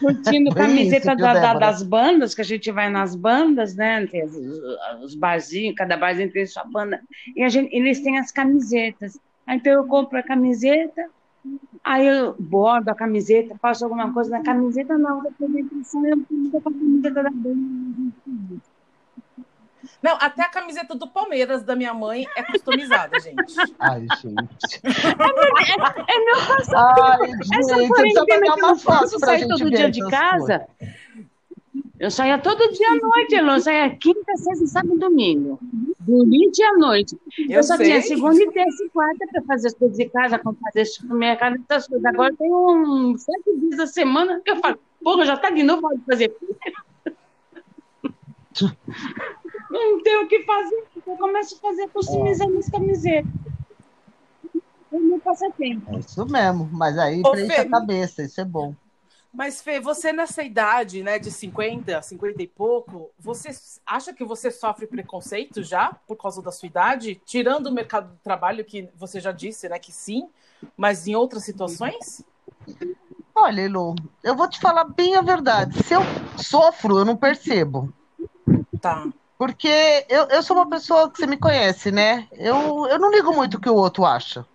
curtindo 0.00 0.54
camiseta 0.54 1.14
da, 1.14 1.32
da, 1.32 1.54
das 1.54 1.82
bandas, 1.82 2.34
que 2.34 2.40
a 2.40 2.44
gente 2.44 2.70
vai 2.70 2.90
nas 2.90 3.14
bandas, 3.14 3.74
né? 3.74 4.06
Tem 4.06 4.24
os, 4.24 4.36
os 5.02 5.14
barzinhos, 5.14 5.76
cada 5.76 5.96
barzinho 5.96 6.30
tem 6.30 6.46
sua 6.46 6.64
banda. 6.64 7.00
E 7.34 7.42
a 7.42 7.48
gente, 7.48 7.74
eles 7.74 8.00
têm 8.00 8.18
as 8.18 8.30
camisetas. 8.30 9.18
Então 9.48 9.72
eu 9.72 9.86
compro 9.86 10.18
a 10.18 10.22
camiseta, 10.22 11.08
aí 11.84 12.06
eu 12.06 12.34
bordo 12.38 12.88
a 12.88 12.94
camiseta, 12.94 13.56
faço 13.60 13.84
alguma 13.84 14.12
coisa 14.12 14.30
na 14.30 14.42
camiseta, 14.42 14.98
na 14.98 15.20
da 15.20 15.28
apresentação 15.28 16.06
eu 16.06 16.16
com 16.50 16.58
a 16.58 16.62
camiseta 16.62 17.22
da 17.22 17.30
banda. 17.30 18.12
Não, 20.02 20.16
até 20.20 20.42
a 20.42 20.48
camiseta 20.48 20.94
do 20.94 21.08
Palmeiras 21.08 21.62
da 21.62 21.74
minha 21.76 21.94
mãe 21.94 22.26
é 22.36 22.42
customizada, 22.42 23.18
gente. 23.20 23.54
Ai, 23.78 24.06
gente. 24.20 24.80
É, 24.84 26.14
é 26.14 26.24
meu 26.24 26.36
passatempo. 26.46 27.22
Ai, 27.22 27.58
Essa 27.58 27.88
quarentena 27.88 28.54
que 28.54 28.60
eu 28.60 28.66
não 28.66 28.78
posso 28.78 29.18
sair 29.18 29.48
todo 29.48 29.70
dia 29.70 29.90
de 29.90 30.00
casa. 30.08 30.66
Coisas. 30.78 30.96
Eu 31.98 32.10
saía 32.10 32.38
todo 32.38 32.72
dia 32.72 32.90
à 32.90 32.96
noite, 32.96 33.34
eu 33.34 33.60
saía 33.60 33.96
quinta, 33.96 34.36
sexta, 34.36 34.66
sábado 34.66 34.96
e 34.96 34.98
domingo. 34.98 35.58
Domingo 36.00 36.52
à 36.62 36.78
noite. 36.78 37.18
Eu, 37.38 37.56
eu 37.56 37.62
só 37.62 37.76
sei. 37.76 37.86
tinha 37.86 38.02
segunda 38.02 38.42
e 38.42 38.50
terça 38.50 38.84
e 38.84 38.90
quarta 38.90 39.26
para 39.32 39.42
fazer 39.42 39.68
as 39.68 39.74
coisas 39.74 39.96
de 39.96 40.04
casa, 40.10 40.38
para 40.38 40.52
fazer 40.52 40.84
supermercado, 40.84 41.56
essas 41.68 41.88
coisas. 41.88 42.04
Agora 42.04 42.34
tem 42.36 42.52
uns 42.52 43.22
sete 43.22 43.56
dias 43.58 43.78
da 43.78 43.86
semana 43.86 44.42
que 44.44 44.50
eu 44.50 44.56
falo, 44.56 44.78
porra, 45.02 45.24
já 45.24 45.38
tá 45.38 45.48
de 45.48 45.62
novo, 45.62 45.80
pode 45.82 46.02
fazer. 46.04 46.36
não 49.76 50.02
tenho 50.02 50.24
o 50.24 50.28
que 50.28 50.42
fazer, 50.44 50.84
eu 51.06 51.16
começo 51.16 51.56
a 51.56 51.58
fazer 51.58 51.88
customizar 51.88 52.48
minhas 52.48 52.68
camisetas. 52.68 53.30
É 54.92 54.98
meu 54.98 55.20
passatempo. 55.20 55.94
É 55.94 55.98
isso 55.98 56.26
mesmo, 56.26 56.68
mas 56.72 56.96
aí 56.98 57.20
Ô, 57.24 57.30
preenche 57.30 57.54
Fê, 57.54 57.60
a 57.62 57.68
cabeça, 57.68 58.22
isso 58.22 58.40
é 58.40 58.44
bom. 58.44 58.74
Mas, 59.32 59.60
Fê, 59.60 59.78
você 59.78 60.12
nessa 60.12 60.42
idade, 60.42 61.02
né, 61.02 61.18
de 61.18 61.30
50, 61.30 62.00
50 62.00 62.42
e 62.42 62.46
pouco, 62.46 63.10
você 63.18 63.50
acha 63.84 64.12
que 64.12 64.24
você 64.24 64.50
sofre 64.50 64.86
preconceito 64.86 65.62
já 65.62 65.92
por 66.06 66.16
causa 66.16 66.40
da 66.40 66.50
sua 66.50 66.66
idade? 66.66 67.20
Tirando 67.26 67.66
o 67.66 67.72
mercado 67.72 68.12
do 68.12 68.18
trabalho, 68.22 68.64
que 68.64 68.88
você 68.96 69.20
já 69.20 69.32
disse, 69.32 69.68
né, 69.68 69.78
que 69.78 69.92
sim, 69.92 70.28
mas 70.76 71.06
em 71.06 71.14
outras 71.14 71.44
situações? 71.44 72.24
Olha, 73.34 73.60
Elu, 73.60 73.94
eu 74.24 74.34
vou 74.34 74.48
te 74.48 74.58
falar 74.58 74.84
bem 74.84 75.16
a 75.16 75.20
verdade. 75.20 75.82
Se 75.82 75.92
eu 75.92 76.00
sofro, 76.38 76.98
eu 76.98 77.04
não 77.04 77.16
percebo. 77.16 77.92
Tá. 78.80 79.06
Porque 79.38 80.06
eu, 80.08 80.24
eu 80.28 80.42
sou 80.42 80.56
uma 80.56 80.68
pessoa 80.68 81.10
que 81.10 81.18
você 81.18 81.26
me 81.26 81.36
conhece, 81.36 81.90
né? 81.90 82.26
Eu, 82.32 82.86
eu 82.86 82.98
não 82.98 83.10
ligo 83.10 83.34
muito 83.34 83.56
o 83.56 83.60
que 83.60 83.68
o 83.68 83.74
outro 83.74 84.04
acha, 84.04 84.46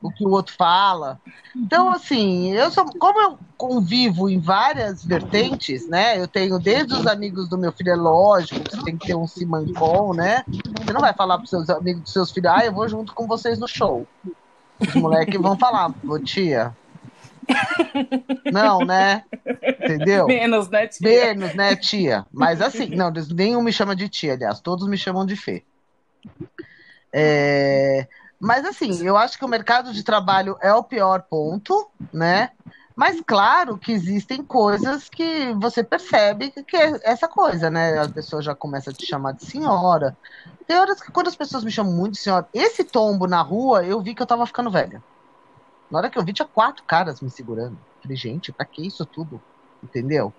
o 0.00 0.10
que 0.12 0.24
o 0.24 0.30
outro 0.30 0.54
fala. 0.56 1.20
Então, 1.56 1.90
assim, 1.90 2.52
eu 2.52 2.70
sou, 2.70 2.84
como 2.98 3.20
eu 3.20 3.38
convivo 3.56 4.30
em 4.30 4.38
várias 4.38 5.04
vertentes, 5.04 5.88
né? 5.88 6.20
Eu 6.20 6.28
tenho 6.28 6.60
desde 6.60 6.94
os 6.94 7.06
amigos 7.08 7.48
do 7.48 7.58
meu 7.58 7.72
filho, 7.72 7.90
é 7.90 7.96
lógico, 7.96 8.60
você 8.70 8.80
tem 8.84 8.96
que 8.96 9.08
ter 9.08 9.16
um 9.16 9.26
simancol, 9.26 10.14
né? 10.14 10.44
Você 10.84 10.92
não 10.92 11.00
vai 11.00 11.12
falar 11.12 11.36
para 11.36 11.46
seus 11.46 11.68
amigos 11.68 12.02
dos 12.02 12.12
seus 12.12 12.30
filhos, 12.30 12.52
ah, 12.52 12.64
eu 12.64 12.72
vou 12.72 12.88
junto 12.88 13.12
com 13.12 13.26
vocês 13.26 13.58
no 13.58 13.66
show. 13.66 14.06
Os 14.80 14.94
moleques 14.94 15.40
vão 15.40 15.58
falar, 15.58 15.92
tia, 16.24 16.72
não, 18.52 18.80
né? 18.80 19.24
Entendeu? 19.82 20.26
Menos, 20.26 20.68
né, 20.68 20.86
tia? 20.86 21.08
Menos, 21.08 21.54
né, 21.54 21.76
tia? 21.76 22.26
Mas 22.32 22.60
assim, 22.60 22.94
não, 22.94 23.12
nenhum 23.30 23.62
me 23.62 23.72
chama 23.72 23.96
de 23.96 24.08
tia, 24.08 24.34
aliás, 24.34 24.60
todos 24.60 24.88
me 24.88 24.96
chamam 24.96 25.24
de 25.24 25.36
Fê. 25.36 25.64
É, 27.12 28.06
mas 28.40 28.64
assim, 28.64 29.04
eu 29.04 29.16
acho 29.16 29.38
que 29.38 29.44
o 29.44 29.48
mercado 29.48 29.92
de 29.92 30.02
trabalho 30.02 30.56
é 30.60 30.72
o 30.72 30.84
pior 30.84 31.22
ponto, 31.22 31.90
né? 32.12 32.50
Mas 32.94 33.20
claro 33.20 33.78
que 33.78 33.92
existem 33.92 34.42
coisas 34.42 35.08
que 35.08 35.52
você 35.54 35.84
percebe 35.84 36.50
que 36.50 36.76
é 36.76 37.00
essa 37.04 37.28
coisa, 37.28 37.70
né? 37.70 37.96
A 38.00 38.08
pessoa 38.08 38.42
já 38.42 38.56
começa 38.56 38.90
a 38.90 38.92
te 38.92 39.06
chamar 39.06 39.34
de 39.34 39.44
senhora. 39.44 40.16
Tem 40.66 40.76
horas 40.76 41.00
que 41.00 41.12
quando 41.12 41.28
as 41.28 41.36
pessoas 41.36 41.62
me 41.62 41.70
chamam 41.70 41.92
muito 41.92 42.14
de 42.14 42.18
senhora, 42.18 42.48
esse 42.52 42.82
tombo 42.82 43.28
na 43.28 43.40
rua, 43.40 43.84
eu 43.84 44.00
vi 44.00 44.14
que 44.14 44.22
eu 44.22 44.26
tava 44.26 44.44
ficando 44.46 44.70
velha. 44.70 45.00
Na 45.90 45.98
hora 45.98 46.10
que 46.10 46.18
eu 46.18 46.24
vi, 46.24 46.32
tinha 46.32 46.48
quatro 46.48 46.84
caras 46.86 47.20
me 47.20 47.30
segurando. 47.30 47.78
Falei, 48.02 48.16
gente, 48.16 48.52
pra 48.52 48.66
que 48.66 48.86
isso 48.86 49.06
tudo? 49.06 49.40
Entendeu? 49.82 50.32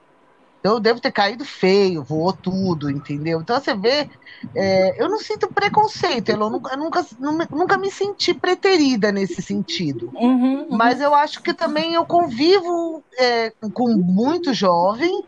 Então 0.59 0.73
eu 0.73 0.79
devo 0.79 0.99
ter 0.99 1.11
caído 1.11 1.45
feio, 1.45 2.03
voou 2.03 2.33
tudo, 2.33 2.91
entendeu? 2.91 3.39
Então 3.39 3.59
você 3.59 3.73
vê, 3.73 4.09
é, 4.53 5.01
eu 5.01 5.09
não 5.09 5.17
sinto 5.17 5.47
preconceito, 5.47 6.29
eu 6.29 6.37
nunca, 6.37 6.75
nunca, 6.75 7.05
nunca 7.49 7.77
me 7.77 7.89
senti 7.89 8.33
preterida 8.33 9.11
nesse 9.11 9.41
sentido. 9.41 10.11
Uhum, 10.13 10.63
uhum. 10.63 10.67
Mas 10.71 10.99
eu 10.99 11.15
acho 11.15 11.41
que 11.41 11.53
também 11.53 11.93
eu 11.93 12.05
convivo 12.05 13.03
é, 13.17 13.51
com 13.73 13.95
muito 13.95 14.53
jovem 14.53 15.23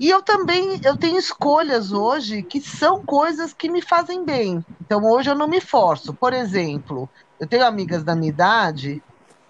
e 0.00 0.10
eu 0.10 0.20
também 0.20 0.80
eu 0.84 0.96
tenho 0.96 1.18
escolhas 1.18 1.92
hoje 1.92 2.42
que 2.42 2.60
são 2.60 3.04
coisas 3.04 3.52
que 3.52 3.70
me 3.70 3.80
fazem 3.80 4.24
bem. 4.24 4.64
Então 4.80 5.00
hoje 5.04 5.30
eu 5.30 5.36
não 5.36 5.46
me 5.46 5.60
forço. 5.60 6.12
Por 6.12 6.32
exemplo, 6.32 7.08
eu 7.38 7.46
tenho 7.46 7.64
amigas 7.64 8.02
da 8.02 8.16
minha 8.16 8.30
idade 8.30 9.00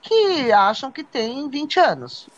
que 0.03 0.53
acham 0.53 0.91
que 0.91 1.05
tem 1.05 1.49
20 1.49 1.79
anos. 1.79 2.29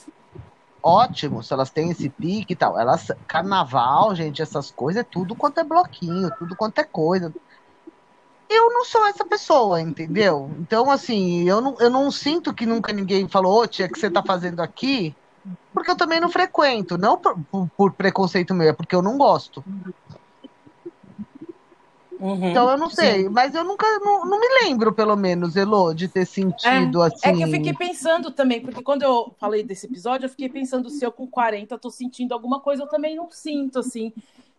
Ótimo, 0.83 1.43
se 1.43 1.53
elas 1.53 1.71
têm 1.71 1.91
esse 1.91 2.09
pique 2.09 2.55
e 2.55 2.57
tal. 2.57 2.79
Elas, 2.79 3.09
carnaval, 3.29 4.15
gente, 4.15 4.43
essas 4.43 4.71
coisas, 4.71 5.03
é 5.03 5.05
tudo 5.05 5.37
quanto 5.37 5.61
é 5.61 5.65
bloquinho, 5.65 6.33
tudo 6.39 6.57
quanto 6.57 6.79
é 6.81 6.85
coisa. 6.85 7.33
Eu 8.49 8.71
não 8.71 8.85
sou 8.85 9.07
essa 9.07 9.25
pessoa, 9.25 9.81
entendeu? 9.81 10.51
Então, 10.59 10.91
assim, 10.91 11.49
eu 11.49 11.61
não, 11.61 11.77
eu 11.79 11.89
não 11.89 12.11
sinto 12.11 12.53
que 12.53 12.67
nunca 12.67 12.93
ninguém 12.93 13.29
falou, 13.29 13.63
ô 13.63 13.67
tia, 13.67 13.89
que 13.89 13.99
você 13.99 14.11
tá 14.11 14.23
fazendo 14.23 14.61
aqui? 14.61 15.15
Porque 15.73 15.91
eu 15.91 15.97
também 15.97 16.21
não 16.21 16.29
frequento, 16.29 16.99
não 16.99 17.17
por, 17.17 17.39
por, 17.51 17.69
por 17.77 17.93
preconceito 17.93 18.53
meu, 18.53 18.69
é 18.69 18.73
porque 18.73 18.95
eu 18.95 19.03
não 19.03 19.17
gosto. 19.17 19.65
Uhum, 22.23 22.51
então 22.51 22.71
eu 22.71 22.79
não 22.79 22.89
sei, 22.89 23.25
sim. 23.25 23.29
mas 23.29 23.53
eu 23.53 23.65
nunca, 23.65 23.85
não, 23.99 24.25
não, 24.25 24.39
me 24.39 24.47
lembro, 24.63 24.93
pelo 24.93 25.17
menos, 25.17 25.57
Elo, 25.57 25.93
de 25.93 26.07
ter 26.07 26.25
sentido 26.25 27.03
é, 27.03 27.09
assim. 27.09 27.29
É 27.29 27.33
que 27.33 27.43
eu 27.43 27.49
fiquei 27.49 27.75
pensando 27.75 28.31
também, 28.31 28.61
porque 28.61 28.81
quando 28.81 29.03
eu 29.03 29.35
falei 29.41 29.65
desse 29.65 29.87
episódio, 29.87 30.27
eu 30.27 30.31
fiquei 30.31 30.49
pensando 30.49 30.89
se 30.89 31.05
eu 31.05 31.11
com 31.11 31.27
40 31.27 31.77
tô 31.79 31.91
sentindo 31.91 32.33
alguma 32.33 32.61
coisa, 32.61 32.85
eu 32.85 32.87
também 32.87 33.17
não 33.17 33.29
sinto, 33.29 33.81
assim. 33.81 34.13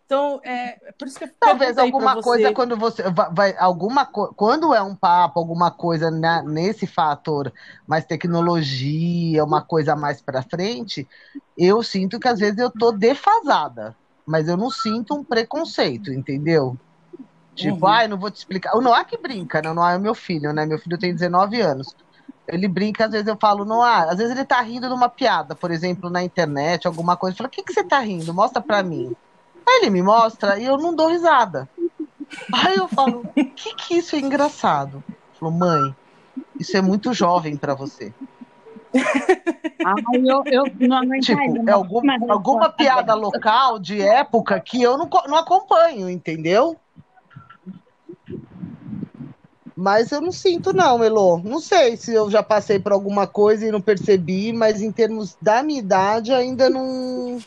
Então, 0.04 0.42
é, 0.44 0.88
é 0.88 0.92
por 0.92 1.08
isso 1.08 1.16
que 1.16 1.24
eu 1.24 1.30
Talvez 1.40 1.78
alguma 1.78 2.20
coisa 2.20 2.52
quando 2.52 2.76
você 2.76 3.02
vai, 3.32 3.56
alguma 3.56 4.04
quando 4.04 4.74
é 4.74 4.82
um 4.82 4.94
papo, 4.94 5.40
alguma 5.40 5.70
coisa 5.70 6.10
na, 6.10 6.42
nesse 6.42 6.86
fator 6.86 7.50
mais 7.86 8.04
tecnologia, 8.04 9.42
uma 9.42 9.62
coisa 9.62 9.96
mais 9.96 10.20
para 10.20 10.42
frente, 10.42 11.08
eu 11.56 11.82
sinto 11.82 12.20
que 12.20 12.28
às 12.28 12.38
vezes 12.38 12.58
eu 12.58 12.70
tô 12.70 12.92
defasada, 12.92 13.96
mas 14.26 14.48
eu 14.48 14.58
não 14.58 14.70
sinto 14.70 15.14
um 15.14 15.24
preconceito, 15.24 16.12
entendeu? 16.12 16.76
Tipo, 17.54 17.86
uhum. 17.86 17.92
ai, 17.92 18.08
não 18.08 18.18
vou 18.18 18.30
te 18.30 18.36
explicar. 18.36 18.76
O 18.76 18.80
Noah 18.80 19.04
que 19.04 19.16
brinca, 19.16 19.62
né? 19.62 19.70
O 19.70 19.74
Noah 19.74 19.94
é 19.94 19.98
meu 19.98 20.14
filho, 20.14 20.52
né? 20.52 20.66
Meu 20.66 20.78
filho 20.78 20.98
tem 20.98 21.12
19 21.12 21.60
anos. 21.60 21.94
Ele 22.46 22.68
brinca, 22.68 23.06
às 23.06 23.12
vezes 23.12 23.26
eu 23.26 23.36
falo, 23.40 23.64
Noah, 23.64 24.10
às 24.10 24.18
vezes 24.18 24.32
ele 24.32 24.44
tá 24.44 24.60
rindo 24.60 24.88
de 24.88 24.92
uma 24.92 25.08
piada, 25.08 25.54
por 25.54 25.70
exemplo, 25.70 26.10
na 26.10 26.22
internet, 26.22 26.86
alguma 26.86 27.16
coisa. 27.16 27.36
Fala, 27.36 27.48
o 27.48 27.50
que, 27.50 27.62
que 27.62 27.72
você 27.72 27.84
tá 27.84 28.00
rindo? 28.00 28.34
Mostra 28.34 28.60
pra 28.60 28.82
mim. 28.82 29.14
Aí 29.66 29.80
ele 29.82 29.90
me 29.90 30.02
mostra 30.02 30.58
e 30.58 30.64
eu 30.64 30.76
não 30.76 30.94
dou 30.94 31.08
risada. 31.08 31.68
Aí 32.52 32.76
eu 32.76 32.88
falo, 32.88 33.20
o 33.20 33.44
que 33.44 33.74
que 33.74 33.94
isso 33.94 34.16
é 34.16 34.18
engraçado? 34.18 35.02
Falou, 35.38 35.54
mãe, 35.54 35.94
isso 36.58 36.76
é 36.76 36.82
muito 36.82 37.14
jovem 37.14 37.56
para 37.56 37.74
você. 37.74 38.12
Ah, 39.84 39.94
eu, 40.14 40.42
eu 40.46 40.64
não 40.88 41.20
tipo, 41.20 41.68
é 41.68 41.72
alguma, 41.72 42.16
alguma 42.28 42.70
piada 42.70 43.12
local 43.14 43.78
de 43.78 44.00
época 44.00 44.58
que 44.60 44.80
eu 44.80 44.96
não, 44.96 45.08
não 45.26 45.36
acompanho, 45.36 46.08
entendeu? 46.08 46.76
Mas 49.76 50.12
eu 50.12 50.20
não 50.20 50.30
sinto, 50.30 50.72
não, 50.72 51.02
Elo. 51.02 51.38
Não 51.42 51.60
sei 51.60 51.96
se 51.96 52.14
eu 52.14 52.30
já 52.30 52.42
passei 52.42 52.78
por 52.78 52.92
alguma 52.92 53.26
coisa 53.26 53.66
e 53.66 53.72
não 53.72 53.80
percebi, 53.80 54.52
mas 54.52 54.80
em 54.80 54.92
termos 54.92 55.36
da 55.40 55.62
minha 55.62 55.80
idade, 55.80 56.32
ainda 56.32 56.70
não. 56.70 57.38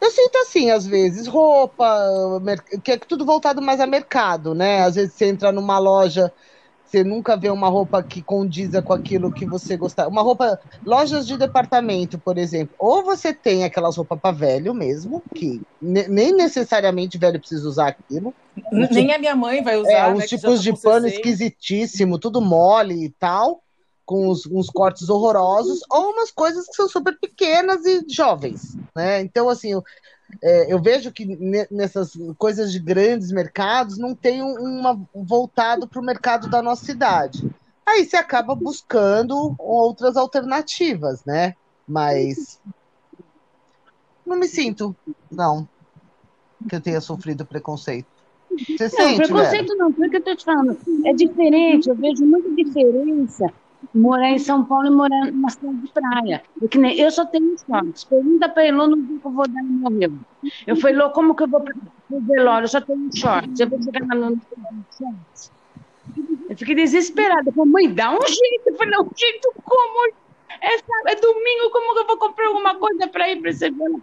Eu 0.00 0.10
sinto 0.10 0.36
assim, 0.38 0.70
às 0.70 0.86
vezes, 0.86 1.26
roupa, 1.26 1.86
que 2.82 2.92
é 2.92 2.96
tudo 2.98 3.24
voltado 3.24 3.62
mais 3.62 3.80
a 3.80 3.86
mercado, 3.86 4.54
né? 4.54 4.82
Às 4.82 4.96
vezes 4.96 5.14
você 5.14 5.26
entra 5.26 5.52
numa 5.52 5.78
loja 5.78 6.32
você 6.92 7.02
nunca 7.02 7.38
vê 7.38 7.48
uma 7.48 7.70
roupa 7.70 8.02
que 8.02 8.20
condiza 8.20 8.82
com 8.82 8.92
aquilo 8.92 9.32
que 9.32 9.46
você 9.46 9.78
gostar. 9.78 10.06
Uma 10.08 10.20
roupa, 10.20 10.60
lojas 10.84 11.26
de 11.26 11.38
departamento, 11.38 12.18
por 12.18 12.36
exemplo. 12.36 12.74
Ou 12.78 13.02
você 13.02 13.32
tem 13.32 13.64
aquelas 13.64 13.96
roupas 13.96 14.20
para 14.20 14.30
velho 14.30 14.74
mesmo, 14.74 15.22
que 15.34 15.62
nem 15.80 16.32
necessariamente 16.32 17.16
velho 17.16 17.40
precisa 17.40 17.66
usar 17.66 17.88
aquilo. 17.88 18.34
Nem 18.70 18.88
tipo, 18.88 19.14
a 19.14 19.18
minha 19.18 19.34
mãe 19.34 19.62
vai 19.62 19.78
usar. 19.78 19.90
É, 19.90 20.08
né, 20.10 20.14
os 20.18 20.26
tipos 20.26 20.56
tá 20.56 20.62
de 20.62 20.82
pano 20.82 21.06
esquisitíssimo, 21.06 22.18
tudo 22.18 22.42
mole 22.42 23.06
e 23.06 23.08
tal, 23.08 23.62
com 24.04 24.28
uns, 24.28 24.44
uns, 24.44 24.68
cortes 24.68 25.08
horrorosos, 25.08 25.80
ou 25.90 26.10
umas 26.10 26.30
coisas 26.30 26.66
que 26.66 26.74
são 26.74 26.90
super 26.90 27.18
pequenas 27.18 27.86
e 27.86 28.04
jovens, 28.06 28.76
né? 28.94 29.22
Então, 29.22 29.48
assim, 29.48 29.80
é, 30.40 30.72
eu 30.72 30.80
vejo 30.80 31.12
que 31.12 31.26
nessas 31.70 32.12
coisas 32.38 32.72
de 32.72 32.78
grandes 32.78 33.30
mercados 33.32 33.98
não 33.98 34.14
tem 34.14 34.42
uma 34.42 34.98
voltado 35.14 35.86
para 35.86 36.00
o 36.00 36.04
mercado 36.04 36.48
da 36.48 36.62
nossa 36.62 36.84
cidade. 36.84 37.50
Aí 37.84 38.04
você 38.04 38.16
acaba 38.16 38.54
buscando 38.54 39.54
outras 39.58 40.16
alternativas, 40.16 41.24
né? 41.24 41.54
Mas 41.86 42.60
não 44.24 44.36
me 44.36 44.46
sinto, 44.46 44.94
não, 45.30 45.68
que 46.68 46.76
eu 46.76 46.80
tenha 46.80 47.00
sofrido 47.00 47.44
preconceito. 47.44 48.06
Você 48.50 48.84
não, 48.84 48.90
sente, 48.90 49.16
preconceito 49.16 49.68
Vera? 49.68 49.78
não, 49.78 49.92
porque 49.92 50.16
eu 50.16 50.22
tô 50.22 50.36
te 50.36 50.44
falando, 50.44 50.78
é 51.04 51.12
diferente, 51.12 51.88
eu 51.88 51.96
vejo 51.96 52.24
muita 52.24 52.50
diferença 52.54 53.52
morar 53.94 54.30
em 54.30 54.38
São 54.38 54.64
Paulo 54.64 54.86
e 54.86 54.90
morar 54.90 55.26
numa 55.26 55.50
cidade 55.50 55.76
de 55.78 55.88
praia. 55.88 56.42
Porque 56.58 56.78
nem 56.78 56.98
eu 56.98 57.10
só 57.10 57.24
tenho 57.26 57.56
shorts. 57.58 58.04
Pergunta 58.04 58.48
para 58.48 58.66
Elô 58.66 58.86
no 58.86 59.02
dia 59.02 59.18
que 59.18 59.26
eu 59.26 59.30
vou 59.30 59.48
dar 59.48 59.62
no 59.62 59.72
morreu. 59.72 60.12
Eu 60.66 60.76
falei, 60.76 60.96
Elô, 60.96 61.10
como 61.10 61.34
que 61.34 61.42
eu 61.42 61.48
vou 61.48 61.60
para 61.60 61.74
o 62.10 62.20
velório? 62.20 62.64
Eu 62.64 62.68
só 62.68 62.80
tenho 62.80 63.08
shorts. 63.14 63.60
Eu 63.60 63.68
vou 63.68 63.82
chegar 63.82 64.06
lá 64.06 64.30
no 64.30 64.40
shorts. 64.96 65.52
Eu 66.48 66.56
fiquei 66.56 66.74
desesperada. 66.74 67.48
Eu 67.48 67.52
falei, 67.52 67.72
mãe, 67.72 67.94
dá 67.94 68.10
um 68.10 68.26
jeito. 68.26 68.66
Eu 68.66 68.76
falei, 68.76 68.98
um 68.98 69.10
jeito 69.16 69.52
como? 69.64 70.12
É, 70.60 71.12
é 71.12 71.16
domingo, 71.16 71.70
como 71.72 71.94
que 71.94 72.00
eu 72.00 72.06
vou 72.06 72.18
comprar 72.18 72.46
alguma 72.46 72.74
coisa 72.76 73.08
para 73.08 73.30
ir 73.30 73.40
para 73.40 73.50
esse 73.50 73.70
velório? 73.70 74.02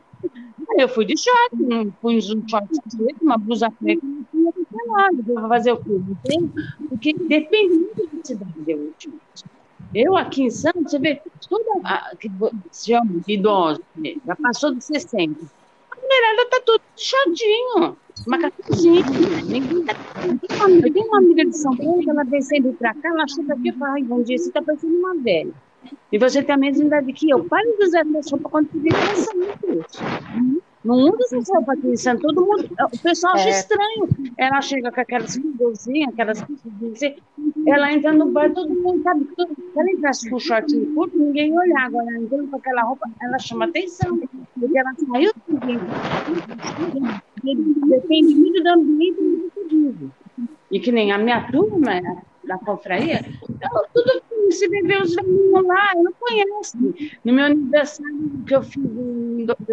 Aí 0.72 0.82
eu 0.82 0.90
fui 0.90 1.06
de 1.06 1.16
short, 1.18 1.92
pus 2.02 2.30
um 2.30 2.48
short 2.48 2.68
preto, 2.96 3.24
uma 3.24 3.38
blusa 3.38 3.72
preta, 3.72 4.06
não 4.06 4.52
tinha 4.52 4.86
nada. 4.88 5.18
Eu 5.28 5.40
vou 5.40 5.50
fazer 5.50 5.72
o 5.72 5.78
quê? 5.78 5.90
Não? 5.90 6.90
Porque 6.90 7.14
depende 7.14 7.76
muito 7.76 8.16
da 8.16 8.24
cidade, 8.24 8.54
eu 8.68 8.94
eu 9.94 10.16
aqui 10.16 10.44
em 10.44 10.50
Santos, 10.50 10.92
você 10.92 11.00
vê, 11.00 11.22
toda 11.48 11.82
a, 11.84 12.16
que 12.20 12.30
chama 12.72 13.22
idosa, 13.28 13.82
né, 13.96 14.16
já 14.26 14.36
passou 14.36 14.74
dos 14.74 14.84
60. 14.86 15.36
A 15.92 15.96
mulherada 15.96 16.50
tá 16.50 16.62
tudo 16.66 16.82
chatinho, 16.96 17.98
macaquinho. 18.28 19.04
Ninguém 19.46 19.84
tá... 19.86 19.96
Tem 20.94 21.04
uma 21.04 21.18
amiga 21.18 21.46
de 21.46 21.58
São 21.58 21.76
Paulo 21.76 22.04
ela 22.08 22.42
sempre 22.42 22.74
pra 22.74 22.94
cá, 22.94 23.10
ela 23.10 23.28
chega 23.28 23.54
aqui 23.54 23.70
e 23.70 23.74
fala, 23.74 23.94
ai, 23.94 24.04
bom 24.04 24.22
dia, 24.22 24.38
você 24.38 24.52
tá 24.52 24.62
parecendo 24.62 24.96
uma 24.96 25.16
velha. 25.16 25.54
E 26.12 26.18
você 26.18 26.44
tem 26.44 26.56
a 26.56 26.58
mesma 26.58 26.86
idade 26.86 27.14
que 27.14 27.30
eu. 27.30 27.46
Pare 27.46 27.66
de 27.78 27.86
usar 27.86 28.04
essa 28.18 28.32
roupa 28.32 28.50
quando 28.50 28.70
você 28.72 28.80
vem 28.80 28.92
pensando. 28.92 30.62
Não 30.84 30.96
usa 30.96 31.38
essa 31.38 31.54
roupa 31.54 31.74
aqui 31.74 31.88
em 31.88 31.98
Santos. 31.98 32.22
Todo 32.22 32.46
mundo, 32.46 32.70
o 32.80 33.00
pessoal 33.00 33.34
acha 33.36 33.50
é. 33.50 33.52
estranho. 33.52 34.10
Ela 34.38 34.62
chega 34.62 34.92
com 34.92 35.02
aquelas 35.02 35.36
figurinhas, 35.36 36.14
aquelas 36.14 36.42
coisas 36.42 37.18
ela 37.68 37.92
entra 37.92 38.14
no 38.14 38.32
bar, 38.32 38.52
todo 38.54 38.74
mundo 38.74 39.04
sabe. 39.04 39.26
Todo, 39.36 39.54
se 39.54 39.80
ela 39.80 39.92
entrasse 39.92 40.30
com 40.30 40.38
o 40.38 40.40
shortinho 40.40 40.94
curto, 40.96 41.18
ninguém 41.18 41.52
ia 41.52 41.60
olhar. 41.60 41.86
Agora, 41.86 42.08
ela 42.10 42.24
entrando 42.24 42.50
com 42.50 42.58
aquela 42.58 42.84
roupa, 42.84 43.10
ela 43.22 43.40
chama 43.40 43.66
atenção. 43.66 44.18
Porque 44.18 44.78
ela 44.78 44.94
saiu 44.94 45.32
do 45.46 45.60
depende 47.88 48.36
muito 48.36 48.64
do 48.64 48.70
ambiente 48.70 49.52
que 49.54 49.64
vive. 49.70 50.10
E 50.72 50.80
que 50.80 50.92
nem 50.92 51.12
a 51.12 51.18
minha 51.18 51.52
turma, 51.52 52.02
da 52.44 52.58
confraria, 52.58 53.22
então, 53.50 53.70
tudo 53.94 54.22
se 54.52 54.68
beber 54.70 55.02
os 55.02 55.16
velhinhos 55.16 55.66
lá, 55.66 55.91
eu 55.95 56.04
não 56.04 56.14
conheço. 56.14 56.78
No 57.24 57.34
meu 57.34 57.45
aniversário 57.45 58.43
que 58.45 58.56
eu 58.56 58.62
fiz 58.62 58.82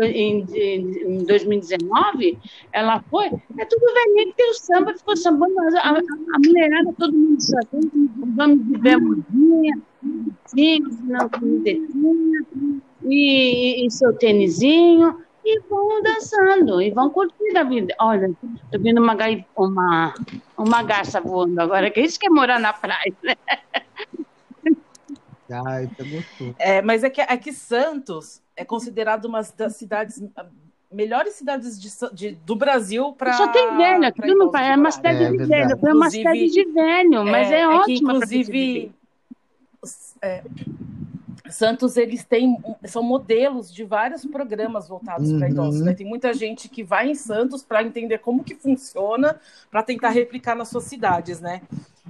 em, 0.03 0.47
em, 0.55 1.19
em 1.19 1.25
2019, 1.25 2.39
ela 2.73 3.03
foi, 3.11 3.27
é 3.27 3.65
tudo 3.65 3.95
velhinho 3.95 4.29
que 4.29 4.37
tem 4.37 4.51
o 4.51 4.55
samba, 4.55 4.95
ficou 4.95 5.17
sambando, 5.17 5.59
a, 5.61 5.65
a, 5.65 5.99
a 5.99 6.39
mulherada, 6.45 6.93
todo 6.99 7.17
mundo 7.17 7.41
sabendo, 7.41 8.11
vamos 8.37 8.67
de 8.67 8.79
bermudinha, 8.79 9.75
não 11.05 11.29
camisetinha, 11.29 12.47
e, 13.05 13.87
e 13.87 13.91
seu 13.91 14.13
tênisinho, 14.13 15.17
e 15.45 15.61
vão 15.69 16.03
dançando, 16.03 16.83
e 16.83 16.91
vão 16.91 17.09
curtindo 17.09 17.59
a 17.59 17.63
vida. 17.63 17.95
Olha, 18.01 18.31
tô 18.71 18.79
vendo 18.81 19.01
uma, 19.01 19.17
uma, 19.57 20.15
uma 20.59 20.83
garça 20.83 21.21
voando 21.21 21.61
agora, 21.61 21.91
que 21.91 22.01
isso 22.01 22.19
que 22.19 22.27
é 22.27 22.31
morar 22.31 22.59
na 22.59 22.73
praia, 22.73 23.15
né? 23.23 23.37
Ai, 25.51 25.87
tá 25.89 26.05
gostoso. 26.05 26.55
É, 26.59 26.83
mas 26.83 27.05
é 27.05 27.11
que 27.11 27.21
aqui 27.21 27.53
Santos 27.53 28.41
é 28.57 28.65
considerado 28.65 29.27
uma 29.27 29.43
das 29.57 29.77
cidades 29.77 30.21
melhores 30.93 31.35
cidades 31.35 31.81
de, 31.81 31.91
de, 32.15 32.33
do 32.45 32.57
Brasil 32.57 33.13
para. 33.13 33.33
Só 33.35 33.49
tem 33.49 33.77
velho, 33.77 34.07
aqui 34.07 34.35
não 34.35 34.51
é 34.57 34.77
uma 34.77 34.91
cidade 34.91 35.25
é, 35.25 35.31
de 35.31 35.45
velho, 35.45 35.79
foi 35.79 35.93
uma 35.93 36.11
cidade 36.11 36.51
de 36.51 36.65
velho, 36.65 37.25
mas 37.25 37.51
é, 37.51 37.57
é, 37.57 37.61
é 37.61 37.69
ótimo. 37.69 38.13
Inclusive, 38.13 38.93
é, 40.23 40.43
Santos 41.51 41.97
eles 41.97 42.25
têm 42.25 42.57
são 42.85 43.03
modelos 43.03 43.73
de 43.73 43.85
vários 43.85 44.25
programas 44.25 44.89
voltados 44.89 45.31
uhum. 45.31 45.39
para 45.39 45.51
idosos. 45.51 45.81
Né? 45.83 45.95
Tem 45.95 46.07
muita 46.07 46.33
gente 46.33 46.69
que 46.69 46.83
vai 46.83 47.11
em 47.11 47.15
Santos 47.15 47.63
para 47.63 47.83
entender 47.83 48.19
como 48.19 48.45
que 48.45 48.55
funciona, 48.55 49.39
para 49.71 49.83
tentar 49.83 50.11
replicar 50.11 50.55
nas 50.55 50.69
suas 50.69 50.85
cidades, 50.85 51.41
né? 51.41 51.63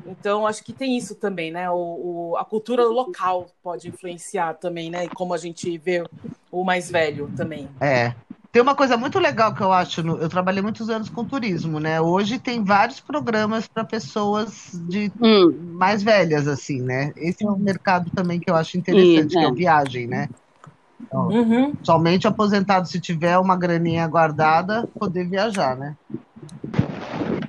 Então 0.04 0.46
acho 0.46 0.62
que 0.62 0.72
tem 0.72 0.96
isso 0.96 1.14
também, 1.14 1.50
né? 1.50 1.70
O, 1.70 1.74
o, 2.32 2.36
a 2.36 2.44
cultura 2.44 2.84
local 2.84 3.46
pode 3.62 3.88
influenciar 3.88 4.54
também, 4.54 4.90
né? 4.90 5.04
E 5.04 5.08
como 5.08 5.32
a 5.32 5.38
gente 5.38 5.78
vê 5.78 6.04
o 6.50 6.64
mais 6.64 6.90
velho 6.90 7.30
também. 7.36 7.68
É, 7.80 8.14
tem 8.56 8.62
uma 8.62 8.74
coisa 8.74 8.96
muito 8.96 9.18
legal 9.18 9.54
que 9.54 9.60
eu 9.60 9.70
acho, 9.70 10.02
no, 10.02 10.16
eu 10.16 10.30
trabalhei 10.30 10.62
muitos 10.62 10.88
anos 10.88 11.10
com 11.10 11.24
turismo, 11.24 11.78
né? 11.78 12.00
Hoje 12.00 12.38
tem 12.38 12.64
vários 12.64 13.00
programas 13.00 13.68
para 13.68 13.84
pessoas 13.84 14.70
de 14.88 15.12
hum. 15.20 15.74
mais 15.74 16.02
velhas, 16.02 16.48
assim, 16.48 16.80
né? 16.80 17.12
Esse 17.16 17.44
é 17.44 17.50
um 17.50 17.58
mercado 17.58 18.10
também 18.10 18.40
que 18.40 18.50
eu 18.50 18.56
acho 18.56 18.78
interessante, 18.78 19.32
Sim, 19.34 19.38
que 19.38 19.44
é, 19.44 19.48
é 19.48 19.52
viagem, 19.52 20.06
né? 20.06 20.28
Então, 20.98 21.28
uhum. 21.28 21.74
Somente 21.82 22.26
aposentado, 22.26 22.88
se 22.88 22.98
tiver 22.98 23.36
uma 23.36 23.56
graninha 23.56 24.06
guardada, 24.06 24.88
poder 24.98 25.28
viajar, 25.28 25.76
né? 25.76 25.94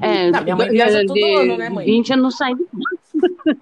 É, 0.07 0.31
não, 0.31 0.43
minha 0.43 0.55
mãe 0.55 0.69
viaja 0.69 1.05
todo 1.05 1.13
de, 1.13 1.35
ano, 1.35 1.57
né, 1.57 1.69
mãe? 1.69 1.85
20 1.85 2.09
eu 2.09 2.17
não 2.17 2.31
saio 2.31 2.55
de 2.55 2.65
casa. 2.65 3.57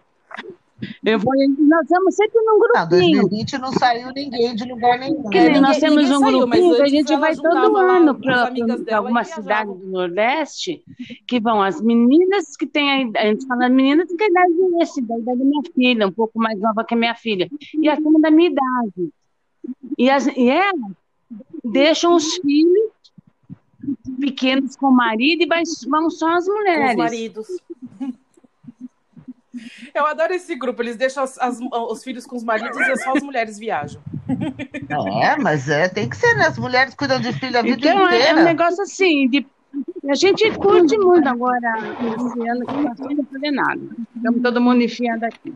Eu 1.04 1.20
vou, 1.20 1.34
nós 1.60 1.84
estamos 1.84 2.16
sempre 2.16 2.42
num 2.42 2.60
grupinho. 2.60 3.22
Não, 3.22 3.30
2020 3.30 3.58
não 3.60 3.72
saiu 3.72 4.12
ninguém 4.14 4.56
de 4.56 4.66
lugar 4.66 5.00
nenhum. 5.00 5.24
Né? 5.24 5.24
Ninguém, 5.24 5.62
nós 5.62 5.80
temos 5.80 6.12
um 6.12 6.20
saiu, 6.20 6.40
grupinho 6.40 6.76
que 6.76 6.82
a 6.82 6.88
gente 6.88 7.16
vai 7.16 7.36
todo 7.36 7.78
ano 7.78 8.20
para 8.20 8.52
alguma 8.98 9.24
cidade 9.24 9.74
do 9.74 9.88
Nordeste, 9.88 10.84
que 11.26 11.40
vão 11.40 11.62
as 11.62 11.82
meninas 11.82 12.56
que 12.58 12.68
têm 12.68 12.92
a, 13.16 13.22
a 13.22 13.26
gente 13.28 13.48
fala 13.48 13.70
meninas 13.70 14.10
que 14.10 14.18
têm 14.18 14.28
a 14.28 14.30
idade 14.30 14.78
desse, 14.78 15.02
da 15.02 15.18
idade 15.18 15.40
da 15.40 15.46
minha 15.46 15.62
filha, 15.74 16.08
um 16.08 16.12
pouco 16.12 16.38
mais 16.38 16.60
nova 16.60 16.84
que 16.84 16.94
a 16.94 16.98
minha 16.98 17.16
filha, 17.16 17.50
e 17.82 17.88
a 17.88 17.96
turma 17.96 18.20
da 18.20 18.30
minha 18.30 18.50
idade. 18.50 19.14
E, 19.98 20.10
as, 20.10 20.28
e 20.28 20.50
elas 20.50 20.92
deixam 21.64 22.16
os 22.16 22.36
filhos 22.36 22.95
pequenos 24.20 24.76
com 24.76 24.88
o 24.88 24.96
marido 24.96 25.44
e 25.44 25.48
vão 25.88 26.10
só 26.10 26.36
as 26.36 26.48
mulheres. 26.48 26.86
Com 26.86 26.92
os 26.92 26.98
maridos. 26.98 27.48
Eu 29.94 30.06
adoro 30.06 30.34
esse 30.34 30.54
grupo, 30.56 30.82
eles 30.82 30.98
deixam 30.98 31.24
as, 31.24 31.38
as, 31.38 31.60
os 31.62 32.04
filhos 32.04 32.26
com 32.26 32.36
os 32.36 32.44
maridos 32.44 32.78
e 32.78 32.98
só 32.98 33.14
as 33.16 33.24
mulheres 33.24 33.58
viajam. 33.58 34.02
É, 35.22 35.38
mas 35.38 35.70
é, 35.70 35.88
tem 35.88 36.10
que 36.10 36.18
ser, 36.18 36.36
né? 36.36 36.48
As 36.48 36.58
mulheres 36.58 36.94
cuidam 36.94 37.22
de 37.22 37.32
filho 37.32 37.58
a 37.58 37.62
vida 37.62 37.78
então, 37.78 38.06
inteira. 38.06 38.26
É, 38.26 38.30
é 38.32 38.36
um 38.36 38.44
negócio 38.44 38.84
assim, 38.84 39.30
de, 39.30 39.48
a 40.10 40.16
gente 40.16 40.52
curte 40.58 40.98
muito 40.98 41.28
agora, 41.28 41.74
esse 41.80 42.50
ano 42.50 42.66
que 42.66 43.16
não 43.16 43.26
fazer 43.26 43.52
nada. 43.52 43.82
Estamos 44.16 44.42
todo 44.42 44.62
mundo 44.62 44.82
enfiando 44.82 45.24
aqui. 45.24 45.54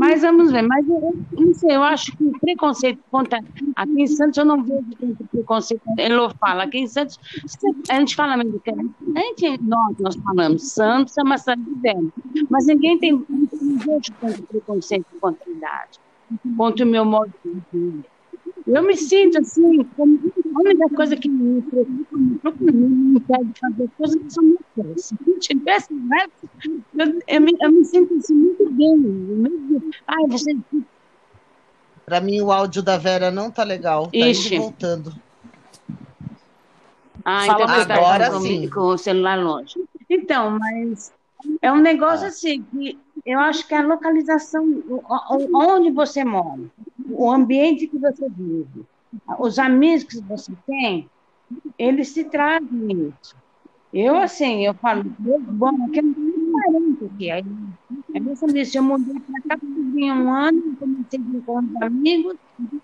Mas 0.00 0.22
vamos 0.22 0.50
ver, 0.50 0.62
mas 0.62 0.88
eu, 0.88 1.14
não 1.32 1.52
sei, 1.52 1.76
eu 1.76 1.82
acho 1.82 2.16
que 2.16 2.24
o 2.24 2.32
preconceito 2.40 3.02
contra. 3.10 3.38
Aqui 3.76 4.02
em 4.02 4.06
Santos 4.06 4.38
eu 4.38 4.46
não 4.46 4.62
vejo 4.62 4.82
tanto 4.98 5.24
preconceito. 5.26 5.82
Ele 5.98 6.14
fala, 6.40 6.62
aqui 6.62 6.78
em 6.78 6.86
Santos, 6.86 7.20
a 7.86 8.00
gente 8.00 8.16
fala 8.16 8.32
americano. 8.32 8.94
A 9.14 9.20
gente, 9.20 9.62
nós, 9.62 9.98
nós 9.98 10.16
falamos, 10.16 10.72
Santos 10.72 11.18
é 11.18 11.22
uma 11.22 11.36
cidade 11.36 11.62
de 11.62 11.74
velho. 11.82 12.10
Mas 12.48 12.66
ninguém 12.66 12.98
tem. 12.98 13.12
Não 13.12 13.76
vejo 13.76 14.10
tanto 14.18 14.42
preconceito 14.44 15.04
contra 15.20 15.44
a 15.46 15.52
idade, 15.52 16.00
contra 16.56 16.86
o 16.86 16.88
meu 16.88 17.04
modo 17.04 17.30
de 17.44 17.60
viver. 17.70 18.04
Eu 18.72 18.84
me 18.84 18.96
sinto 18.96 19.36
assim, 19.38 19.82
como 19.96 20.20
a 20.54 20.60
única 20.60 20.88
coisa 20.90 21.16
que 21.16 21.28
me 21.28 21.60
preocupa, 21.62 22.16
me 22.16 22.38
preocupa, 22.38 22.72
me 22.72 23.18
impede 23.18 23.44
de 23.46 23.60
fazer 23.60 23.90
coisas 23.98 24.22
que 24.22 24.30
são 24.32 24.44
muito 24.44 24.64
boas. 24.76 25.04
Se 25.06 25.16
eu 25.26 25.38
tivesse 25.40 25.88
eu, 26.96 27.20
eu, 27.26 27.40
me, 27.40 27.56
eu 27.60 27.72
me 27.72 27.84
sinto 27.84 28.14
assim 28.14 28.34
muito 28.34 28.70
bem. 28.70 29.90
Ai, 30.06 30.24
você. 30.28 30.56
Para 32.06 32.20
mim, 32.20 32.40
o 32.40 32.52
áudio 32.52 32.80
da 32.80 32.96
Vera 32.96 33.30
não 33.32 33.50
tá 33.50 33.64
legal. 33.64 34.06
Tá 34.06 34.18
Ixi. 34.18 34.54
indo 34.54 34.62
voltando. 34.62 35.14
Ah, 37.24 37.44
então 37.44 37.66
tá 37.66 37.94
agora 37.94 38.30
tá 38.30 38.40
sim. 38.40 38.68
Com 38.68 38.80
o 38.80 38.98
celular 38.98 39.36
longe. 39.36 39.82
Então, 40.08 40.58
mas 40.58 41.12
é 41.60 41.72
um 41.72 41.80
negócio 41.80 42.26
ah. 42.26 42.28
assim 42.28 42.62
que 42.62 42.96
eu 43.24 43.38
acho 43.38 43.66
que 43.66 43.74
a 43.74 43.82
localização, 43.82 44.64
onde 45.54 45.90
você 45.90 46.24
mora, 46.24 46.62
o 47.08 47.30
ambiente 47.30 47.86
que 47.86 47.98
você 47.98 48.28
vive, 48.28 48.84
os 49.38 49.58
amigos 49.58 50.04
que 50.04 50.20
você 50.20 50.52
tem, 50.66 51.08
eles 51.78 52.08
se 52.08 52.24
trazem 52.24 53.12
isso. 53.22 53.36
Eu, 53.92 54.16
assim, 54.16 54.64
eu 54.64 54.74
falo, 54.74 55.04
bom, 55.18 55.84
aqui 55.84 56.00
não 56.00 56.14
tem 56.14 56.52
40 56.52 57.04
aqui. 57.06 57.30
Aí, 57.30 57.44
aí 58.14 58.20
você 58.20 58.78
eu 58.78 58.82
mudei 58.82 59.20
para 59.20 59.56
cá, 59.56 59.58
vim 59.60 60.12
um 60.12 60.32
ano, 60.32 60.76
comecei 60.76 61.18
a 61.18 61.36
encontrar 61.36 61.86
amigos, 61.86 62.36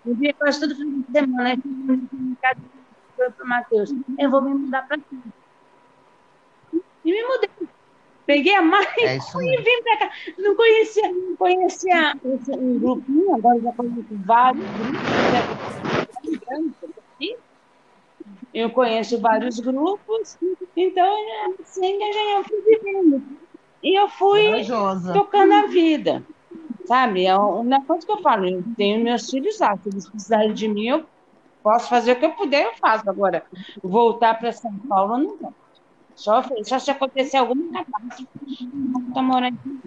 eu 0.05 0.15
via 0.15 0.33
quase 0.33 0.59
todo 0.59 0.75
fim 0.75 1.01
de 1.01 1.11
semana, 1.11 1.49
aí 1.49 1.57
casa 2.41 2.59
para 3.15 3.45
o 3.45 3.47
Matheus, 3.47 3.93
eu 4.19 4.29
vou 4.29 4.41
me 4.41 4.53
mudar 4.53 4.87
para 4.87 4.97
cá. 4.97 5.03
E 7.05 7.11
me 7.11 7.23
mudei. 7.23 7.76
Peguei 8.27 8.53
a 8.53 8.61
mãe 8.61 8.85
é 8.99 9.15
e 9.15 9.57
vim 9.57 9.83
para 9.83 9.97
cá. 9.99 10.11
Não 10.37 10.53
conhecia, 10.53 11.09
não 11.13 11.35
conhecia 11.37 12.13
esse, 12.25 12.51
um 12.51 12.77
grupinho, 12.77 13.33
agora 13.35 13.57
já 13.61 13.71
conheço 13.71 14.05
vários 14.25 14.69
grupos. 14.73 15.79
Eu 18.53 18.69
conheço 18.71 19.21
vários 19.21 19.59
grupos, 19.61 20.37
então 20.75 21.15
assim 21.61 21.97
que 21.97 22.03
eu 22.03 22.43
fui 22.43 22.61
vivendo. 22.61 23.23
E 23.81 23.97
eu 23.97 24.09
fui 24.09 24.65
tocando 25.13 25.53
a 25.53 25.67
vida. 25.67 26.21
Sabe? 26.85 27.25
É 27.25 27.37
uma 27.37 27.81
coisa 27.85 28.05
que 28.05 28.11
eu 28.11 28.21
falo, 28.21 28.45
eu 28.45 28.61
tenho 28.75 29.03
meus 29.03 29.29
filhos 29.29 29.57
lá, 29.59 29.77
se 29.77 29.87
eles 29.87 30.09
precisarem 30.09 30.53
de 30.53 30.67
mim, 30.67 30.87
eu 30.87 31.05
posso 31.63 31.87
fazer 31.87 32.11
o 32.13 32.19
que 32.19 32.25
eu 32.25 32.31
puder, 32.31 32.65
eu 32.65 32.75
faço. 32.75 33.09
Agora, 33.09 33.45
voltar 33.81 34.37
para 34.37 34.51
São 34.51 34.77
Paulo, 34.79 35.17
não 35.17 35.37
vou. 35.37 35.53
Só, 36.17 36.43
só 36.63 36.79
se 36.79 36.89
acontecer 36.89 37.37
alguma 37.37 37.85
catástrofe, 37.85 38.69
não 38.73 39.07
estou 39.07 39.23
morando 39.23 39.55
aqui. 39.59 39.79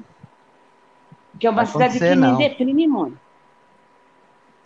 Porque 1.32 1.46
é 1.46 1.50
uma 1.50 1.66
cidade 1.66 1.98
que 1.98 2.14
não. 2.14 2.36
me 2.36 2.48
deprime 2.48 2.86
muito. 2.86 3.18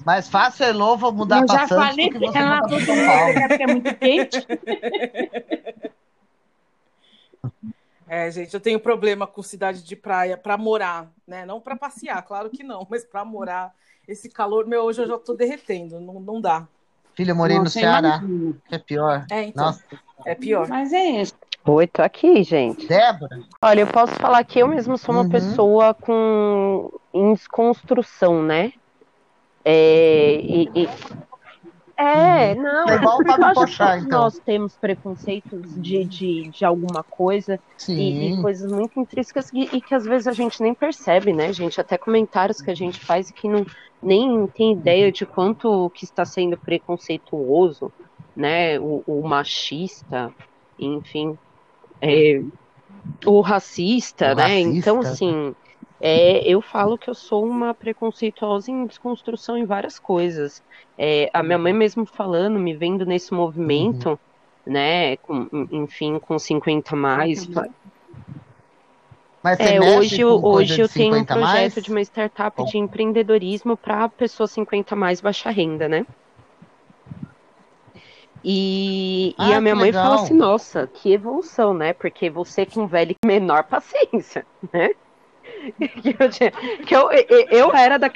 Mais 0.04 0.28
fácil, 0.28 0.66
Elô, 0.66 0.94
vou 0.98 1.10
mudar 1.10 1.46
para 1.46 1.66
Santos 1.66 1.86
falei 1.86 2.10
que 2.10 2.18
você 2.18 2.36
ela 2.36 2.60
Paulo. 2.60 3.48
Porque 3.48 3.62
é 3.62 3.66
muito 3.66 3.94
quente. 3.96 4.46
É, 8.06 8.30
gente, 8.30 8.52
eu 8.52 8.60
tenho 8.60 8.78
problema 8.78 9.26
com 9.26 9.42
cidade 9.42 9.82
de 9.82 9.96
praia 9.96 10.36
para 10.36 10.58
morar, 10.58 11.10
né? 11.26 11.44
Não 11.46 11.58
para 11.58 11.74
passear, 11.74 12.22
claro 12.22 12.50
que 12.50 12.62
não, 12.62 12.86
mas 12.88 13.02
para 13.02 13.24
morar. 13.24 13.74
Esse 14.06 14.28
calor, 14.28 14.66
meu, 14.66 14.82
hoje 14.82 15.02
eu 15.02 15.08
já 15.08 15.16
estou 15.16 15.34
derretendo, 15.34 15.98
não, 15.98 16.20
não 16.20 16.40
dá. 16.40 16.68
Filho, 17.14 17.30
eu 17.30 17.34
morei 17.34 17.58
no 17.58 17.68
Ceará, 17.68 18.20
que 18.68 18.74
é 18.74 18.78
pior. 18.78 19.26
É, 19.30 19.42
então. 19.44 19.64
Nossa. 19.64 19.82
É 20.24 20.34
pior. 20.34 20.68
Mas 20.68 20.92
é 20.92 21.04
isso. 21.22 21.34
Oi, 21.66 21.86
tô 21.86 22.02
aqui, 22.02 22.42
gente. 22.42 22.86
Débora? 22.86 23.40
Olha, 23.62 23.80
eu 23.80 23.86
posso 23.86 24.14
falar 24.16 24.44
que 24.44 24.58
eu 24.58 24.68
mesmo 24.68 24.98
sou 24.98 25.14
uma 25.14 25.22
uhum. 25.22 25.30
pessoa 25.30 25.94
com 25.94 26.92
em 27.12 27.32
desconstrução, 27.32 28.42
né? 28.42 28.72
É, 29.64 30.40
e, 30.42 30.70
e... 30.74 30.88
é 31.96 32.54
não, 32.54 32.86
é 32.86 32.96
igual 32.96 33.18
o 33.18 33.54
Pochá, 33.54 33.96
então. 33.96 34.20
nós 34.20 34.38
temos 34.40 34.76
preconceitos 34.76 35.62
de, 35.80 36.04
de, 36.04 36.48
de 36.50 36.64
alguma 36.66 37.02
coisa 37.02 37.58
e, 37.88 38.34
e, 38.34 38.42
coisas 38.42 38.70
muito 38.70 39.00
intrínsecas 39.00 39.50
e, 39.54 39.74
e, 39.74 39.80
que 39.80 39.94
às 39.94 40.04
vezes 40.04 40.26
a 40.26 40.32
gente 40.32 40.62
nem 40.62 40.74
percebe, 40.74 41.32
né, 41.32 41.50
gente? 41.50 41.80
Até 41.80 41.96
comentários 41.96 42.60
que 42.60 42.70
a 42.70 42.74
gente 42.74 43.00
faz 43.00 43.30
que 43.30 43.48
não 43.48 43.64
nem 44.02 44.46
tem 44.48 44.72
ideia 44.72 45.10
de 45.10 45.24
quanto 45.24 45.90
que 45.94 46.04
está 46.04 46.26
sendo 46.26 46.58
preconceituoso, 46.58 47.90
né? 48.36 48.78
O, 48.78 49.02
o 49.06 49.26
machista, 49.26 50.30
enfim, 50.78 51.38
é, 52.04 52.40
o 53.26 53.40
racista, 53.40 54.32
O 54.32 54.34
né? 54.34 54.42
racista. 54.42 54.78
Então, 54.80 55.00
assim, 55.00 55.54
é, 56.00 56.46
eu 56.48 56.60
falo 56.62 56.98
que 56.98 57.10
eu 57.10 57.14
sou 57.14 57.44
uma 57.46 57.74
preconceituosa 57.74 58.70
em 58.70 58.86
desconstrução 58.86 59.56
em 59.56 59.66
várias 59.66 59.98
coisas. 59.98 60.62
É, 60.98 61.30
a 61.32 61.42
minha 61.42 61.58
mãe 61.58 61.72
mesmo 61.72 62.06
falando, 62.06 62.58
me 62.58 62.76
vendo 62.76 63.06
nesse 63.06 63.32
movimento, 63.34 64.18
né? 64.66 65.16
com- 65.18 65.48
enfim, 65.70 66.18
com 66.20 66.38
50 66.38 66.94
a 66.94 66.98
mais. 66.98 67.46
Mas 69.42 69.60
você 69.60 69.72
É, 69.72 69.80
mexe 69.80 69.98
hoje, 69.98 70.20
com 70.20 70.22
eu- 70.22 70.40
coisa 70.44 70.76
hoje 70.76 70.76
de 70.78 70.82
eu 70.82 70.88
tenho 70.88 71.16
um 71.16 71.24
50 71.24 71.34
a 71.34 71.36
mais? 71.36 71.74
projeto 71.74 71.80
de 71.80 71.90
uma 71.90 72.00
startup 72.02 72.62
de 72.64 72.78
empreendedorismo 72.78 73.76
para 73.76 74.08
pessoas 74.10 74.52
50 74.52 74.94
a 74.94 74.98
mais 74.98 75.20
baixa 75.20 75.50
renda, 75.50 75.88
né? 75.88 76.04
E, 78.44 79.34
e 79.38 79.52
Ah, 79.52 79.56
a 79.56 79.60
minha 79.60 79.74
mãe 79.74 79.90
fala 79.92 80.14
legal. 80.14 80.24
assim, 80.24 80.34
nossa, 80.34 80.86
que 80.86 81.12
evolução, 81.12 81.72
né? 81.72 81.92
Porque 81.94 82.28
você 82.28 82.66
com 82.66 82.86
velho 82.86 83.14
com 83.22 83.28
menor 83.28 83.64
paciência, 83.64 84.46
né? 84.72 84.90
Que 86.02 86.16
eu, 86.22 86.30
tinha- 86.30 86.50
que 86.86 86.94
eu, 86.94 87.10
eu, 87.10 87.46
eu 87.50 87.74
era 87.74 87.98
da 87.98 88.10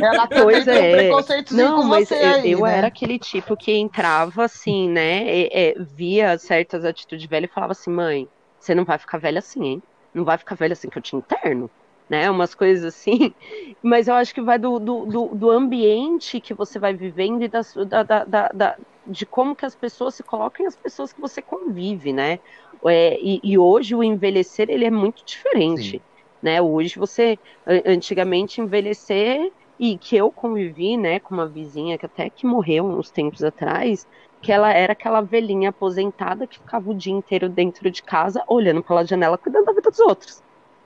Ela 0.00 0.24
um 0.24 0.70
é. 0.70 1.10
Não, 1.50 1.82
com 1.82 1.88
mas 1.88 2.10
eu, 2.10 2.16
aí, 2.18 2.50
eu 2.52 2.66
né? 2.66 2.78
era 2.78 2.86
aquele 2.88 3.18
tipo 3.18 3.56
que 3.56 3.72
entrava 3.72 4.44
assim, 4.44 4.88
né? 4.88 5.24
e- 5.24 5.48
é, 5.52 5.74
via 5.94 6.38
certas 6.38 6.84
atitudes 6.84 7.26
velhas 7.26 7.50
e 7.50 7.54
falava 7.54 7.72
assim, 7.72 7.90
mãe, 7.90 8.26
você 8.58 8.74
não 8.74 8.84
vai 8.84 8.98
ficar 8.98 9.18
velha 9.18 9.38
assim, 9.38 9.64
hein? 9.64 9.82
Não 10.14 10.24
vai 10.24 10.36
ficar 10.38 10.54
velha 10.56 10.72
assim 10.74 10.88
que 10.88 10.98
eu 10.98 11.02
te 11.02 11.16
interno, 11.16 11.70
né? 12.08 12.30
Umas 12.30 12.54
coisas 12.54 12.84
assim. 12.84 13.34
Mas 13.82 14.08
eu 14.08 14.14
acho 14.14 14.34
que 14.34 14.42
vai 14.42 14.58
do, 14.58 14.78
do, 14.78 15.06
do, 15.06 15.34
do 15.34 15.50
ambiente 15.50 16.40
que 16.40 16.54
você 16.54 16.78
vai 16.78 16.94
vivendo 16.94 17.42
e 17.42 17.48
das- 17.48 17.72
da, 17.88 18.02
da, 18.02 18.48
da, 18.48 18.76
de 19.06 19.26
como 19.26 19.56
que 19.56 19.64
as 19.66 19.74
pessoas 19.76 20.14
se 20.16 20.22
colocam 20.24 20.64
e 20.64 20.68
as 20.68 20.76
pessoas 20.76 21.12
que 21.12 21.20
você 21.20 21.42
convive, 21.42 22.12
né? 22.12 22.38
É, 22.86 23.18
e, 23.20 23.40
e 23.42 23.58
hoje 23.58 23.94
o 23.94 24.02
envelhecer 24.02 24.68
ele 24.70 24.84
é 24.84 24.90
muito 24.90 25.24
diferente, 25.24 26.02
Sim. 26.02 26.04
né? 26.42 26.60
Hoje 26.60 26.98
você, 26.98 27.38
an- 27.66 27.82
antigamente 27.86 28.60
envelhecer 28.60 29.40
e 29.78 29.98
que 29.98 30.16
eu 30.16 30.30
convivi, 30.32 30.96
né, 30.96 31.18
com 31.20 31.34
uma 31.34 31.48
vizinha 31.50 31.98
que 31.98 32.06
até 32.06 32.30
que 32.30 32.46
morreu 32.46 32.84
uns 32.84 33.10
tempos 33.10 33.42
atrás, 33.42 34.06
que 34.40 34.52
ela 34.52 34.72
era 34.72 34.92
aquela 34.92 35.20
velhinha 35.22 35.70
aposentada 35.70 36.46
que 36.46 36.56
ficava 36.58 36.88
o 36.90 36.94
dia 36.96 37.12
inteiro 37.12 37.48
dentro 37.48 37.90
de 37.90 38.02
casa, 38.02 38.44
olhando 38.48 38.82
pela 38.84 39.04
janela, 39.04 39.38
cuidando 39.38 39.64
da 39.66 39.72
vida 39.72 39.90
dos 39.90 39.98
outros. 40.00 40.42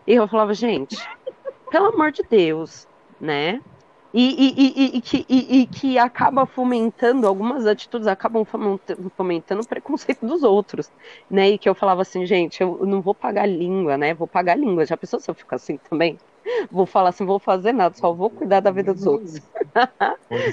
E 0.07 0.15
eu 0.15 0.29
falava, 0.29 0.55
gente, 0.55 0.97
pelo 1.71 1.87
amor 1.87 2.13
de 2.13 2.23
Deus, 2.23 2.87
né? 3.21 3.61
E, 4.15 4.57
e, 4.57 4.97
e, 4.97 5.01
que, 5.03 5.27
e, 5.29 5.67
que 5.67 5.99
acaba 5.99 6.47
fomentando, 6.47 7.27
algumas 7.27 7.67
atitudes 7.67 8.07
acabam 8.07 8.47
fomentando, 8.47 9.13
fomentando 9.15 9.61
o 9.61 9.67
preconceito 9.67 10.25
dos 10.25 10.43
outros, 10.43 10.91
né? 11.31 11.51
E 11.51 11.59
que 11.59 11.69
eu 11.69 11.75
falava 11.75 12.01
assim, 12.01 12.25
gente, 12.25 12.63
eu 12.63 12.87
não 12.87 13.03
vou 13.03 13.15
pagar 13.15 13.47
língua, 13.47 13.99
né? 13.99 14.15
Vou 14.15 14.27
pagar 14.27 14.57
língua. 14.57 14.87
Já 14.87 14.97
pensou 14.97 15.21
se 15.21 15.31
eu 15.31 15.35
ficar 15.35 15.57
assim 15.57 15.79
também? 15.91 16.19
Vou 16.71 16.87
falar 16.87 17.11
assim, 17.11 17.27
vou 17.27 17.39
fazer 17.39 17.73
nada, 17.73 17.95
só 17.95 18.13
vou 18.13 18.31
cuidar 18.31 18.61
da 18.61 18.71
vida 18.71 18.95
dos 18.95 19.07
outros. 19.07 19.39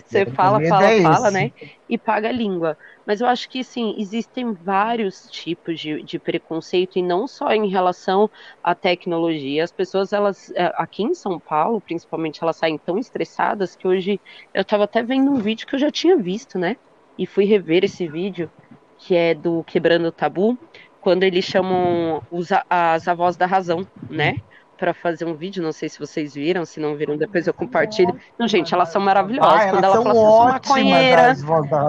Você 0.06 0.26
fala, 0.26 0.60
medo 0.60 0.70
fala, 0.70 0.92
é 0.92 1.02
fala, 1.02 1.32
né? 1.32 1.52
E 1.90 1.98
paga 1.98 2.30
a 2.30 2.32
língua. 2.32 2.78
Mas 3.06 3.22
eu 3.22 3.28
acho 3.28 3.50
que, 3.50 3.64
sim, 3.64 3.96
existem 3.98 4.54
vários 4.54 5.28
tipos 5.30 5.80
de, 5.80 6.04
de 6.04 6.20
preconceito, 6.20 6.98
e 6.98 7.02
não 7.02 7.28
só 7.28 7.52
em 7.52 7.68
relação 7.70 8.30
à 8.64 8.74
tecnologia. 8.76 9.64
As 9.64 9.72
pessoas, 9.72 10.14
elas, 10.14 10.52
eh, 10.56 10.72
aqui 10.76 11.04
em 11.04 11.14
São 11.14 11.40
Paulo, 11.40 11.82
principalmente, 11.82 12.42
elas 12.42 12.58
saem 12.58 12.78
tão 12.78 12.98
estressadas 12.98 13.76
que 13.76 13.88
hoje 13.88 14.20
eu 14.54 14.62
estava 14.62 14.86
até 14.86 15.04
vendo 15.04 15.32
um 15.32 15.40
vídeo 15.40 15.68
que 15.68 15.76
eu 15.76 15.80
já 15.80 15.92
tinha 15.92 16.18
visto, 16.18 16.58
né? 16.58 16.78
E 17.18 17.26
fui 17.26 17.46
rever 17.46 17.84
esse 17.84 18.08
vídeo, 18.08 18.50
que 18.98 19.16
é 19.16 19.34
do 19.34 19.64
Quebrando 19.66 20.08
o 20.08 20.12
Tabu, 20.12 20.58
quando 21.02 21.24
eles 21.24 21.44
chamam 21.44 22.24
os, 22.32 22.50
as 22.70 23.08
avós 23.08 23.36
da 23.36 23.46
razão, 23.46 23.86
né? 24.10 24.36
Pra 24.84 24.94
fazer 24.94 25.24
um 25.24 25.34
vídeo, 25.34 25.64
não 25.64 25.72
sei 25.72 25.88
se 25.88 25.98
vocês 25.98 26.34
viram, 26.34 26.66
se 26.66 26.78
não 26.78 26.98
viram, 26.98 27.16
depois 27.16 27.48
eu 27.48 27.54
compartilho. 27.54 28.14
Não, 28.38 28.50
gente, 28.50 28.74
elas 28.74 28.90
são 28.90 29.02
maravilhosas. 29.02 29.62
Ah, 29.62 29.70
Quando 29.70 29.84
ela 29.86 29.96
fala 29.96 30.12
assim, 30.12 30.26
eu 30.26 30.32
sou 30.34 30.46
maconheira, 30.46 31.34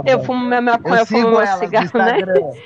eu 0.07 0.21
fumo 0.21 0.47
minha 0.47 0.61
maconha, 0.61 0.95
Eu 0.95 0.99
eu 1.01 1.07
fumo 1.07 1.31
meu 1.33 1.47
cigarro, 1.49 1.99
né? 1.99 2.19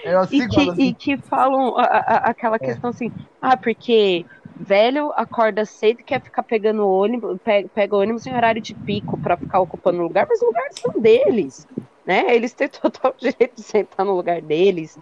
Eu 0.05 0.25
E 0.31 0.47
que, 0.47 0.83
e 0.83 0.95
que 0.95 1.17
falam 1.31 1.79
a- 1.79 1.83
a- 1.85 2.31
aquela 2.31 2.59
questão 2.59 2.91
assim, 2.91 3.11
ah, 3.41 3.57
porque 3.57 4.23
velho 4.55 5.11
acorda 5.17 5.65
cedo 5.65 6.01
e 6.01 6.05
quer 6.05 6.23
ficar 6.23 6.43
pegando 6.43 6.87
ônibus, 6.87 7.39
pega, 7.43 7.67
pega 7.73 7.97
ônibus 7.97 8.27
em 8.27 8.35
horário 8.35 8.61
de 8.61 8.75
pico 8.85 9.17
pra 9.23 9.39
ficar 9.39 9.61
ocupando 9.63 10.03
lugar, 10.03 10.27
mas 10.29 10.39
os 10.43 10.47
lugares 10.47 10.77
são 10.79 11.01
deles, 11.01 11.67
né? 12.05 12.37
Eles 12.37 12.53
têm 12.53 12.69
total 12.93 13.15
direito 13.19 13.55
de 13.55 13.63
sentar 13.63 14.05
no 14.05 14.13
lugar 14.13 14.43
deles. 14.43 14.93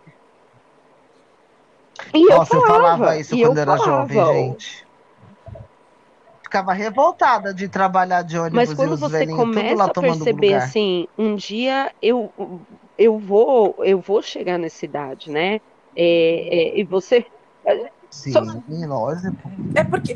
E 2.14 2.24
Nossa, 2.28 2.56
eu 2.56 2.60
falava, 2.60 2.96
falava 2.98 3.18
isso 3.18 3.36
quando 3.38 3.56
eu 3.56 3.62
era 3.62 3.76
falava, 3.76 4.14
jovem, 4.14 4.52
gente. 4.52 4.85
Ficava 6.46 6.72
revoltada 6.72 7.52
de 7.52 7.68
trabalhar 7.68 8.22
de 8.22 8.38
ônibus 8.38 8.68
Mas 8.68 8.74
quando 8.74 8.96
você 8.96 9.26
começa 9.26 9.74
lá 9.74 9.84
a 9.86 9.92
perceber 9.92 10.46
lugar. 10.46 10.62
assim, 10.62 11.08
um 11.18 11.34
dia 11.34 11.92
eu, 12.00 12.32
eu 12.96 13.18
vou 13.18 13.74
eu 13.80 13.98
vou 13.98 14.22
chegar 14.22 14.56
nessa 14.56 14.84
idade, 14.84 15.28
né? 15.28 15.60
É, 15.96 16.76
é, 16.76 16.78
e 16.78 16.84
você 16.84 17.26
Sim, 18.22 18.32
só- 18.32 18.40
lógico. 18.86 19.52
É 19.74 19.84
porque 19.84 20.14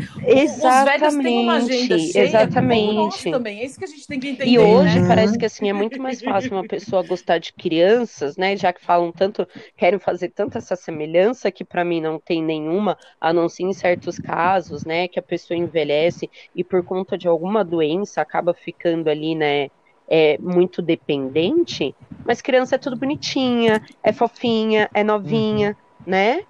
os 0.63 0.83
velhos 0.83 1.17
têm 1.19 1.39
uma 1.39 1.57
agenda 1.57 1.99
exatamente, 1.99 1.99
cheia, 1.99 2.49
exatamente. 2.59 3.31
também. 3.31 3.61
É 3.61 3.65
isso 3.67 3.79
que 3.79 3.85
a 3.85 3.89
gente 3.89 4.07
tem 4.09 4.19
que 4.19 4.29
entender, 4.29 4.53
E 4.53 4.59
hoje 4.59 5.01
né? 5.01 5.03
parece 5.03 5.37
que 5.37 5.45
assim 5.45 5.69
é 5.69 5.73
muito 5.73 6.01
mais 6.01 6.23
fácil 6.23 6.57
uma 6.57 6.65
pessoa 6.65 7.03
gostar 7.03 7.39
de 7.39 7.53
crianças, 7.53 8.37
né? 8.39 8.57
Já 8.57 8.73
que 8.73 8.83
falam 8.83 9.13
tanto, 9.13 9.47
querem 9.77 9.99
fazer 9.99 10.31
tanto 10.31 10.57
essa 10.57 10.75
semelhança 10.77 11.53
que 11.53 11.63
para 11.65 11.85
mim 11.85 12.01
não 12.01 12.19
tem 12.19 12.43
nenhuma, 12.43 12.97
a 13.21 13.33
não 13.35 13.49
ser 13.51 13.65
em 13.65 13.73
certos 13.75 14.19
casos, 14.19 14.85
né? 14.85 15.09
Que 15.09 15.19
a 15.19 15.23
pessoa 15.23 15.57
envelhece 15.59 16.31
e 16.55 16.65
por 16.65 16.83
conta 16.85 17.19
de 17.19 17.29
alguma 17.29 17.63
doença 17.65 18.21
acaba 18.23 18.55
ficando 18.55 19.09
ali, 19.11 19.35
né? 19.35 19.69
É 20.09 20.39
muito 20.39 20.81
dependente, 20.83 21.95
mas 22.25 22.41
criança 22.43 22.77
é 22.77 22.79
tudo 22.79 22.99
bonitinha, 22.99 23.81
é 24.03 24.13
fofinha, 24.13 24.91
é 24.95 25.05
novinha, 25.05 25.77
né? 26.05 26.41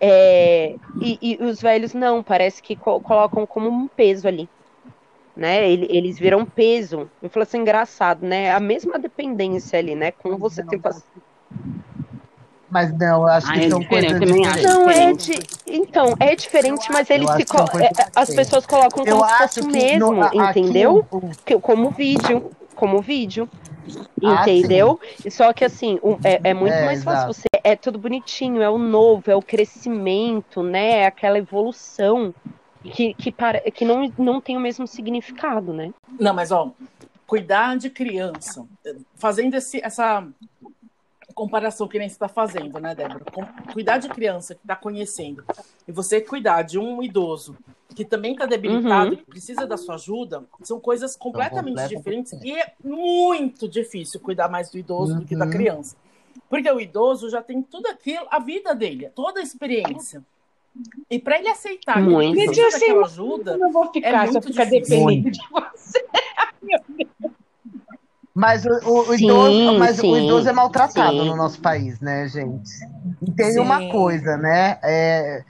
É, 0.00 0.76
e, 1.00 1.18
e 1.38 1.42
os 1.42 1.60
velhos 1.60 1.94
não, 1.94 2.22
parece 2.22 2.62
que 2.62 2.76
co- 2.76 3.00
colocam 3.00 3.46
como 3.46 3.68
um 3.68 3.88
peso 3.88 4.28
ali 4.28 4.48
né? 5.36 5.68
ele- 5.70 5.86
Eles 5.90 6.18
viram 6.18 6.46
peso. 6.46 7.10
Eu 7.20 7.28
falo 7.28 7.42
assim, 7.42 7.58
engraçado, 7.58 8.24
né? 8.24 8.52
A 8.52 8.58
mesma 8.58 8.98
dependência 8.98 9.78
ali, 9.78 9.94
né? 9.94 10.10
Como 10.10 10.38
você 10.38 10.64
tem 10.64 10.78
paci- 10.78 11.04
Mas 12.70 12.90
não, 12.98 13.22
eu 13.22 13.26
acho 13.28 13.46
Ah, 13.50 13.54
que 13.54 13.60
é 13.60 13.68
são 13.68 13.80
diferente, 13.80 14.14
coisas 14.14 14.22
eu 14.22 14.34
diferentes. 14.34 14.62
Não, 14.64 14.90
é 14.90 15.12
diferente. 15.12 15.48
de... 15.64 15.76
Então, 15.78 16.14
é 16.18 16.34
diferente, 16.34 16.90
mas 16.90 17.10
eles 17.10 17.30
se 17.32 17.44
co- 17.44 17.58
As 18.14 18.30
pessoas 18.30 18.66
colocam 18.66 19.04
Eu 19.04 19.18
como 19.18 19.28
se 19.28 19.42
acho 19.42 19.54
fosse 19.56 19.72
mesmo, 19.72 20.12
no- 20.14 20.22
aqui 20.24 20.60
entendeu? 20.60 21.06
Que- 21.44 21.60
Como 21.60 21.90
vídeo. 21.90 22.50
Como 22.76 23.00
vídeo. 23.02 23.48
Ah, 24.24 24.42
Entendeu? 24.48 25.00
Só 25.30 25.52
que 25.52 25.64
assim, 25.64 25.98
é, 26.24 26.50
é 26.50 26.54
muito 26.54 26.72
É, 26.72 26.84
mais 26.84 27.02
fácil. 27.04 27.30
exato. 27.30 27.34
Você 27.34 27.46
é 27.64 27.74
tudo 27.76 27.98
bonitinho, 27.98 28.62
é 28.62 28.70
o 28.70 28.78
novo, 28.78 29.30
é 29.30 29.34
o 29.34 29.42
crescimento, 29.42 30.62
né? 30.62 30.98
É 31.00 31.06
aquela 31.06 31.38
evolução 31.38 32.34
que, 32.82 33.14
que, 33.14 33.30
para, 33.32 33.60
que 33.70 33.84
não, 33.84 34.12
não 34.18 34.40
tem 34.40 34.56
o 34.56 34.60
mesmo 34.60 34.86
significado, 34.86 35.72
né? 35.72 35.92
Não, 36.18 36.34
mas 36.34 36.50
ó, 36.52 36.72
cuidar 37.26 37.76
de 37.76 37.90
criança, 37.90 38.64
fazendo 39.16 39.54
esse, 39.54 39.80
essa 39.84 40.26
comparação 41.40 41.86
que 41.86 41.98
nem 41.98 42.08
você 42.08 42.14
está 42.14 42.26
fazendo, 42.28 42.80
né, 42.80 42.94
Débora? 42.94 43.22
Com- 43.30 43.44
Cuidar 43.74 43.98
de 43.98 44.08
criança 44.08 44.54
que 44.54 44.62
está 44.62 44.74
conhecendo 44.74 45.44
e 45.86 45.92
você 45.92 46.18
cuidar 46.20 46.62
de 46.62 46.78
um 46.78 47.02
idoso 47.02 47.54
que 47.94 48.04
também 48.04 48.32
está 48.32 48.46
debilitado 48.46 49.08
Uhum. 49.08 49.12
e 49.12 49.16
que 49.18 49.24
precisa 49.26 49.66
da 49.66 49.76
sua 49.76 49.94
ajuda, 49.96 50.42
são 50.62 50.80
coisas 50.80 51.14
completamente 51.14 51.68
completamente 51.74 51.96
diferentes 51.96 52.32
e 52.42 52.52
é 52.52 52.72
muito 52.82 53.68
difícil 53.68 54.18
cuidar 54.18 54.48
mais 54.48 54.70
do 54.70 54.78
idoso 54.78 55.14
do 55.16 55.24
que 55.26 55.36
da 55.36 55.44
Uhum. 55.44 55.50
criança. 55.50 55.94
Porque 56.48 56.70
o 56.70 56.80
idoso 56.80 57.28
já 57.28 57.42
tem 57.42 57.62
tudo 57.62 57.86
aquilo, 57.86 58.26
a 58.30 58.38
vida 58.38 58.74
dele, 58.74 59.10
toda 59.14 59.40
a 59.40 59.42
experiência. 59.42 60.24
E 61.10 61.18
para 61.18 61.38
ele 61.38 61.48
aceitar 61.48 61.94
que 61.94 62.00
Muito. 62.00 62.38
ele 62.38 62.46
precisa 62.46 62.68
assim, 62.68 62.80
daquela 62.86 63.06
ajuda, 63.06 63.52
Eu 63.52 63.58
não 63.58 63.72
vou 63.72 63.92
ficar, 63.92 64.26
eu 64.26 64.32
muito 64.32 64.48
ficar 64.48 64.64
difícil. 64.64 65.06
dependendo 65.06 65.30
de 65.30 65.40
você. 65.50 66.06
Mas 68.36 68.64
o, 68.66 68.70
o- 68.84 69.08
o 69.10 69.14
Sim, 69.16 69.16
idoso, 69.16 69.74
mas 69.76 70.00
o 70.00 70.16
sim, 70.16 70.18
idoso 70.18 70.48
é 70.48 70.52
maltratado 70.52 71.24
sim. 71.24 71.26
no 71.26 71.36
nosso 71.36 71.60
país, 71.60 72.00
né, 72.00 72.28
gente? 72.28 72.70
E 73.22 73.32
tem 73.32 73.58
Sim. 73.58 73.60
uma 73.60 73.82
coisa, 73.82 74.36
né? 74.36 74.78
é, 74.84 75.44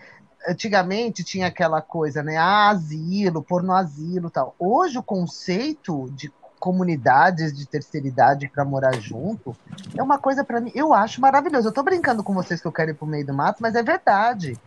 antigamente 0.49 1.25
tinha 1.25 1.49
aquela 1.49 1.83
coisa, 1.83 2.23
né? 2.23 2.37
Ah, 2.37 2.71
asilo, 2.71 3.45
pôr 3.45 3.63
no 3.63 3.73
asilo 3.75 4.29
e 4.29 4.33
tal. 4.33 4.55
Hoje 4.59 4.99
o 4.99 5.05
conceito 5.05 6.11
de 6.13 6.33
comunidades 6.61 7.55
de 7.55 7.69
terceira 7.69 8.09
idade 8.09 8.49
para 8.51 8.65
morar 8.65 8.97
junto 8.99 9.59
é 9.99 10.03
uma 10.03 10.19
coisa 10.19 10.45
para 10.45 10.61
mim, 10.61 10.73
eu 10.75 10.93
acho 10.95 11.21
maravilhoso. 11.21 11.69
Eu 11.69 11.73
tô 11.75 11.83
brincando 11.83 12.25
com 12.25 12.35
vocês 12.35 12.61
que 12.61 12.69
eu 12.69 12.73
quero 12.73 12.93
ir 12.93 12.95
pro 12.97 13.07
meio 13.07 13.27
do 13.27 13.35
mato, 13.35 13.59
mas 13.63 13.75
é 13.77 13.83
verdade. 13.83 14.61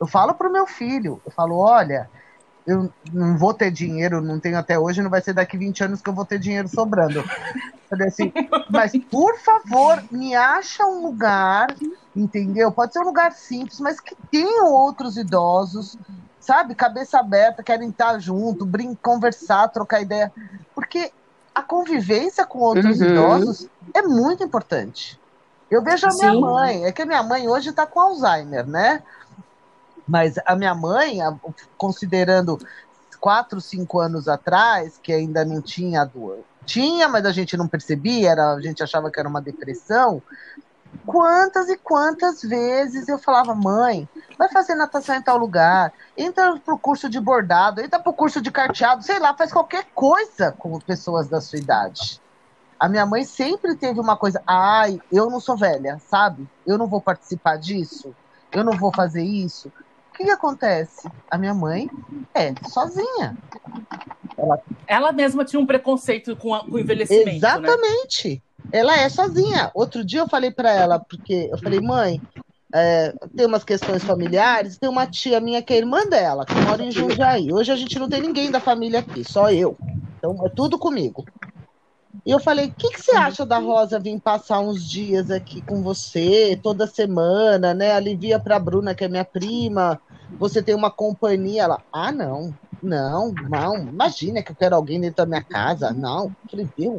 Eu 0.00 0.06
falo 0.06 0.34
pro 0.34 0.52
meu 0.52 0.66
filho, 0.66 1.22
eu 1.24 1.32
falo, 1.32 1.56
olha, 1.58 2.10
eu 2.66 2.90
não 3.12 3.36
vou 3.36 3.52
ter 3.52 3.70
dinheiro, 3.70 4.20
não 4.20 4.40
tenho 4.40 4.58
até 4.58 4.78
hoje, 4.78 5.02
não 5.02 5.10
vai 5.10 5.20
ser 5.20 5.34
daqui 5.34 5.56
20 5.56 5.84
anos 5.84 6.02
que 6.02 6.08
eu 6.08 6.14
vou 6.14 6.24
ter 6.24 6.38
dinheiro 6.38 6.68
sobrando. 6.68 7.22
Falei 7.90 8.08
assim, 8.08 8.32
mas 8.70 8.92
por 9.10 9.38
favor, 9.38 10.02
me 10.10 10.34
acha 10.34 10.84
um 10.86 11.06
lugar 11.06 11.68
entendeu? 12.14 12.70
Pode 12.70 12.92
ser 12.92 13.00
um 13.00 13.04
lugar 13.04 13.32
simples, 13.32 13.80
mas 13.80 13.98
que 14.00 14.14
tenham 14.30 14.72
outros 14.72 15.16
idosos, 15.16 15.96
sabe? 16.38 16.74
Cabeça 16.74 17.18
aberta, 17.18 17.62
querem 17.62 17.88
estar 17.88 18.18
junto, 18.18 18.64
brincar, 18.64 19.02
conversar, 19.02 19.68
trocar 19.68 20.00
ideia. 20.00 20.32
Porque 20.74 21.10
a 21.54 21.62
convivência 21.62 22.44
com 22.44 22.60
outros 22.60 23.00
uhum. 23.00 23.08
idosos 23.08 23.68
é 23.92 24.02
muito 24.02 24.44
importante. 24.44 25.18
Eu 25.70 25.82
vejo 25.82 26.06
a 26.06 26.14
minha 26.14 26.32
Sim. 26.32 26.40
mãe, 26.40 26.84
é 26.84 26.92
que 26.92 27.02
a 27.02 27.06
minha 27.06 27.22
mãe 27.22 27.48
hoje 27.48 27.70
está 27.70 27.86
com 27.86 28.00
Alzheimer, 28.00 28.66
né? 28.66 29.02
Mas 30.06 30.34
a 30.44 30.54
minha 30.54 30.74
mãe, 30.74 31.18
considerando 31.76 32.58
quatro, 33.20 33.60
cinco 33.60 34.00
anos 34.00 34.28
atrás, 34.28 34.98
que 35.02 35.12
ainda 35.12 35.44
não 35.44 35.62
tinha 35.62 36.04
dor, 36.04 36.40
tinha, 36.66 37.08
mas 37.08 37.24
a 37.24 37.32
gente 37.32 37.56
não 37.56 37.68
percebia, 37.68 38.30
era, 38.30 38.52
a 38.52 38.60
gente 38.60 38.82
achava 38.82 39.10
que 39.10 39.18
era 39.18 39.28
uma 39.28 39.40
depressão. 39.40 40.22
Quantas 41.06 41.68
e 41.68 41.76
quantas 41.76 42.42
vezes 42.42 43.08
eu 43.08 43.18
falava, 43.18 43.54
mãe, 43.54 44.08
vai 44.38 44.48
fazer 44.50 44.74
natação 44.74 45.16
em 45.16 45.22
tal 45.22 45.36
lugar, 45.36 45.92
entra 46.16 46.58
pro 46.60 46.78
curso 46.78 47.08
de 47.08 47.20
bordado, 47.20 47.80
entra 47.80 47.98
pro 47.98 48.12
curso 48.12 48.40
de 48.40 48.50
carteado, 48.50 49.02
sei 49.02 49.18
lá, 49.18 49.34
faz 49.34 49.52
qualquer 49.52 49.86
coisa 49.94 50.52
com 50.52 50.78
pessoas 50.78 51.28
da 51.28 51.40
sua 51.40 51.58
idade. 51.58 52.20
A 52.78 52.88
minha 52.88 53.06
mãe 53.06 53.24
sempre 53.24 53.74
teve 53.76 54.00
uma 54.00 54.16
coisa, 54.16 54.42
ai, 54.46 55.00
eu 55.10 55.30
não 55.30 55.40
sou 55.40 55.56
velha, 55.56 55.98
sabe? 56.08 56.46
Eu 56.66 56.76
não 56.76 56.86
vou 56.86 57.00
participar 57.00 57.56
disso, 57.56 58.14
eu 58.52 58.64
não 58.64 58.76
vou 58.76 58.92
fazer 58.94 59.22
isso. 59.22 59.72
O 60.14 60.16
que, 60.16 60.24
que 60.24 60.30
acontece? 60.30 61.10
A 61.28 61.36
minha 61.36 61.52
mãe 61.52 61.90
é 62.32 62.54
sozinha. 62.68 63.36
Ela, 64.38 64.62
ela 64.86 65.12
mesma 65.12 65.44
tinha 65.44 65.58
um 65.58 65.66
preconceito 65.66 66.36
com, 66.36 66.54
a, 66.54 66.60
com 66.60 66.70
o 66.70 66.78
envelhecimento. 66.78 67.26
Né? 67.26 67.36
Exatamente. 67.36 68.42
Né? 68.64 68.70
Ela 68.72 68.96
é 68.96 69.08
sozinha. 69.08 69.72
Outro 69.74 70.04
dia 70.04 70.20
eu 70.20 70.28
falei 70.28 70.52
para 70.52 70.72
ela, 70.72 71.00
porque 71.00 71.48
eu 71.50 71.58
falei, 71.58 71.80
mãe, 71.80 72.20
é, 72.72 73.12
tem 73.36 73.44
umas 73.44 73.64
questões 73.64 74.04
familiares, 74.04 74.78
tem 74.78 74.88
uma 74.88 75.04
tia 75.04 75.40
minha 75.40 75.60
que 75.60 75.72
é 75.72 75.78
irmã 75.78 76.06
dela, 76.06 76.46
que 76.46 76.54
mora 76.54 76.84
em 76.84 76.92
Jundiaí. 76.92 77.52
Hoje 77.52 77.72
a 77.72 77.76
gente 77.76 77.98
não 77.98 78.08
tem 78.08 78.20
ninguém 78.20 78.52
da 78.52 78.60
família 78.60 79.00
aqui, 79.00 79.24
só 79.24 79.50
eu. 79.50 79.76
Então 80.18 80.46
é 80.46 80.48
tudo 80.48 80.78
comigo. 80.78 81.24
E 82.26 82.30
eu 82.30 82.40
falei, 82.40 82.66
o 82.66 82.72
que, 82.72 82.88
que, 82.88 83.02
você 83.02 83.14
acha 83.14 83.44
da 83.44 83.58
Rosa 83.58 84.00
vir 84.00 84.18
passar 84.18 84.60
uns 84.60 84.88
dias 84.88 85.30
aqui 85.30 85.60
com 85.60 85.82
você, 85.82 86.58
toda 86.62 86.86
semana, 86.86 87.74
né? 87.74 87.92
Alivia 87.92 88.40
para 88.40 88.56
a 88.56 88.58
Bruna, 88.60 88.94
que 88.94 89.04
é 89.04 89.08
minha 89.08 89.26
prima. 89.26 90.00
Você 90.38 90.62
tem 90.62 90.74
uma 90.74 90.90
companhia. 90.90 91.64
Ela, 91.64 91.82
ah, 91.92 92.10
não, 92.10 92.54
não, 92.82 93.30
não. 93.50 93.88
Imagina 93.88 94.42
que 94.42 94.52
eu 94.52 94.56
quero 94.56 94.74
alguém 94.74 94.98
dentro 94.98 95.16
da 95.16 95.26
minha 95.26 95.44
casa. 95.44 95.92
Não. 95.92 96.24
Eu 96.24 96.50
falei, 96.50 96.68
viu? 96.78 96.98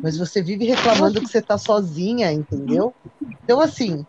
Mas 0.00 0.16
você 0.16 0.40
vive 0.40 0.66
reclamando 0.66 1.20
que 1.20 1.26
você 1.26 1.42
tá 1.42 1.58
sozinha, 1.58 2.30
entendeu? 2.30 2.94
Então, 3.42 3.60
assim, 3.60 4.06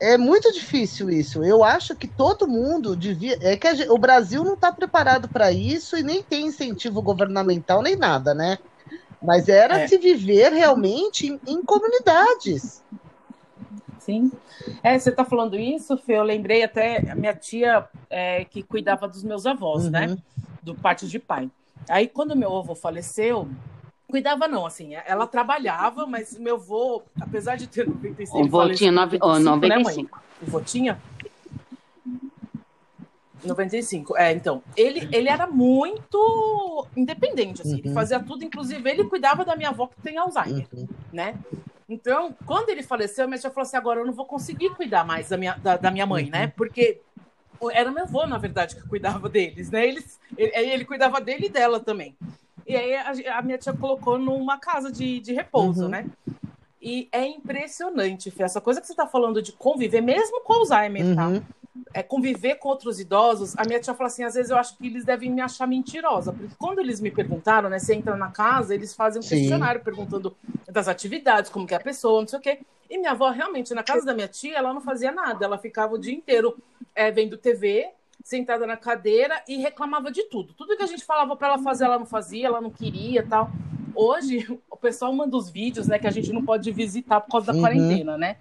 é 0.00 0.18
muito 0.18 0.52
difícil 0.52 1.08
isso. 1.08 1.44
Eu 1.44 1.62
acho 1.62 1.94
que 1.94 2.08
todo 2.08 2.48
mundo 2.48 2.96
devia. 2.96 3.38
É 3.40 3.56
que 3.56 3.74
gente... 3.76 3.90
o 3.90 3.98
Brasil 3.98 4.42
não 4.42 4.54
está 4.54 4.72
preparado 4.72 5.28
para 5.28 5.52
isso 5.52 5.96
e 5.96 6.02
nem 6.02 6.20
tem 6.20 6.46
incentivo 6.46 7.00
governamental 7.00 7.80
nem 7.80 7.94
nada, 7.94 8.34
né? 8.34 8.58
Mas 9.22 9.48
era 9.48 9.80
é. 9.80 9.86
se 9.86 9.98
viver 9.98 10.52
realmente 10.52 11.26
em, 11.26 11.40
em, 11.46 11.62
comunidades. 11.62 12.82
Sim. 13.98 14.32
É, 14.82 14.98
você 14.98 15.10
está 15.10 15.24
falando 15.24 15.58
isso, 15.58 15.96
Fê, 15.98 16.14
eu 16.14 16.22
lembrei 16.22 16.62
até 16.62 17.10
a 17.10 17.14
minha 17.14 17.34
tia 17.34 17.86
é, 18.08 18.44
que 18.44 18.62
cuidava 18.62 19.06
dos 19.06 19.22
meus 19.22 19.46
avós, 19.46 19.90
né? 19.90 20.06
uhum. 20.06 20.14
né? 20.14 20.18
Do 20.62 20.74
parte 20.74 21.06
de 21.06 21.18
pai. 21.18 21.50
Aí, 21.88 22.06
quando 22.06 22.36
meu 22.36 22.56
avô 22.56 22.74
faleceu, 22.74 23.48
cuidava 24.08 24.48
não, 24.48 24.66
assim, 24.66 24.94
ela 25.06 25.26
trabalhava, 25.26 26.06
mas 26.06 26.38
meu 26.38 26.56
avô, 26.56 27.02
apesar 27.20 27.56
de 27.56 27.66
ter 27.66 27.86
95... 27.86 28.38
O 28.38 28.60
avô 28.60 28.74
tinha 28.74 28.92
95, 28.92 29.38
95. 29.38 30.16
Né, 30.16 30.22
o 30.42 30.46
avô 30.46 30.60
tinha? 30.60 31.00
95, 33.44 34.16
é, 34.16 34.32
então. 34.32 34.62
Ele, 34.76 35.08
ele 35.12 35.28
era 35.28 35.46
muito 35.46 36.86
independente, 36.96 37.62
assim. 37.62 37.74
Uhum. 37.74 37.80
Ele 37.84 37.94
fazia 37.94 38.20
tudo, 38.20 38.44
inclusive 38.44 38.88
ele 38.88 39.04
cuidava 39.04 39.44
da 39.44 39.56
minha 39.56 39.70
avó 39.70 39.86
que 39.86 40.00
tem 40.02 40.18
Alzheimer, 40.18 40.66
uhum. 40.72 40.88
né? 41.12 41.34
Então, 41.88 42.34
quando 42.46 42.68
ele 42.68 42.82
faleceu, 42.82 43.26
minha 43.26 43.38
tia 43.38 43.50
falou 43.50 43.66
assim: 43.66 43.76
agora 43.76 44.00
eu 44.00 44.06
não 44.06 44.12
vou 44.12 44.24
conseguir 44.24 44.70
cuidar 44.70 45.04
mais 45.04 45.28
da 45.28 45.36
minha, 45.36 45.54
da, 45.54 45.76
da 45.76 45.90
minha 45.90 46.06
mãe, 46.06 46.30
né? 46.30 46.38
uhum. 46.38 46.44
né? 46.44 46.52
Porque 46.56 47.00
era 47.72 47.90
meu 47.90 48.04
avô, 48.04 48.26
na 48.26 48.38
verdade, 48.38 48.76
que 48.76 48.88
cuidava 48.88 49.28
deles, 49.28 49.70
né? 49.70 49.86
Eles, 49.86 50.18
ele, 50.36 50.52
ele 50.54 50.84
cuidava 50.84 51.20
dele 51.20 51.46
e 51.46 51.50
dela 51.50 51.80
também. 51.80 52.16
E 52.66 52.76
aí 52.76 52.94
a, 52.94 53.38
a 53.38 53.42
minha 53.42 53.58
tia 53.58 53.72
colocou 53.72 54.18
numa 54.18 54.58
casa 54.58 54.90
de, 54.92 55.20
de 55.20 55.32
repouso, 55.32 55.84
uhum. 55.84 55.88
né? 55.88 56.06
E 56.80 57.08
é 57.12 57.26
impressionante, 57.26 58.30
Fê, 58.30 58.44
essa 58.44 58.60
coisa 58.60 58.80
que 58.80 58.86
você 58.86 58.94
está 58.94 59.06
falando 59.06 59.42
de 59.42 59.52
conviver, 59.52 60.00
mesmo 60.00 60.40
com 60.42 60.54
Alzheimer, 60.54 61.14
tá? 61.14 61.42
É, 61.92 62.02
conviver 62.02 62.56
com 62.56 62.68
outros 62.68 63.00
idosos, 63.00 63.54
a 63.56 63.64
minha 63.64 63.80
tia 63.80 63.94
fala 63.94 64.08
assim, 64.08 64.22
às 64.22 64.34
vezes 64.34 64.50
eu 64.50 64.56
acho 64.56 64.76
que 64.76 64.86
eles 64.86 65.04
devem 65.04 65.30
me 65.30 65.40
achar 65.40 65.66
mentirosa, 65.66 66.32
porque 66.32 66.54
quando 66.58 66.78
eles 66.78 67.00
me 67.00 67.10
perguntaram, 67.10 67.68
né, 67.68 67.78
você 67.78 67.94
entra 67.94 68.16
na 68.16 68.30
casa, 68.30 68.74
eles 68.74 68.94
fazem 68.94 69.20
um 69.20 69.22
Sim. 69.22 69.36
questionário 69.36 69.80
perguntando 69.82 70.36
das 70.68 70.88
atividades, 70.88 71.50
como 71.50 71.66
que 71.66 71.74
é 71.74 71.76
a 71.76 71.80
pessoa, 71.80 72.20
não 72.20 72.28
sei 72.28 72.38
o 72.38 72.42
quê. 72.42 72.60
E 72.88 72.98
minha 72.98 73.12
avó, 73.12 73.30
realmente, 73.30 73.72
na 73.72 73.82
casa 73.82 74.04
da 74.04 74.14
minha 74.14 74.28
tia, 74.28 74.56
ela 74.56 74.74
não 74.74 74.80
fazia 74.80 75.12
nada, 75.12 75.44
ela 75.44 75.58
ficava 75.58 75.94
o 75.94 75.98
dia 75.98 76.12
inteiro 76.12 76.56
é, 76.94 77.10
vendo 77.10 77.36
TV, 77.36 77.88
sentada 78.22 78.66
na 78.66 78.76
cadeira 78.76 79.42
e 79.48 79.56
reclamava 79.56 80.10
de 80.10 80.24
tudo. 80.24 80.52
Tudo 80.54 80.76
que 80.76 80.82
a 80.82 80.86
gente 80.86 81.04
falava 81.04 81.36
para 81.36 81.48
ela 81.48 81.58
fazer, 81.58 81.84
ela 81.84 81.98
não 81.98 82.06
fazia, 82.06 82.46
ela 82.46 82.60
não 82.60 82.70
queria 82.70 83.26
tal. 83.26 83.50
Hoje, 83.94 84.46
o 84.70 84.76
pessoal 84.76 85.12
manda 85.12 85.36
os 85.36 85.50
vídeos, 85.50 85.86
né, 85.86 85.98
que 85.98 86.06
a 86.06 86.10
gente 86.10 86.32
não 86.32 86.44
pode 86.44 86.70
visitar 86.70 87.20
por 87.20 87.30
causa 87.30 87.48
da 87.48 87.54
uhum. 87.54 87.60
quarentena, 87.60 88.18
né? 88.18 88.36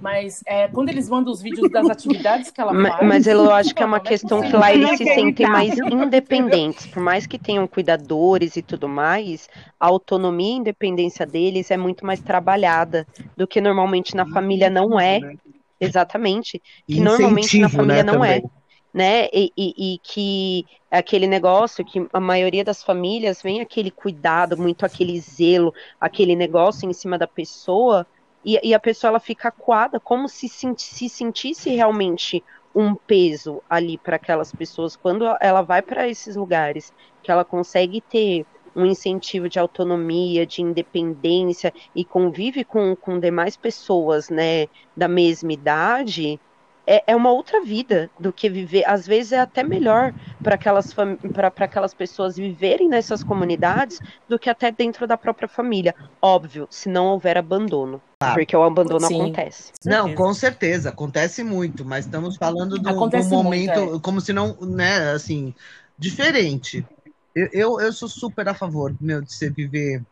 Mas 0.00 0.42
é, 0.46 0.68
quando 0.68 0.88
eles 0.88 1.08
mandam 1.08 1.32
os 1.32 1.40
vídeos 1.40 1.70
das 1.70 1.88
atividades 1.88 2.50
que 2.50 2.60
ela 2.60 2.72
faz. 2.72 3.06
Mas 3.06 3.26
eu 3.26 3.50
acho 3.52 3.74
que 3.74 3.82
é 3.82 3.86
uma 3.86 4.00
questão 4.00 4.40
que 4.42 4.54
lá 4.54 4.72
eles 4.72 4.98
se 4.98 5.04
sentem 5.04 5.48
mais 5.48 5.76
independentes. 5.78 6.86
Por 6.86 7.02
mais 7.02 7.26
que 7.26 7.38
tenham 7.38 7.66
cuidadores 7.66 8.56
e 8.56 8.62
tudo 8.62 8.88
mais, 8.88 9.48
a 9.80 9.86
autonomia 9.86 10.52
e 10.52 10.58
independência 10.58 11.24
deles 11.24 11.70
é 11.70 11.76
muito 11.76 12.04
mais 12.04 12.20
trabalhada 12.20 13.06
do 13.36 13.46
que 13.46 13.60
normalmente 13.60 14.14
na 14.14 14.26
família 14.26 14.68
não 14.68 15.00
é. 15.00 15.20
Exatamente. 15.80 16.62
Que 16.86 17.00
normalmente 17.00 17.58
na 17.58 17.68
família 17.68 18.02
né, 18.02 18.12
não 18.12 18.24
é. 18.24 18.42
Né? 18.92 19.26
E, 19.32 19.52
e, 19.56 19.94
e, 19.94 19.98
que 20.02 20.64
aquele 20.90 21.26
negócio 21.26 21.84
que 21.84 22.06
a 22.12 22.20
maioria 22.20 22.64
das 22.64 22.82
famílias 22.82 23.42
vem 23.42 23.60
aquele 23.60 23.90
cuidado, 23.90 24.56
muito 24.56 24.86
aquele 24.86 25.20
zelo, 25.20 25.74
aquele 26.00 26.34
negócio 26.34 26.88
em 26.88 26.94
cima 26.94 27.18
da 27.18 27.26
pessoa 27.26 28.06
e, 28.46 28.60
e 28.62 28.72
a 28.72 28.78
pessoa 28.78 29.08
ela 29.08 29.20
fica 29.20 29.48
acuada, 29.48 29.98
como 29.98 30.28
se, 30.28 30.48
se 30.48 31.08
sentisse 31.08 31.68
realmente 31.70 32.44
um 32.72 32.94
peso 32.94 33.60
ali 33.68 33.98
para 33.98 34.16
aquelas 34.16 34.52
pessoas 34.52 34.94
quando 34.94 35.24
ela 35.40 35.62
vai 35.62 35.82
para 35.82 36.08
esses 36.08 36.36
lugares, 36.36 36.94
que 37.22 37.30
ela 37.30 37.44
consegue 37.44 38.00
ter 38.00 38.46
um 38.74 38.86
incentivo 38.86 39.48
de 39.48 39.58
autonomia, 39.58 40.46
de 40.46 40.62
independência 40.62 41.72
e 41.94 42.04
convive 42.04 42.62
com, 42.62 42.94
com 42.94 43.18
demais 43.18 43.56
pessoas, 43.56 44.28
né, 44.28 44.68
da 44.94 45.08
mesma 45.08 45.52
idade, 45.52 46.38
é, 46.86 47.02
é 47.06 47.16
uma 47.16 47.30
outra 47.30 47.62
vida 47.62 48.08
do 48.18 48.32
que 48.32 48.48
viver. 48.48 48.84
Às 48.86 49.06
vezes 49.06 49.32
é 49.32 49.40
até 49.40 49.62
melhor 49.62 50.14
para 50.42 50.54
aquelas, 50.54 50.94
para 50.94 51.48
aquelas 51.48 51.92
pessoas 51.92 52.36
viverem 52.36 52.88
nessas 52.88 53.24
comunidades 53.24 54.00
do 54.28 54.38
que 54.38 54.48
até 54.48 54.70
dentro 54.70 55.06
da 55.06 55.16
própria 55.16 55.48
família. 55.48 55.94
Óbvio, 56.22 56.68
se 56.70 56.88
não 56.88 57.06
houver 57.06 57.36
abandono. 57.36 58.00
Ah, 58.20 58.32
porque 58.32 58.56
o 58.56 58.62
abandono 58.62 59.06
sim. 59.06 59.20
acontece. 59.20 59.72
Não, 59.84 60.14
com 60.14 60.32
certeza, 60.32 60.88
acontece 60.88 61.44
muito, 61.44 61.84
mas 61.84 62.06
estamos 62.06 62.36
falando 62.36 62.78
do, 62.78 62.90
do 62.90 62.94
momento 62.94 63.42
muito, 63.42 63.96
é. 63.96 64.00
como 64.00 64.20
se 64.20 64.32
não, 64.32 64.56
né, 64.60 65.10
assim, 65.10 65.54
diferente. 65.98 66.86
Eu, 67.34 67.48
eu, 67.52 67.80
eu, 67.80 67.92
sou 67.92 68.08
super 68.08 68.48
a 68.48 68.54
favor, 68.54 68.94
meu, 68.98 69.20
de 69.20 69.30
você 69.30 69.50
viver 69.50 70.02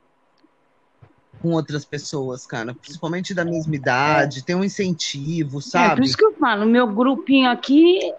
com 1.44 1.50
outras 1.50 1.84
pessoas, 1.84 2.46
cara, 2.46 2.72
principalmente 2.72 3.34
da 3.34 3.44
mesma 3.44 3.76
idade, 3.76 4.42
tem 4.42 4.56
um 4.56 4.64
incentivo, 4.64 5.60
sabe? 5.60 5.92
É, 5.92 5.94
por 5.96 6.02
isso 6.02 6.16
que 6.16 6.24
eu 6.24 6.32
falo, 6.32 6.64
meu 6.64 6.86
grupinho 6.86 7.50
aqui 7.50 8.14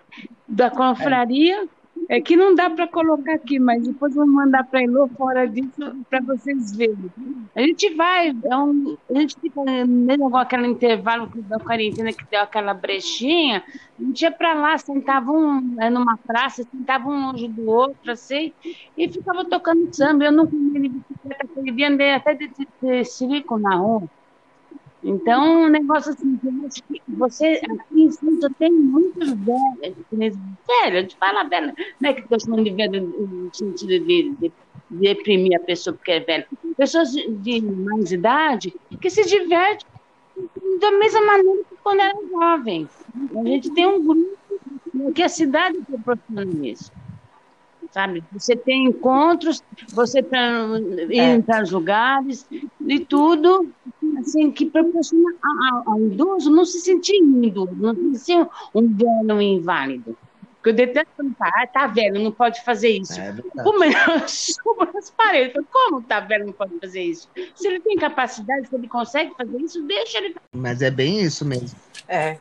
da 0.48 0.70
confraria 0.70 1.68
é 2.10 2.22
que 2.22 2.36
não 2.36 2.54
dá 2.54 2.70
para 2.70 2.88
colocar 2.88 3.34
aqui, 3.34 3.60
mas 3.60 3.84
depois 3.84 4.14
vou 4.14 4.28
mandar 4.28 4.64
para 4.66 4.84
Elô 4.84 5.08
fora 5.08 5.48
disso 5.48 5.96
para 6.10 6.22
vocês 6.22 6.76
verem. 6.76 7.12
A 7.56 7.62
gente 7.62 7.94
vai, 7.96 8.30
é 8.30 8.58
um, 8.58 8.98
a 9.10 9.20
gente 9.20 9.36
fica 9.40 9.62
mesmo 9.86 10.36
aquele 10.38 10.68
intervalo 10.68 11.30
da 11.34 11.60
quarentena 11.60 12.12
que 12.14 12.26
deu 12.26 12.42
aquela 12.42 12.74
brechinha, 12.74 13.64
a 14.00 14.04
gente 14.04 14.22
ia 14.22 14.32
para 14.32 14.54
lá, 14.54 14.78
sentava 14.78 15.32
um 15.32 15.76
é, 15.80 15.90
numa 15.90 16.18
praça, 16.18 16.64
sentava 16.64 17.10
um 17.10 17.28
longe 17.28 17.48
do 17.48 17.66
outro, 17.70 18.12
assim, 18.12 18.54
e 18.98 19.10
ficava 19.10 19.46
tocando 19.46 19.94
samba. 19.96 20.26
Eu 20.26 20.32
não 20.32 20.46
de 20.46 20.90
bicicleta 20.90 21.46
aquele 21.46 21.72
dia, 21.72 22.16
até 22.16 22.34
de, 22.34 22.48
de, 22.48 22.68
de 22.82 23.60
na 23.60 23.76
rua. 23.76 24.04
Então, 25.08 25.66
um 25.66 25.70
negócio 25.70 26.14
assim, 26.14 26.40
você 27.10 27.62
aqui 27.64 28.02
em 28.02 28.12
Santo 28.12 28.50
tem 28.58 28.72
muitos 28.72 29.34
velhos, 29.34 29.96
velho, 30.12 31.08
de 31.08 31.16
fala 31.18 31.44
velho, 31.44 31.74
não 32.02 32.10
é 32.10 32.14
que 32.14 32.22
estou 32.22 32.40
chamando 32.40 32.64
de 32.64 32.72
velho 32.72 33.04
no 33.04 33.54
sentido 33.54 33.88
de, 33.88 34.00
de, 34.00 34.30
de, 34.40 34.52
deprimir 34.90 35.58
a 35.58 35.64
pessoa 35.64 35.96
porque 35.96 36.12
é 36.12 36.20
velho. 36.22 36.46
Pessoas 36.76 37.12
de 37.12 37.62
mais 37.62 38.12
idade 38.12 38.74
que 39.00 39.10
se 39.12 39.24
divertem 39.26 39.88
da 40.82 40.92
mesma 40.94 41.22
maneira 41.24 41.64
que 41.70 41.76
quando 41.84 42.00
era 42.00 42.28
jovem. 42.28 42.90
A 43.36 43.44
gente 43.44 43.70
tem 43.76 43.86
um 43.86 44.04
grupo 44.04 45.14
que 45.14 45.22
a 45.22 45.30
cidade 45.30 45.78
proporciona 45.82 46.68
isso. 46.68 46.92
Sabe? 47.92 48.24
Você 48.34 48.56
tem 48.56 48.88
encontros, 48.88 49.64
você 49.90 50.20
indo 50.20 51.44
para 51.44 51.64
os 51.64 51.72
lugares 51.72 52.48
e 52.82 53.00
tudo 53.00 53.72
assim, 54.20 54.52
que 54.52 54.66
proporciona 54.66 55.36
ao, 55.72 55.94
ao 55.94 56.00
idoso 56.02 56.50
não 56.52 56.66
se 56.66 56.80
sentir 56.80 57.18
indo, 57.18 57.70
não 57.76 57.96
se 57.96 58.26
sentir 58.26 58.48
um 58.74 58.88
velho 58.88 59.42
inválido. 59.42 60.18
Porque 60.66 60.82
eu 60.82 60.88
detesto 60.88 61.32
tá, 61.38 61.52
ah, 61.54 61.68
tá 61.68 61.86
velho, 61.86 62.20
não 62.20 62.32
pode 62.32 62.64
fazer 62.64 62.90
isso. 62.90 63.22
É 63.22 63.36
como 63.62 63.84
eu 63.86 64.28
subo 64.28 64.90
as 64.98 65.12
paredes, 65.12 65.64
como 65.72 66.02
tá 66.02 66.20
velho, 66.20 66.48
não 66.48 66.54
pode 66.54 66.74
fazer 66.80 67.04
isso? 67.04 67.30
Se 67.54 67.68
ele 67.68 67.80
tem 67.82 67.96
capacidade, 67.98 68.68
se 68.68 68.76
ele 68.76 68.88
consegue 68.88 69.32
fazer 69.38 69.58
isso, 69.60 69.84
deixa 69.84 70.18
ele. 70.18 70.36
Mas 70.52 70.82
é 70.82 70.90
bem 70.90 71.22
isso 71.22 71.46
mesmo. 71.46 71.78
É. 72.08 72.40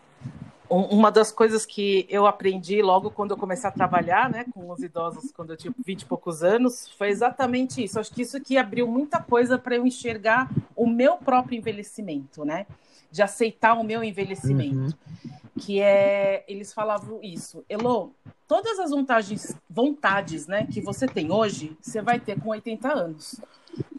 Uma 0.68 1.10
das 1.10 1.30
coisas 1.30 1.66
que 1.66 2.06
eu 2.08 2.26
aprendi 2.26 2.80
logo 2.80 3.10
quando 3.10 3.32
eu 3.32 3.36
comecei 3.36 3.68
a 3.68 3.72
trabalhar 3.72 4.30
né, 4.30 4.46
com 4.52 4.70
os 4.70 4.82
idosos, 4.82 5.30
quando 5.30 5.50
eu 5.50 5.56
tinha 5.56 5.74
20 5.84 6.02
e 6.02 6.06
poucos 6.06 6.42
anos, 6.42 6.88
foi 6.96 7.08
exatamente 7.08 7.84
isso. 7.84 8.00
Acho 8.00 8.12
que 8.12 8.22
isso 8.22 8.40
que 8.40 8.56
abriu 8.56 8.86
muita 8.86 9.20
coisa 9.20 9.58
para 9.58 9.76
eu 9.76 9.86
enxergar 9.86 10.50
o 10.74 10.86
meu 10.86 11.16
próprio 11.16 11.58
envelhecimento, 11.58 12.44
né? 12.44 12.66
De 13.10 13.22
aceitar 13.22 13.74
o 13.74 13.84
meu 13.84 14.02
envelhecimento. 14.02 14.96
Uhum. 14.96 15.30
Que 15.58 15.80
é, 15.80 16.44
eles 16.48 16.72
falavam 16.72 17.20
isso, 17.22 17.64
Elo, 17.68 18.12
todas 18.48 18.78
as 18.80 18.90
vontades, 18.90 19.54
vontades 19.70 20.48
né, 20.48 20.66
que 20.66 20.80
você 20.80 21.06
tem 21.06 21.30
hoje, 21.30 21.76
você 21.80 22.02
vai 22.02 22.18
ter 22.18 22.40
com 22.40 22.48
80 22.48 22.92
anos 22.92 23.40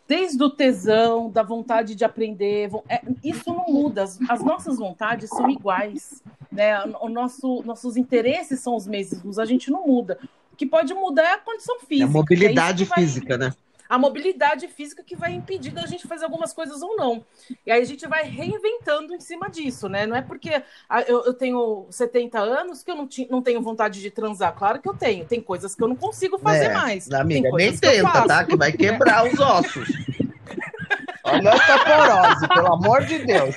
desde 0.08 0.44
o 0.44 0.50
tesão, 0.50 1.30
da 1.30 1.44
vontade 1.44 1.96
de 1.96 2.06
aprender. 2.06 2.70
É, 2.88 3.02
isso 3.24 3.52
não 3.52 3.66
muda, 3.68 4.04
as, 4.04 4.20
as, 4.30 4.44
nossas 4.44 4.78
vontades 4.78 5.30
são 5.30 5.50
iguais. 5.50 6.24
Né? 6.56 6.82
O 7.02 7.10
nosso, 7.10 7.62
nossos 7.64 7.98
interesses 7.98 8.60
são 8.60 8.76
os 8.76 8.88
mesmos, 8.88 9.38
a 9.38 9.46
gente 9.46 9.70
não 9.70 9.86
muda. 9.86 10.18
O 10.52 10.56
que 10.56 10.66
pode 10.66 10.94
mudar 10.94 11.24
é 11.24 11.34
a 11.34 11.38
condição 11.38 11.80
física. 11.80 12.06
É 12.06 12.08
a 12.08 12.12
mobilidade 12.12 12.84
é 12.84 12.86
física, 12.86 13.38
né? 13.38 13.52
A 13.88 14.00
mobilidade 14.00 14.68
física 14.68 15.04
que 15.04 15.16
vai 15.16 15.34
impedir 15.34 15.72
da 15.72 15.86
gente 15.86 16.08
fazer 16.08 16.26
algumas 16.26 16.52
coisas 16.54 16.82
ou 16.82 16.96
não. 16.96 17.24
E 17.66 17.72
aí 17.72 17.82
a 17.82 17.86
gente 17.86 18.08
vai 18.08 18.24
reinventando 18.24 19.14
em 19.14 19.20
cima 19.20 19.48
disso, 19.48 19.88
né? 19.88 20.08
Não 20.08 20.16
é 20.16 20.24
porque 20.24 20.64
eu, 21.08 21.26
eu 21.26 21.34
tenho 21.34 21.86
70 21.92 22.40
anos 22.40 22.82
que 22.82 22.90
eu 22.90 22.96
não, 22.96 23.08
não 23.30 23.42
tenho 23.44 23.62
vontade 23.62 24.02
de 24.02 24.10
transar. 24.10 24.56
Claro 24.56 24.80
que 24.80 24.90
eu 24.90 24.94
tenho. 24.96 25.26
Tem 25.26 25.40
coisas 25.40 25.76
que 25.76 25.84
eu 25.84 25.88
não 25.88 25.96
consigo 25.96 26.40
fazer 26.40 26.66
é, 26.66 26.74
mais. 26.74 27.12
Amiga, 27.12 27.50
nem 27.52 27.78
tenta, 27.78 28.26
tá? 28.26 28.44
Que 28.44 28.56
vai 28.56 28.72
quebrar 28.72 29.28
os 29.28 29.40
ossos. 29.40 29.88
Olha 31.24 31.52
a 31.52 31.56
osteoporose, 31.56 32.48
pelo 32.48 32.74
amor 32.74 33.04
de 33.04 33.20
Deus. 33.20 33.56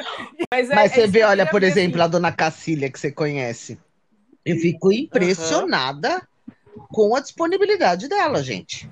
Mas, 0.52 0.70
é, 0.70 0.74
Mas 0.74 0.92
você 0.92 1.02
é 1.02 1.06
vê, 1.06 1.22
olha, 1.22 1.46
por 1.46 1.62
exemplo, 1.62 1.96
assim. 1.96 2.04
a 2.04 2.08
dona 2.08 2.32
Cacília, 2.32 2.90
que 2.90 2.98
você 2.98 3.10
conhece. 3.10 3.78
Eu 4.44 4.56
fico 4.56 4.92
impressionada 4.92 6.22
uhum. 6.76 6.86
com 6.90 7.16
a 7.16 7.20
disponibilidade 7.20 8.08
dela, 8.08 8.42
gente. 8.42 8.88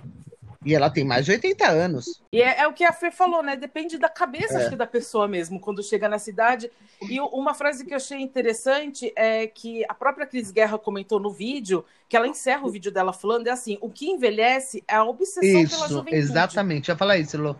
E 0.64 0.74
ela 0.74 0.90
tem 0.90 1.04
mais 1.04 1.24
de 1.24 1.30
80 1.30 1.66
anos. 1.66 2.20
E 2.32 2.42
é, 2.42 2.61
é 2.61 2.68
o 2.68 2.72
que 2.72 2.84
a 2.84 2.92
Fê 2.92 3.11
falou, 3.11 3.42
né? 3.42 3.56
Depende 3.56 3.96
da 3.96 4.09
cabeça, 4.09 4.54
é. 4.54 4.56
acho 4.59 4.70
que, 4.70 4.76
da 4.76 4.86
pessoa 4.86 5.28
mesmo, 5.28 5.61
quando 5.61 5.82
chega 5.82 6.09
na 6.09 6.18
cidade. 6.18 6.70
E 7.00 7.20
uma 7.20 7.54
frase 7.54 7.86
que 7.86 7.92
eu 7.92 7.96
achei 7.96 8.20
interessante 8.20 9.12
é 9.16 9.46
que 9.46 9.84
a 9.88 9.94
própria 9.94 10.26
Cris 10.26 10.50
Guerra 10.50 10.76
comentou 10.76 11.20
no 11.20 11.30
vídeo, 11.30 11.84
que 12.09 12.16
ela 12.16 12.26
encerra 12.26 12.66
o 12.66 12.70
vídeo 12.70 12.90
dela 12.90 13.12
falando, 13.12 13.46
é 13.46 13.50
assim, 13.50 13.78
o 13.80 13.88
que 13.88 14.11
envelhece 14.11 14.82
é 14.88 14.96
a 14.96 15.04
obsessão 15.04 15.62
isso, 15.62 15.76
pela 15.76 15.88
juventude. 15.88 16.16
Exatamente, 16.16 16.88
eu 16.88 16.94
ia 16.94 16.98
falar 16.98 17.18
isso, 17.18 17.38
Lô. 17.38 17.56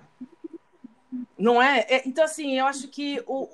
Não 1.39 1.61
é? 1.63 1.87
é? 1.89 2.03
Então, 2.07 2.25
assim, 2.25 2.59
eu 2.59 2.67
acho 2.67 2.89
que 2.89 3.23
o, 3.27 3.49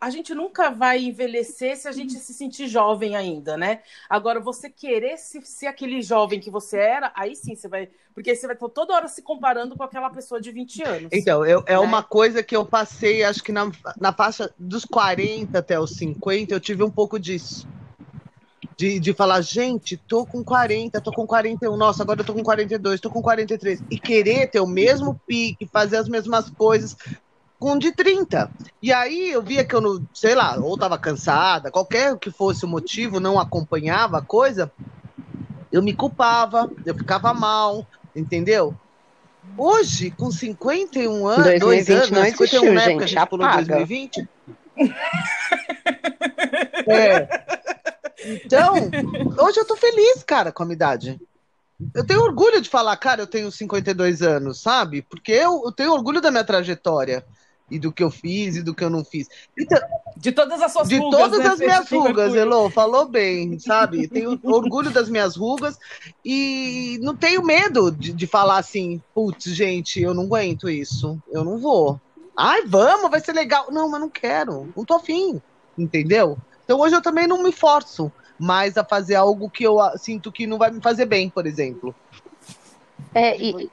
a 0.00 0.10
gente 0.10 0.34
nunca 0.34 0.70
vai 0.70 1.02
envelhecer 1.02 1.76
se 1.76 1.88
a 1.88 1.92
gente 1.92 2.14
se 2.14 2.32
sentir 2.32 2.68
jovem 2.68 3.16
ainda, 3.16 3.56
né? 3.56 3.80
Agora, 4.08 4.38
você 4.38 4.70
querer 4.70 5.16
se, 5.16 5.40
ser 5.42 5.66
aquele 5.66 6.00
jovem 6.02 6.38
que 6.38 6.50
você 6.50 6.78
era, 6.78 7.10
aí 7.14 7.34
sim 7.34 7.54
você 7.54 7.68
vai. 7.68 7.88
Porque 8.14 8.34
você 8.34 8.46
vai 8.46 8.54
estar 8.54 8.68
toda 8.68 8.94
hora 8.94 9.08
se 9.08 9.22
comparando 9.22 9.76
com 9.76 9.82
aquela 9.82 10.10
pessoa 10.10 10.40
de 10.40 10.52
20 10.52 10.82
anos. 10.82 11.08
Então, 11.12 11.44
eu, 11.44 11.62
é 11.66 11.72
né? 11.72 11.78
uma 11.78 12.02
coisa 12.02 12.42
que 12.42 12.54
eu 12.54 12.64
passei, 12.64 13.24
acho 13.24 13.42
que 13.42 13.52
na, 13.52 13.70
na 13.98 14.12
faixa 14.12 14.52
dos 14.58 14.84
40 14.84 15.58
até 15.58 15.78
os 15.78 15.96
50, 15.96 16.52
eu 16.52 16.60
tive 16.60 16.82
um 16.82 16.90
pouco 16.90 17.18
disso. 17.18 17.66
De, 18.78 19.00
de 19.00 19.12
falar, 19.12 19.40
gente, 19.40 19.96
tô 19.96 20.24
com 20.24 20.44
40, 20.44 21.00
tô 21.00 21.10
com 21.10 21.26
41, 21.26 21.76
nossa, 21.76 22.04
agora 22.04 22.20
eu 22.20 22.24
tô 22.24 22.32
com 22.32 22.44
42, 22.44 23.00
tô 23.00 23.10
com 23.10 23.20
43. 23.20 23.82
E 23.90 23.98
querer 23.98 24.48
ter 24.48 24.60
o 24.60 24.68
mesmo 24.68 25.20
pique, 25.26 25.66
fazer 25.66 25.96
as 25.96 26.08
mesmas 26.08 26.48
coisas, 26.48 26.96
com 27.58 27.76
de 27.76 27.90
30. 27.90 28.48
E 28.80 28.92
aí 28.92 29.30
eu 29.30 29.42
via 29.42 29.64
que 29.64 29.74
eu 29.74 29.80
não, 29.80 30.00
sei 30.14 30.36
lá, 30.36 30.56
ou 30.60 30.74
estava 30.74 30.96
cansada, 30.96 31.72
qualquer 31.72 32.16
que 32.18 32.30
fosse 32.30 32.64
o 32.64 32.68
motivo, 32.68 33.18
não 33.18 33.40
acompanhava 33.40 34.18
a 34.18 34.22
coisa, 34.22 34.70
eu 35.72 35.82
me 35.82 35.92
culpava, 35.92 36.70
eu 36.86 36.94
ficava 36.94 37.34
mal, 37.34 37.84
entendeu? 38.14 38.76
Hoje, 39.56 40.12
com 40.12 40.30
51 40.30 41.26
anos, 41.26 41.44
2020 41.44 41.60
dois 41.60 41.90
anos, 41.90 42.10
não 42.12 42.24
51 42.24 42.28
existiu, 42.28 42.74
né, 42.74 42.84
gente, 42.84 43.02
a 43.02 43.06
gente 43.08 43.26
pulou 43.26 43.50
2020. 43.50 44.28
é. 46.86 47.26
Então, 48.24 48.74
hoje 49.38 49.60
eu 49.60 49.66
tô 49.66 49.76
feliz, 49.76 50.22
cara, 50.22 50.52
com 50.52 50.62
a 50.62 50.66
minha 50.66 50.74
idade. 50.74 51.20
Eu 51.94 52.04
tenho 52.04 52.22
orgulho 52.22 52.60
de 52.60 52.68
falar, 52.68 52.96
cara, 52.96 53.22
eu 53.22 53.26
tenho 53.26 53.50
52 53.50 54.22
anos, 54.22 54.60
sabe? 54.60 55.02
Porque 55.02 55.32
eu, 55.32 55.62
eu 55.64 55.72
tenho 55.72 55.92
orgulho 55.92 56.20
da 56.20 56.30
minha 56.30 56.44
trajetória 56.44 57.24
e 57.70 57.78
do 57.78 57.92
que 57.92 58.02
eu 58.02 58.10
fiz 58.10 58.56
e 58.56 58.62
do 58.62 58.74
que 58.74 58.82
eu 58.82 58.90
não 58.90 59.04
fiz. 59.04 59.28
Então, 59.56 59.78
de 60.16 60.32
todas 60.32 60.60
as 60.60 60.72
suas 60.72 60.88
de 60.88 60.96
rugas. 60.96 61.20
De 61.20 61.24
todas 61.24 61.38
né? 61.38 61.46
as 61.46 61.58
minhas 61.58 61.88
rugas, 61.88 62.34
Elô, 62.34 62.70
falou 62.70 63.06
bem, 63.06 63.58
sabe? 63.58 64.08
Tenho 64.08 64.38
orgulho 64.42 64.90
das 64.90 65.08
minhas 65.08 65.36
rugas 65.36 65.78
e 66.24 66.98
não 67.02 67.14
tenho 67.14 67.44
medo 67.44 67.92
de, 67.92 68.12
de 68.12 68.26
falar 68.26 68.58
assim, 68.58 69.00
putz, 69.14 69.54
gente, 69.54 70.00
eu 70.00 70.14
não 70.14 70.24
aguento 70.24 70.68
isso, 70.68 71.20
eu 71.30 71.44
não 71.44 71.58
vou. 71.58 72.00
Ai, 72.36 72.62
vamos, 72.66 73.10
vai 73.10 73.20
ser 73.20 73.32
legal. 73.32 73.70
Não, 73.70 73.88
mas 73.88 74.00
não 74.00 74.08
quero, 74.08 74.72
não 74.76 74.84
tô 74.84 74.94
afim, 74.94 75.40
entendeu? 75.76 76.38
Então 76.68 76.80
hoje 76.80 76.94
eu 76.94 77.00
também 77.00 77.26
não 77.26 77.42
me 77.42 77.50
forço 77.50 78.12
mais 78.38 78.76
a 78.76 78.84
fazer 78.84 79.14
algo 79.14 79.48
que 79.48 79.64
eu 79.64 79.78
sinto 79.96 80.30
que 80.30 80.46
não 80.46 80.58
vai 80.58 80.70
me 80.70 80.82
fazer 80.82 81.06
bem, 81.06 81.30
por 81.30 81.46
exemplo. 81.46 81.94
É, 83.14 83.34
e, 83.38 83.70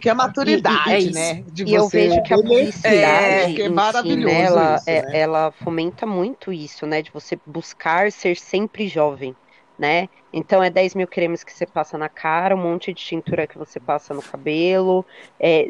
que 0.00 0.08
é 0.08 0.12
a 0.12 0.14
maturidade, 0.14 0.90
e, 0.90 1.06
e 1.06 1.08
é 1.08 1.12
né? 1.12 1.44
De 1.48 1.64
e 1.64 1.74
eu 1.74 1.88
vejo 1.88 2.22
que 2.22 2.32
a 2.32 2.36
publicidade 2.36 3.52
é, 3.52 3.52
que 3.52 3.62
é 3.62 3.68
maravilhoso 3.68 4.28
si, 4.28 4.32
né, 4.32 4.42
ela, 4.42 4.76
isso, 4.76 4.90
é, 4.90 5.02
né? 5.02 5.18
ela 5.18 5.50
fomenta 5.50 6.06
muito 6.06 6.52
isso, 6.52 6.86
né? 6.86 7.02
De 7.02 7.10
você 7.10 7.36
buscar 7.44 8.12
ser 8.12 8.36
sempre 8.36 8.86
jovem, 8.86 9.34
né? 9.76 10.08
Então 10.32 10.62
é 10.62 10.70
10 10.70 10.94
mil 10.94 11.08
cremes 11.08 11.42
que 11.42 11.52
você 11.52 11.66
passa 11.66 11.98
na 11.98 12.08
cara, 12.08 12.54
um 12.54 12.62
monte 12.62 12.94
de 12.94 13.02
tintura 13.02 13.44
que 13.44 13.58
você 13.58 13.80
passa 13.80 14.14
no 14.14 14.22
cabelo. 14.22 15.04
É, 15.40 15.66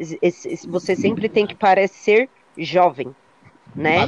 você 0.67 0.95
sempre 0.95 1.27
tem 1.27 1.47
que 1.47 1.55
parecer 1.55 2.29
jovem, 2.55 3.15
né? 3.75 3.99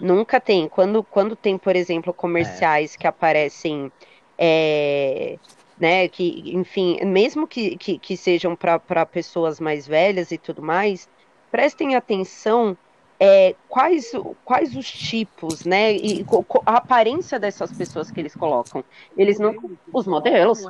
Nunca 0.00 0.40
tem. 0.40 0.68
Quando, 0.68 1.02
quando 1.02 1.36
tem, 1.36 1.58
por 1.58 1.74
exemplo, 1.76 2.12
comerciais 2.12 2.94
é. 2.94 2.98
que 2.98 3.06
aparecem 3.06 3.90
é, 4.38 5.38
né? 5.78 6.08
Que, 6.08 6.54
enfim, 6.54 6.98
mesmo 7.04 7.46
que, 7.46 7.76
que, 7.76 7.98
que 7.98 8.16
sejam 8.16 8.54
para 8.54 9.06
pessoas 9.06 9.58
mais 9.58 9.86
velhas 9.86 10.30
e 10.30 10.38
tudo 10.38 10.62
mais, 10.62 11.08
prestem 11.50 11.94
atenção 11.94 12.76
é, 13.18 13.54
quais, 13.68 14.12
quais 14.44 14.74
os 14.74 14.90
tipos, 14.90 15.64
né? 15.64 15.94
E 15.94 16.24
a 16.64 16.76
aparência 16.76 17.38
dessas 17.38 17.70
pessoas 17.72 18.10
que 18.10 18.18
eles 18.18 18.34
colocam. 18.34 18.82
Eles 19.16 19.38
não. 19.38 19.54
Os 19.92 20.06
modelos. 20.06 20.64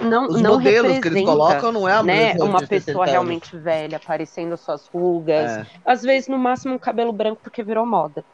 Não, 0.00 0.26
os 0.26 0.40
não 0.40 0.54
modelos 0.54 0.98
que 0.98 1.08
eles 1.08 1.24
colocam 1.24 1.72
não 1.72 1.88
é 1.88 1.92
a 1.92 2.02
né, 2.02 2.34
uma 2.34 2.66
pessoa 2.66 3.06
realmente 3.06 3.56
velha, 3.56 3.96
aparecendo 3.96 4.56
suas 4.56 4.86
rugas. 4.88 5.58
É. 5.58 5.66
Às 5.84 6.02
vezes, 6.02 6.28
no 6.28 6.38
máximo, 6.38 6.74
um 6.74 6.78
cabelo 6.78 7.12
branco 7.12 7.40
porque 7.42 7.62
virou 7.62 7.86
moda. 7.86 8.24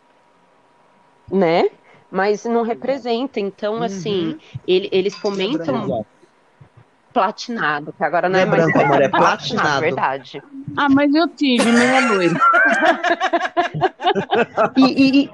Né? 1.30 1.68
mas 2.12 2.44
não 2.44 2.62
representa. 2.62 3.40
Então, 3.40 3.76
uhum. 3.76 3.82
assim, 3.82 4.38
ele, 4.68 4.88
eles 4.92 5.14
fomentam 5.14 6.04
platinado, 7.10 7.92
que 7.92 8.04
agora 8.04 8.28
não, 8.28 8.38
é, 8.38 8.42
é 8.42 8.46
branco, 8.46 8.78
amor, 8.78 9.02
é 9.02 9.08
platinado. 9.08 9.80
verdade. 9.80 10.42
Ah, 10.76 10.88
mas 10.88 11.14
eu 11.14 11.28
tive, 11.28 11.70
não 11.70 11.82
é 11.82 12.00
loiro. 12.08 12.40
e, 14.76 15.24
e, 15.24 15.30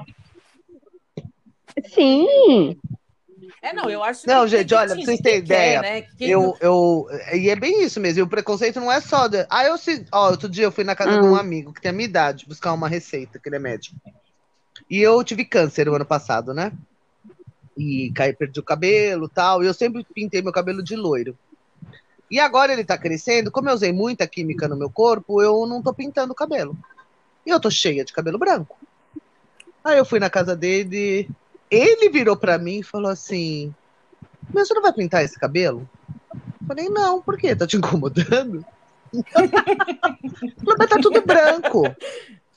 Sim. 1.86 2.76
É, 3.60 3.72
não, 3.72 3.90
eu 3.90 4.02
acho 4.04 4.26
Não, 4.26 4.46
gente, 4.46 4.72
olha, 4.72 4.94
pra 4.94 5.04
vocês 5.04 5.20
terem 5.20 5.40
ideia, 5.40 5.80
quer, 5.80 6.00
né? 6.02 6.06
eu, 6.20 6.56
eu, 6.60 7.06
e 7.34 7.50
é 7.50 7.56
bem 7.56 7.82
isso 7.82 7.98
mesmo, 7.98 8.20
e 8.20 8.22
o 8.22 8.28
preconceito 8.28 8.78
não 8.78 8.90
é 8.90 9.00
só. 9.00 9.26
De, 9.26 9.44
ah, 9.50 9.64
eu 9.64 9.76
se. 9.76 10.06
Ó, 10.12 10.30
outro 10.30 10.48
dia 10.48 10.64
eu 10.64 10.72
fui 10.72 10.84
na 10.84 10.94
casa 10.94 11.18
hum. 11.18 11.20
de 11.20 11.26
um 11.26 11.32
hum. 11.32 11.36
amigo 11.36 11.72
que 11.72 11.80
tem 11.80 11.90
a 11.90 11.92
minha 11.92 12.08
idade, 12.08 12.46
buscar 12.46 12.72
uma 12.72 12.88
receita, 12.88 13.38
que 13.38 13.48
ele 13.48 13.56
é 13.56 13.58
médico. 13.58 13.96
E 14.88 14.98
eu 14.98 15.22
tive 15.24 15.44
câncer 15.44 15.88
o 15.88 15.94
ano 15.94 16.04
passado, 16.04 16.54
né? 16.54 16.72
E 17.76 18.12
caí, 18.14 18.32
perdi 18.32 18.60
o 18.60 18.62
cabelo 18.62 19.28
tal. 19.28 19.62
E 19.62 19.66
eu 19.66 19.74
sempre 19.74 20.06
pintei 20.14 20.40
meu 20.40 20.52
cabelo 20.52 20.82
de 20.82 20.96
loiro. 20.96 21.36
E 22.30 22.38
agora 22.38 22.72
ele 22.72 22.84
tá 22.84 22.96
crescendo, 22.96 23.50
como 23.50 23.68
eu 23.68 23.74
usei 23.74 23.92
muita 23.92 24.26
química 24.26 24.68
no 24.68 24.76
meu 24.76 24.90
corpo, 24.90 25.42
eu 25.42 25.66
não 25.66 25.82
tô 25.82 25.94
pintando 25.94 26.32
o 26.32 26.36
cabelo. 26.36 26.76
E 27.46 27.50
eu 27.50 27.58
tô 27.58 27.70
cheia 27.70 28.04
de 28.04 28.12
cabelo 28.12 28.38
branco. 28.38 28.78
Aí 29.82 29.96
eu 29.96 30.04
fui 30.04 30.20
na 30.20 30.28
casa 30.28 30.54
dele, 30.54 31.28
ele 31.70 32.08
virou 32.08 32.36
pra 32.36 32.58
mim 32.58 32.80
e 32.80 32.82
falou 32.82 33.10
assim: 33.10 33.74
Mas 34.52 34.68
você 34.68 34.74
não 34.74 34.82
vai 34.82 34.92
pintar 34.92 35.24
esse 35.24 35.38
cabelo? 35.38 35.88
Eu 36.34 36.66
falei, 36.66 36.88
não, 36.88 37.22
por 37.22 37.38
quê? 37.38 37.54
Tá 37.56 37.66
te 37.66 37.76
incomodando? 37.76 38.64
falei, 39.12 40.76
mas 40.78 40.88
tá 40.88 40.98
tudo 41.00 41.22
branco. 41.22 41.86
Eu 41.86 41.96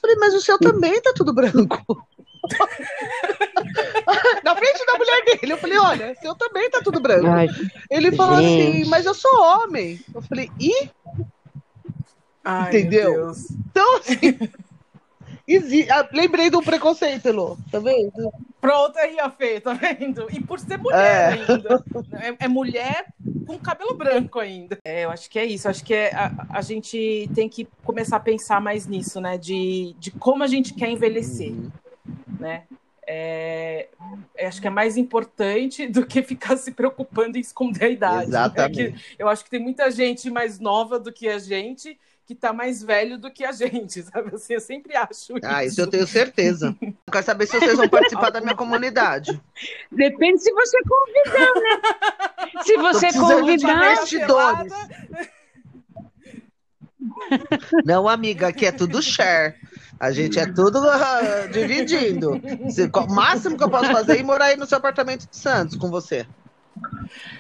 falei, 0.02 0.16
mas 0.18 0.34
o 0.34 0.42
seu 0.42 0.58
também 0.60 1.02
tá 1.02 1.14
tudo 1.16 1.34
branco. 1.34 2.06
Na 4.44 4.56
frente 4.56 4.86
da 4.86 4.98
mulher 4.98 5.24
dele, 5.26 5.54
eu 5.54 5.58
falei, 5.58 5.78
olha, 5.78 6.16
seu 6.16 6.36
também 6.36 6.70
tá 6.70 6.82
tudo 6.84 7.00
branco. 7.00 7.28
Ai, 7.28 7.48
Ele 7.90 8.12
falou 8.16 8.42
gente. 8.42 8.82
assim, 8.82 8.90
mas 8.90 9.06
eu 9.06 9.14
sou 9.14 9.32
homem. 9.42 10.00
Eu 10.14 10.22
falei, 10.24 10.50
e? 10.60 10.90
Ai, 12.44 12.70
Entendeu? 12.70 13.12
meu 13.12 13.24
Deus. 13.26 13.48
Então, 13.70 13.98
assim. 13.98 14.40
Ah, 15.90 16.08
lembrei 16.14 16.50
do 16.50 16.62
preconceito, 16.62 17.26
Elô. 17.28 17.58
Tá 17.72 17.80
vendo? 17.80 18.32
Pronto 18.60 18.98
aí, 18.98 19.18
ó, 19.22 19.30
Fê, 19.30 19.60
tá 19.60 19.74
vendo? 19.74 20.28
E 20.32 20.40
por 20.42 20.60
ser 20.60 20.78
mulher 20.78 21.00
É. 21.00 21.28
ainda. 21.34 21.84
É, 22.40 22.46
é 22.46 22.48
mulher 22.48 23.06
com 23.48 23.58
cabelo 23.58 23.94
branco 23.96 24.40
ainda. 24.40 24.78
É, 24.86 25.06
eu 25.06 25.10
acho 25.12 25.30
que 25.30 25.40
é 25.40 25.46
isso. 25.46 25.68
Acho 25.68 25.84
que 25.84 25.94
é, 25.94 26.14
a, 26.14 26.32
a 26.50 26.62
gente 26.62 27.30
tem 27.34 27.50
que 27.50 27.68
começar 27.84 28.18
a 28.18 28.20
pensar 28.22 28.62
mais 28.62 28.86
nisso, 28.88 29.20
né? 29.20 29.38
De, 29.38 29.96
de 30.00 30.12
como 30.12 30.44
a 30.44 30.48
gente 30.48 30.74
quer 30.74 30.90
envelhecer, 30.90 31.52
Uhum. 31.52 31.70
né? 32.40 32.64
É, 33.08 33.88
acho 34.40 34.62
que 34.62 34.68
é 34.68 34.70
mais 34.70 34.96
importante 34.96 35.88
do 35.88 36.06
que 36.06 36.22
ficar 36.22 36.56
se 36.56 36.72
preocupando 36.72 37.38
em 37.38 37.42
esconder 37.42 37.86
a 37.86 37.90
idade. 37.90 38.16
né? 38.18 38.24
Exatamente. 38.28 39.16
Eu 39.20 39.28
acho 39.28 39.44
que 39.44 39.50
tem 39.50 39.60
muita 39.60 39.90
gente 39.92 40.30
mais 40.30 40.60
nova 40.60 40.98
do 41.00 41.12
que 41.12 41.28
a 41.28 41.38
gente 41.38 41.98
que 42.26 42.36
tá 42.36 42.54
mais 42.54 42.82
velho 42.82 43.18
do 43.18 43.32
que 43.32 43.44
a 43.44 43.52
gente, 43.52 44.02
sabe? 44.04 44.36
Assim, 44.36 44.54
eu 44.54 44.62
sempre 44.62 44.96
acho 44.96 45.34
Ah, 45.44 45.66
isso 45.66 45.82
eu 45.82 45.88
tenho 45.88 46.08
certeza. 46.08 46.76
Eu 46.82 46.94
quero 47.12 47.26
saber 47.26 47.48
se 47.48 47.60
vocês 47.60 47.78
vão 47.78 47.90
participar 47.90 48.30
da 48.30 48.42
minha 48.42 48.56
comunidade. 48.56 49.42
Depende 49.92 50.42
se 50.42 50.52
você 50.54 50.78
convidar, 50.84 51.54
né? 51.56 51.82
Se 52.64 52.76
você 52.76 53.14
convidar, 53.14 53.80
bastidores. 53.80 54.74
Não, 57.86 58.10
amiga, 58.10 58.50
aqui 58.50 58.66
é 58.66 58.72
tudo 58.72 59.02
share. 59.02 59.56
A 60.00 60.12
gente 60.12 60.40
é 60.40 60.46
tudo 60.46 60.80
ah, 60.90 61.48
dividindo. 61.52 62.32
O 62.32 63.14
máximo 63.14 63.56
que 63.56 63.64
eu 63.64 63.70
posso 63.70 63.92
fazer 63.92 64.18
é 64.18 64.20
ir 64.20 64.24
morar 64.24 64.46
aí 64.46 64.58
no 64.58 64.66
seu 64.66 64.80
apartamento 64.80 65.30
de 65.30 65.38
Santos 65.38 65.78
com 65.78 65.90
você. 65.90 66.26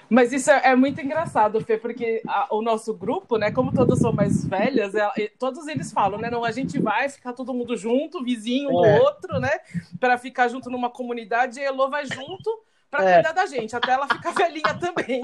Mas 0.10 0.34
isso 0.34 0.52
é, 0.52 0.72
é 0.72 0.76
muito 0.76 1.00
engraçado, 1.02 1.62
Fê, 1.62 1.78
porque 1.78 2.22
a- 2.28 2.48
o 2.52 2.62
nosso 2.62 2.94
grupo, 2.94 3.38
né, 3.38 3.52
como 3.52 3.74
todas 3.74 4.00
são 4.00 4.12
mais 4.12 4.46
velhas, 4.46 4.94
é- 4.94 5.32
todos 5.40 5.68
eles 5.68 5.92
falam, 5.92 6.20
né, 6.20 6.30
não, 6.30 6.44
a 6.44 6.52
gente 6.52 6.80
vai 6.80 7.08
ficar 7.10 7.34
todo 7.34 7.54
mundo 7.54 7.76
junto, 7.78 8.24
vizinho 8.24 8.70
um 8.70 8.86
É. 8.86 8.98
do 9.00 9.04
outro, 9.06 9.40
né, 9.40 9.52
para 10.00 10.18
ficar 10.18 10.48
junto 10.50 10.70
numa 10.70 10.90
comunidade, 10.90 11.60
e 11.60 11.64
a 11.64 11.68
Elô 11.70 11.90
vai 11.90 12.06
junto 12.06 12.50
para 12.90 13.10
É. 13.10 13.14
cuidar 13.16 13.32
da 13.32 13.46
gente, 13.46 13.76
até 13.76 13.94
ela 13.94 14.08
ficar 14.08 14.34
velhinha 14.36 14.74
também. 14.80 15.22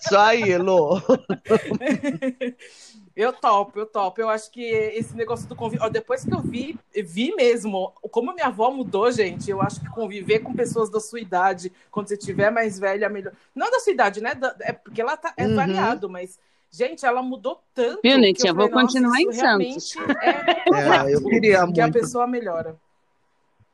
Isso 0.00 0.16
aí, 0.16 0.42
Elô. 0.50 1.00
Eu 3.20 3.32
topo, 3.32 3.78
eu 3.78 3.86
topo. 3.86 4.20
Eu 4.20 4.28
acho 4.28 4.50
que 4.50 4.62
esse 4.64 5.14
negócio 5.16 5.46
do 5.48 5.54
convívio. 5.54 5.88
Depois 5.90 6.24
que 6.24 6.32
eu 6.32 6.40
vi, 6.40 6.78
vi 7.04 7.34
mesmo 7.34 7.92
como 8.10 8.32
minha 8.34 8.46
avó 8.46 8.70
mudou, 8.70 9.10
gente. 9.12 9.50
Eu 9.50 9.60
acho 9.60 9.80
que 9.80 9.88
conviver 9.90 10.38
com 10.40 10.54
pessoas 10.54 10.88
da 10.88 10.98
sua 11.00 11.20
idade, 11.20 11.70
quando 11.90 12.08
você 12.08 12.16
tiver 12.16 12.50
mais 12.50 12.78
velha, 12.78 13.08
melhor. 13.08 13.32
Não 13.54 13.70
da 13.70 13.78
sua 13.80 13.92
idade, 13.92 14.20
né? 14.22 14.34
Da- 14.34 14.54
É 14.60 14.72
porque 14.72 15.00
ela 15.00 15.16
tá, 15.16 15.34
é 15.36 15.46
Uhum. 15.46 15.56
variado, 15.56 16.08
mas. 16.08 16.38
Gente, 16.72 17.04
ela 17.04 17.20
mudou 17.20 17.60
tanto. 17.74 17.98
Viu, 18.02 18.12
que 18.14 18.18
Netinha? 18.20 18.50
eu 18.52 18.54
Vou 18.54 18.68
falei, 18.70 18.84
continuar 18.86 19.10
"Nossa, 19.10 19.22
em 19.22 19.32
Santos." 19.32 19.96
É, 20.22 20.70
É, 21.10 21.14
eu 21.14 21.22
queria 21.24 21.66
que 21.72 21.80
a 21.80 21.84
muito. 21.84 21.92
pessoa 21.92 22.26
melhora. 22.26 22.76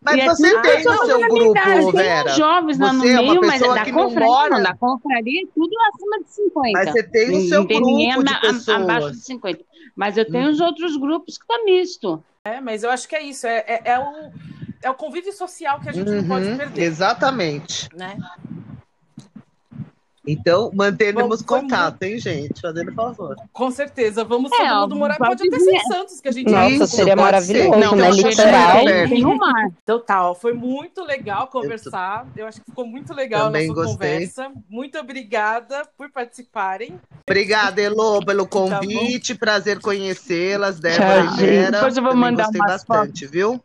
Mas 0.02 0.16
E 0.16 0.20
é 0.20 0.26
você 0.28 0.60
tem 0.60 0.84
no 0.84 1.04
seu 1.04 1.20
grupo, 1.28 1.92
Vera. 1.92 2.28
jovens 2.30 2.78
lá 2.78 2.92
no 2.92 3.00
Você 3.00 3.08
é 3.08 3.20
uma 3.20 3.32
meio, 3.32 3.40
mas 3.40 3.58
pessoa 3.60 3.74
da 3.74 3.84
que 3.84 3.92
não 3.92 4.02
confraria, 4.04 4.28
mora- 4.28 4.50
não, 4.50 4.62
da 4.62 4.76
confraria 4.76 5.42
é 5.42 5.46
tudo 5.54 5.76
acima 5.92 6.18
de 6.22 6.30
50. 6.30 6.72
Mas 6.72 6.90
você 6.92 7.02
tem 7.02 7.36
o 7.36 7.40
seu 7.48 7.60
Não 7.60 7.66
tem 7.66 7.80
ninguém 7.80 8.12
grupo 8.12 8.24
de 8.24 8.32
ama- 8.34 8.40
abaixo 8.40 8.60
de 8.60 9.12
pessoas. 9.12 9.16
Hum. 9.16 9.20
50. 9.20 9.64
Mas 9.96 10.16
eu 10.16 10.30
tenho 10.30 10.50
os 10.50 10.60
outros 10.60 10.96
grupos 10.96 11.38
que 11.38 11.46
tá 11.46 11.58
misto. 11.64 12.22
É, 12.44 12.60
mas 12.60 12.84
eu 12.84 12.90
acho 12.90 13.08
que 13.08 13.16
é 13.16 13.22
isso. 13.22 13.46
É, 13.46 13.64
é, 13.66 13.82
é 13.84 13.98
o, 13.98 14.30
é 14.82 14.90
o 14.90 14.94
convívio 14.94 15.32
social 15.32 15.80
que 15.80 15.88
a 15.88 15.92
gente 15.92 16.08
não 16.08 16.24
pode 16.24 16.46
Uhum, 16.50 16.56
perder. 16.56 16.82
exatamente. 16.82 17.88
Né? 17.96 18.16
Então, 20.26 20.70
manteremos 20.74 21.40
Bom, 21.42 21.46
foi 21.48 21.60
contato, 21.60 22.02
hein, 22.02 22.18
gente? 22.18 22.60
Fazendo 22.60 22.92
favor. 22.92 23.36
Com 23.52 23.70
certeza. 23.70 24.24
Vamos 24.24 24.50
É, 24.52 24.68
todo 24.68 24.90
mundo 24.90 24.98
morar. 24.98 25.16
pode 25.18 25.46
até 25.46 25.58
ser 25.58 25.70
em 25.70 25.80
Santos, 25.80 26.20
que 26.20 26.28
a 26.28 26.32
gente 26.32 26.50
Nossa, 26.50 26.68
Isso, 26.68 26.86
seria 26.88 27.14
maravilhoso, 27.14 27.70
ser. 27.72 27.76
Não, 27.78 27.94
né? 27.94 28.10
Litoral. 28.10 28.78
super 28.80 29.08
Tem 29.08 29.24
o 29.24 29.36
mar. 29.36 29.68
Então 29.82 30.00
tá, 30.00 30.28
ó, 30.30 30.34
foi 30.34 30.52
muito 30.52 31.04
legal 31.04 31.46
conversar. 31.46 32.26
Eu 32.36 32.46
acho 32.46 32.60
que 32.60 32.66
ficou 32.66 32.86
muito 32.86 33.14
legal 33.14 33.46
Também 33.46 33.66
a 33.66 33.68
nossa 33.68 33.82
gostei. 33.88 34.10
conversa. 34.14 34.50
Muito 34.68 34.98
obrigada 34.98 35.82
por 35.96 36.10
participarem. 36.10 36.98
Obrigada, 37.28 37.80
Elô, 37.80 38.24
pelo 38.24 38.44
Tá 38.44 38.50
convite. 38.50 39.34
Prazer 39.34 39.80
conhecê-las, 39.80 40.80
Débora 40.80 41.22
Tchau, 41.26 41.34
e 41.34 41.36
Vera. 41.36 41.70
Depois 41.72 41.96
eu 41.96 42.02
vou 42.02 42.12
Também 42.12 42.30
mandar 42.30 42.44
gostei 42.44 42.60
umas 42.60 42.84
bastante, 42.84 43.26
viu? 43.26 43.62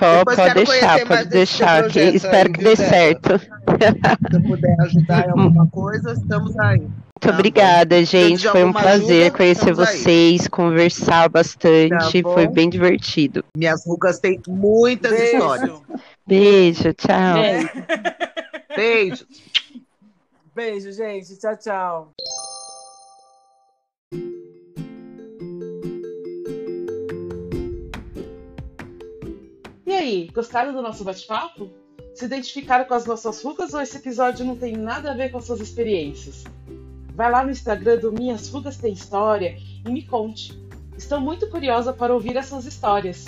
Pode, 0.00 0.24
Depois 0.24 0.36
pode 0.36 0.54
deixar, 0.54 1.06
pode 1.06 1.28
deixar. 1.28 1.88
que 1.88 2.00
espero 2.00 2.48
aí, 2.48 2.52
que 2.54 2.64
dê 2.64 2.76
certo. 2.76 3.38
Se 3.38 4.36
eu 4.36 4.42
puder 4.42 4.76
ajudar 4.80 5.26
em 5.26 5.30
alguma 5.30 5.66
coisa, 5.68 6.12
estamos 6.12 6.58
aí. 6.58 6.78
Muito 6.80 6.92
Tá 7.20 7.30
obrigada, 7.34 8.02
gente. 8.04 8.40
de 8.40 8.48
Foi 8.48 8.64
um 8.64 8.72
prazer 8.72 9.24
ajuda, 9.24 9.36
conhecer 9.36 9.70
estamos 9.70 9.88
aí. 9.88 9.96
vocês, 9.98 10.48
conversar 10.48 11.28
bastante. 11.28 12.22
Tá 12.22 12.28
bom. 12.28 12.32
Foi 12.32 12.46
bem 12.48 12.70
divertido. 12.70 13.44
Minhas 13.54 13.84
rugas 13.86 14.18
têm 14.18 14.40
muitas 14.48 15.12
histórias. 15.12 15.70
Beijo. 16.26 16.82
Beijo, 16.82 16.94
tchau. 16.94 17.36
É. 17.36 18.74
Beijo. 18.74 19.26
Beijo, 20.54 20.92
gente. 20.92 21.38
Tchau, 21.38 21.56
tchau. 21.58 22.12
Aí, 30.00 30.30
gostaram 30.32 30.72
do 30.72 30.82
nosso 30.82 31.04
bate-papo? 31.04 31.70
Se 32.14 32.24
identificaram 32.24 32.84
com 32.84 32.94
as 32.94 33.06
nossas 33.06 33.42
rugas 33.42 33.74
ou 33.74 33.80
esse 33.80 33.96
episódio 33.96 34.44
não 34.44 34.56
tem 34.56 34.76
nada 34.76 35.12
a 35.12 35.14
ver 35.14 35.30
com 35.30 35.38
as 35.38 35.44
suas 35.44 35.60
experiências? 35.60 36.44
Vai 37.14 37.30
lá 37.30 37.44
no 37.44 37.50
Instagram 37.50 37.98
do 37.98 38.12
Minhas 38.12 38.48
Rugas 38.48 38.76
Tem 38.78 38.92
História 38.92 39.56
e 39.86 39.90
me 39.90 40.02
conte. 40.02 40.58
Estou 40.96 41.20
muito 41.20 41.48
curiosa 41.48 41.92
para 41.92 42.14
ouvir 42.14 42.36
essas 42.36 42.64
histórias. 42.64 43.26